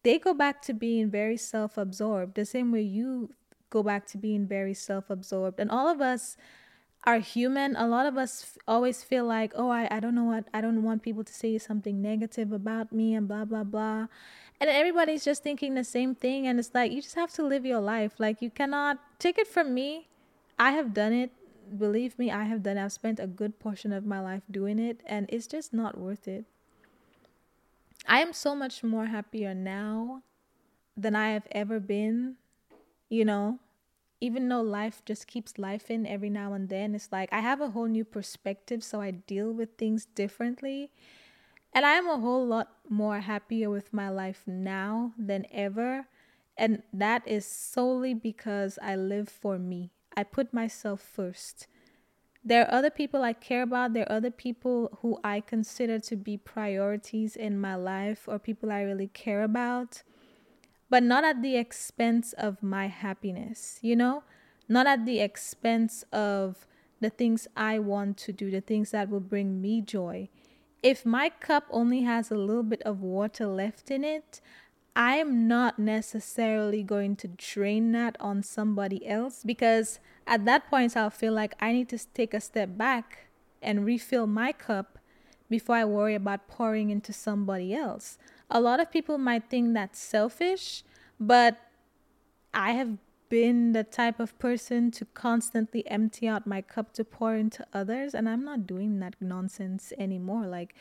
they 0.03 0.19
go 0.19 0.33
back 0.33 0.63
to 0.63 0.73
being 0.73 1.11
very 1.11 1.37
self-absorbed. 1.37 2.35
The 2.35 2.47
same 2.47 2.73
way 2.73 2.83
you 2.83 3.35
go 3.69 3.83
back 3.83 4.07
to 4.07 4.17
being 4.17 4.47
very 4.47 4.73
self-absorbed. 4.73 5.61
And 5.61 5.71
all 5.71 5.89
of 5.89 6.01
us 6.01 6.37
are 7.09 7.21
human 7.21 7.75
a 7.75 7.87
lot 7.89 8.05
of 8.05 8.19
us 8.19 8.43
f- 8.43 8.59
always 8.69 9.03
feel 9.03 9.25
like 9.25 9.53
oh 9.57 9.71
I, 9.71 9.89
I 9.91 9.99
don't 9.99 10.15
know 10.15 10.25
what 10.25 10.45
i 10.53 10.61
don't 10.61 10.83
want 10.83 11.03
people 11.03 11.25
to 11.25 11.33
say 11.33 11.57
something 11.57 12.03
negative 12.03 12.53
about 12.53 12.93
me 12.93 13.15
and 13.15 13.27
blah 13.27 13.47
blah 13.47 13.65
blah. 13.65 14.09
And 14.61 14.69
everybody's 14.69 15.25
just 15.25 15.43
thinking 15.43 15.75
the 15.75 15.85
same 15.85 16.15
thing 16.15 16.47
and 16.47 16.59
it's 16.59 16.73
like 16.75 16.93
you 16.93 17.01
just 17.01 17.15
have 17.15 17.33
to 17.35 17.47
live 17.47 17.65
your 17.65 17.81
life. 17.81 18.15
Like 18.19 18.43
you 18.43 18.51
cannot 18.51 18.99
take 19.21 19.39
it 19.39 19.47
from 19.47 19.73
me. 19.73 20.09
I 20.59 20.73
have 20.73 20.93
done 20.93 21.13
it. 21.13 21.31
Believe 21.79 22.19
me 22.19 22.31
i 22.31 22.45
have 22.45 22.63
done 22.63 22.77
it. 22.77 22.85
i've 22.85 22.93
spent 22.93 23.21
a 23.21 23.27
good 23.27 23.59
portion 23.59 23.93
of 23.93 24.05
my 24.05 24.21
life 24.21 24.43
doing 24.51 24.79
it 24.79 25.01
and 25.07 25.29
it's 25.29 25.47
just 25.47 25.73
not 25.73 25.97
worth 25.97 26.29
it. 26.29 26.45
I 28.07 28.21
am 28.21 28.33
so 28.33 28.55
much 28.55 28.83
more 28.83 29.07
happier 29.07 29.55
now 29.55 30.23
than 30.97 31.15
i 31.15 31.29
have 31.31 31.47
ever 31.53 31.79
been 31.79 32.35
you 33.09 33.25
know 33.25 33.61
even 34.21 34.49
though 34.49 34.61
life 34.61 35.03
just 35.05 35.27
keeps 35.27 35.59
life 35.59 35.91
in 35.91 36.07
every 36.07 36.31
now 36.31 36.53
and 36.53 36.69
then 36.69 36.95
it's 36.95 37.09
like 37.13 37.29
i 37.33 37.41
have 37.41 37.61
a 37.61 37.71
whole 37.71 37.87
new 37.87 38.05
perspective 38.05 38.83
so 38.83 39.01
i 39.01 39.11
deal 39.11 39.53
with 39.53 39.71
things 39.77 40.07
differently 40.07 40.91
and 41.73 41.85
I 41.85 41.93
am 41.93 42.09
a 42.09 42.19
whole 42.19 42.47
lot 42.47 42.69
more 42.89 43.21
happier 43.21 43.71
with 43.71 43.93
my 43.93 44.09
life 44.09 44.43
now 44.47 45.13
than 45.19 45.47
ever. 45.53 46.07
And 46.57 46.83
that 46.93 47.27
is 47.27 47.47
solely 47.47 48.15
because 48.15 48.79
I 48.83 48.97
live 48.97 49.29
for 49.29 49.59
me. 49.59 49.93
I 50.17 50.25
put 50.25 50.53
myself 50.53 51.01
first. 51.01 51.69
There 52.45 52.63
are 52.65 52.75
other 52.75 52.91
people 52.91 53.23
I 53.23 53.33
care 53.33 53.63
about. 53.63 53.93
There 53.93 54.11
are 54.11 54.17
other 54.17 54.31
people 54.31 54.99
who 55.03 55.21
I 55.23 55.41
consider 55.41 55.99
to 56.01 56.17
be 56.17 56.37
priorities 56.37 57.37
in 57.37 57.61
my 57.61 57.75
life 57.75 58.25
or 58.27 58.39
people 58.39 58.73
I 58.73 58.81
really 58.81 59.09
care 59.09 59.43
about, 59.43 60.03
but 60.91 61.03
not 61.03 61.25
at 61.25 61.43
the 61.43 61.57
expense 61.57 62.33
of 62.35 62.63
my 62.63 62.89
happiness, 62.89 63.79
you 63.83 63.97
know? 63.97 64.23
Not 64.69 64.87
at 64.87 65.07
the 65.07 65.21
expense 65.21 66.05
of 66.13 66.67
the 67.01 67.11
things 67.11 67.47
I 67.57 67.79
want 67.79 68.17
to 68.19 68.33
do, 68.33 68.51
the 68.51 68.61
things 68.61 68.91
that 68.91 69.09
will 69.09 69.21
bring 69.21 69.61
me 69.63 69.81
joy 69.81 70.29
if 70.83 71.05
my 71.05 71.29
cup 71.29 71.65
only 71.71 72.03
has 72.03 72.31
a 72.31 72.37
little 72.37 72.63
bit 72.63 72.83
of 72.83 73.01
water 73.01 73.47
left 73.47 73.91
in 73.91 74.05
it, 74.05 74.41
I'm 74.95 75.47
not 75.47 75.79
necessarily 75.79 76.83
going 76.83 77.17
to 77.17 77.29
drain 77.29 77.93
that 77.93 78.17
on 78.21 78.43
somebody 78.43 79.07
else 79.07 79.43
because 79.45 80.01
at 80.27 80.45
that 80.45 80.69
point 80.71 80.97
I'll 80.97 81.11
feel 81.11 81.33
like 81.33 81.55
I 81.61 81.73
need 81.73 81.89
to 81.91 81.99
take 82.15 82.35
a 82.35 82.41
step 82.41 82.77
back 82.77 83.29
and 83.63 83.85
refill 83.85 84.27
my 84.27 84.53
cup 84.53 84.99
before 85.49 85.77
I 85.77 85.85
worry 85.85 86.15
about 86.15 86.49
pouring 86.49 86.91
into 86.91 87.13
somebody 87.13 87.75
else. 87.75 88.19
A 88.51 88.61
lot 88.61 88.81
of 88.81 88.91
people 88.91 89.19
might 89.19 89.51
think 89.51 89.75
that's 89.75 89.99
selfish, 89.99 90.83
but 91.21 91.59
I 92.55 92.73
have 92.73 92.97
been 93.29 93.73
the 93.73 93.85
type 93.85 94.21
of 94.21 94.39
person 94.39 94.91
to 94.91 95.05
constantly 95.05 95.87
empty 95.89 96.27
out 96.27 96.47
my 96.47 96.63
cup 96.63 96.93
to 96.95 97.05
pour 97.05 97.35
into 97.35 97.67
others 97.73 98.15
and 98.15 98.29
I'm 98.29 98.45
not 98.45 98.67
doing 98.67 99.01
that 99.01 99.17
nonsense 99.21 99.93
anymore. 99.99 100.47
Like 100.47 100.75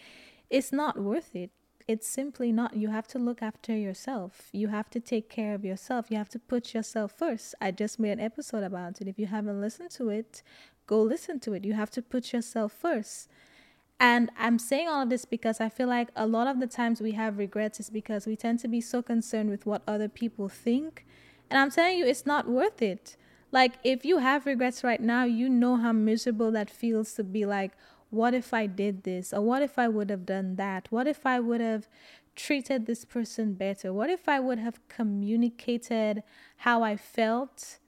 it's 0.50 0.72
not 0.72 0.98
worth 1.00 1.36
it. 1.36 1.52
It's 1.88 2.08
simply 2.08 2.52
not. 2.52 2.76
You 2.76 2.90
have 2.90 3.08
to 3.10 3.20
look 3.20 3.42
after 3.42 3.76
yourself. 3.76 4.50
You 4.52 4.68
have 4.68 4.90
to 4.90 5.00
take 5.00 5.30
care 5.30 5.54
of 5.54 5.64
yourself. 5.64 6.08
You 6.10 6.18
have 6.18 6.30
to 6.30 6.40
put 6.40 6.74
yourself 6.74 7.14
first. 7.14 7.56
I 7.62 7.72
just 7.72 7.98
made 7.98 8.12
an 8.12 8.20
episode 8.20 8.64
about 8.64 9.00
it. 9.02 9.08
If 9.08 9.18
you 9.18 9.28
haven't 9.28 9.62
listened 9.62 9.92
to 9.92 10.10
it, 10.10 10.44
go 10.86 11.02
listen 11.02 11.40
to 11.42 11.54
it. 11.54 11.64
You 11.64 11.74
have 11.74 11.90
to 11.92 12.02
put 12.02 12.34
yourself 12.34 12.74
first. 12.74 13.30
And 14.00 14.30
I'm 14.38 14.60
saying 14.60 14.88
all 14.88 15.02
of 15.02 15.10
this 15.10 15.26
because 15.26 15.60
I 15.60 15.70
feel 15.70 15.88
like 15.88 16.10
a 16.16 16.28
lot 16.28 16.48
of 16.48 16.60
the 16.60 16.68
times 16.68 17.02
we 17.02 17.14
have 17.14 17.38
regrets 17.38 17.80
is 17.80 17.90
because 17.90 18.28
we 18.28 18.36
tend 18.36 18.60
to 18.60 18.68
be 18.68 18.80
so 18.80 19.02
concerned 19.02 19.50
with 19.50 19.66
what 19.66 19.82
other 19.88 20.08
people 20.08 20.50
think 20.50 21.06
and 21.50 21.60
I'm 21.60 21.72
telling 21.72 21.98
you, 21.98 22.06
it's 22.06 22.26
not 22.26 22.48
worth 22.48 22.82
it. 22.82 23.16
Like, 23.52 23.76
if 23.84 24.04
you 24.04 24.18
have 24.18 24.46
regrets 24.46 24.84
right 24.84 25.02
now, 25.02 25.24
you 25.24 25.50
know 25.50 25.78
how 25.78 25.94
miserable 25.94 26.52
that 26.52 26.70
feels 26.70 27.14
to 27.14 27.24
be 27.24 27.46
like, 27.46 27.72
what 28.10 28.34
if 28.34 28.54
I 28.54 28.68
did 28.68 29.04
this? 29.04 29.34
Or 29.34 29.42
what 29.42 29.62
if 29.62 29.80
I 29.80 29.88
would 29.88 30.10
have 30.10 30.26
done 30.26 30.56
that? 30.58 30.88
What 30.90 31.08
if 31.08 31.26
I 31.26 31.40
would 31.40 31.62
have 31.62 31.88
treated 32.36 32.86
this 32.86 33.06
person 33.06 33.54
better? 33.54 33.94
What 33.94 34.10
if 34.10 34.28
I 34.28 34.40
would 34.40 34.60
have 34.60 34.86
communicated 34.90 36.24
how 36.58 36.84
I 36.84 36.98
felt 36.98 37.80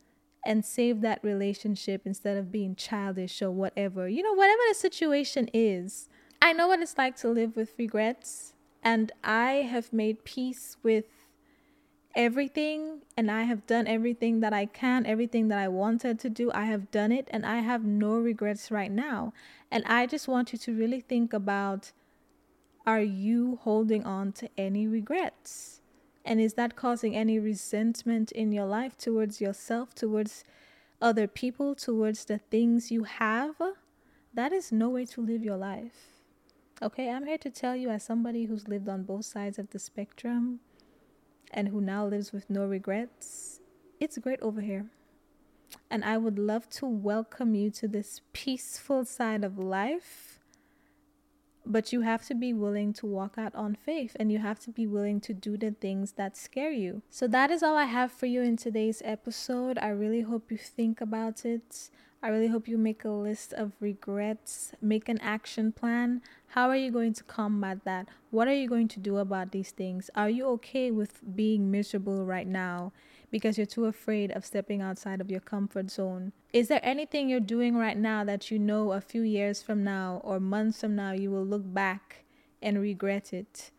and 0.46 0.64
save 0.64 1.02
that 1.02 1.20
relationship 1.24 2.02
instead 2.06 2.38
of 2.38 2.52
being 2.52 2.76
childish 2.76 3.42
or 3.42 3.52
whatever? 3.52 4.08
You 4.08 4.24
know, 4.24 4.34
whatever 4.34 4.62
the 4.70 4.76
situation 4.76 5.50
is. 5.54 6.10
I 6.42 6.54
know 6.54 6.68
what 6.68 6.80
it's 6.80 6.98
like 6.98 7.18
to 7.18 7.30
live 7.30 7.56
with 7.56 7.74
regrets, 7.78 8.54
and 8.82 9.12
I 9.24 9.68
have 9.70 9.92
made 9.92 10.24
peace 10.24 10.78
with 10.84 11.06
everything 12.16 13.02
and 13.16 13.30
I 13.30 13.44
have 13.44 13.66
done 13.68 13.88
everything 13.88 14.40
that 14.40 14.54
I 14.54 14.66
can, 14.66 15.06
everything 15.06 15.48
that 15.50 15.60
I 15.60 15.68
wanted 15.68 16.20
to 16.20 16.30
do, 16.30 16.52
I 16.54 16.66
have 16.66 16.92
done 16.92 17.12
it 17.12 17.28
and 17.32 17.46
I 17.46 17.60
have 17.60 17.86
no 17.86 18.18
regrets 18.18 18.72
right 18.72 18.92
now. 18.92 19.34
And 19.72 19.84
I 19.86 20.06
just 20.06 20.28
want 20.28 20.52
you 20.52 20.60
to 20.60 20.76
really 20.76 21.02
think 21.02 21.34
about 21.34 21.92
are 22.86 23.02
you 23.02 23.60
holding 23.62 24.04
on 24.06 24.32
to 24.34 24.50
any 24.58 24.88
regrets? 24.88 25.82
And 26.26 26.40
is 26.40 26.54
that 26.56 26.76
causing 26.76 27.16
any 27.16 27.40
resentment 27.40 28.32
in 28.32 28.52
your 28.52 28.66
life 28.66 28.98
towards 28.98 29.42
yourself, 29.42 29.96
towards 29.96 30.44
other 31.02 31.28
people, 31.28 31.76
towards 31.76 32.26
the 32.26 32.38
things 32.38 32.92
you 32.92 33.04
have? 33.04 33.56
That 34.34 34.54
is 34.54 34.72
no 34.72 34.90
way 34.90 35.06
to 35.06 35.22
live 35.22 35.44
your 35.44 35.58
life. 35.58 36.20
Okay, 36.82 37.10
I'm 37.10 37.26
here 37.26 37.38
to 37.40 37.50
tell 37.50 37.76
you, 37.76 37.90
as 37.90 38.04
somebody 38.04 38.46
who's 38.46 38.68
lived 38.68 38.88
on 38.88 39.04
both 39.04 39.26
sides 39.26 39.60
of 39.60 39.70
the 39.72 39.80
spectrum 39.80 40.60
and 41.52 41.68
who 41.68 41.82
now 41.82 42.06
lives 42.06 42.32
with 42.32 42.50
no 42.50 42.66
regrets, 42.66 43.60
it's 44.00 44.18
great 44.18 44.40
over 44.42 44.62
here. 44.62 44.86
And 45.90 46.06
I 46.06 46.18
would 46.18 46.40
love 46.40 46.70
to 46.72 46.86
welcome 46.86 47.54
you 47.56 47.70
to 47.72 47.88
this 47.88 48.22
peaceful 48.34 49.04
side 49.04 49.44
of 49.44 49.58
life. 49.58 50.39
But 51.72 51.94
you 51.94 52.02
have 52.02 52.26
to 52.26 52.34
be 52.34 52.52
willing 52.52 52.94
to 52.94 53.06
walk 53.06 53.36
out 53.38 53.54
on 53.54 53.76
faith 53.76 54.18
and 54.20 54.32
you 54.32 54.40
have 54.40 54.60
to 54.62 54.72
be 54.72 54.88
willing 54.88 55.22
to 55.22 55.36
do 55.36 55.56
the 55.56 55.70
things 55.70 56.14
that 56.14 56.36
scare 56.36 56.72
you. 56.72 57.04
So, 57.12 57.28
that 57.28 57.52
is 57.52 57.62
all 57.62 57.78
I 57.78 57.86
have 57.86 58.12
for 58.12 58.26
you 58.26 58.42
in 58.42 58.58
today's 58.58 59.04
episode. 59.06 59.78
I 59.78 59.90
really 59.90 60.22
hope 60.22 60.52
you 60.52 60.58
think 60.58 61.00
about 61.00 61.46
it. 61.46 61.92
I 62.22 62.28
really 62.30 62.48
hope 62.48 62.68
you 62.68 62.78
make 62.78 63.06
a 63.06 63.10
list 63.10 63.54
of 63.54 63.72
regrets, 63.80 64.74
make 64.82 65.08
an 65.08 65.20
action 65.22 65.72
plan. 65.72 66.22
How 66.48 66.68
are 66.70 66.76
you 66.76 66.92
going 66.92 67.14
to 67.14 67.24
combat 67.24 67.86
that? 67.86 68.10
What 68.32 68.48
are 68.48 68.54
you 68.54 68.68
going 68.68 68.90
to 68.90 69.00
do 69.00 69.18
about 69.18 69.52
these 69.52 69.72
things? 69.72 70.10
Are 70.16 70.30
you 70.30 70.46
okay 70.58 70.92
with 70.92 71.22
being 71.36 71.72
miserable 71.72 72.26
right 72.26 72.48
now 72.48 72.92
because 73.32 73.58
you're 73.58 73.68
too 73.68 73.86
afraid 73.86 74.32
of 74.32 74.46
stepping 74.46 74.82
outside 74.82 75.22
of 75.22 75.30
your 75.30 75.40
comfort 75.40 75.90
zone? 75.92 76.32
Is 76.54 76.68
there 76.68 76.82
anything 76.84 77.30
you're 77.30 77.40
doing 77.40 77.76
right 77.76 77.98
now 77.98 78.24
that 78.24 78.50
you 78.52 78.60
know 78.60 78.92
a 78.92 79.02
few 79.02 79.22
years 79.22 79.62
from 79.62 79.84
now 79.84 80.22
or 80.24 80.40
months 80.40 80.82
from 80.82 80.96
now 80.96 81.12
you 81.12 81.32
will 81.32 81.46
look 81.46 81.74
back 81.74 82.26
and 82.62 82.82
regret 82.82 83.34
it? 83.34 83.72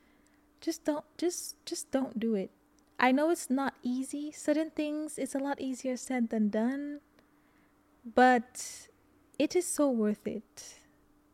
Just 0.61 0.85
don't 0.85 1.05
just 1.19 1.57
just 1.65 1.91
don't 1.91 2.19
do 2.19 2.35
it. 2.35 2.51
I 2.99 3.13
know 3.13 3.31
it's 3.31 3.49
not 3.49 3.75
easy. 3.83 4.31
Certain 4.33 4.71
things 4.71 5.19
it's 5.19 5.35
a 5.35 5.39
lot 5.39 5.61
easier 5.61 5.97
said 5.97 6.31
than 6.31 6.51
done 6.51 7.01
but 8.15 8.89
it 9.39 9.57
is 9.57 9.67
so 9.67 9.91
worth 9.91 10.27
it. 10.27 10.77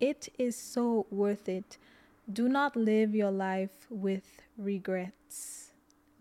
It 0.00 0.28
is 0.38 0.56
so 0.56 1.06
worth 1.10 1.48
it. 1.48 1.78
Do 2.30 2.48
not 2.48 2.76
live 2.76 3.14
your 3.14 3.30
life 3.30 3.86
with 3.88 4.42
regrets. 4.58 5.65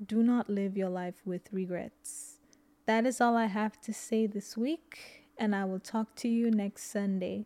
Do 0.04 0.22
not 0.22 0.50
live 0.50 0.76
your 0.76 0.90
life 0.90 1.22
with 1.24 1.54
regrets. 1.54 2.40
That 2.86 3.06
is 3.06 3.22
all 3.22 3.38
I 3.38 3.46
have 3.46 3.80
to 3.82 3.94
say 3.94 4.28
this 4.28 4.58
week, 4.58 5.26
and 5.38 5.56
I 5.56 5.64
will 5.64 5.80
talk 5.80 6.16
to 6.18 6.28
you 6.28 6.52
next 6.52 6.92
Sunday. 6.92 7.46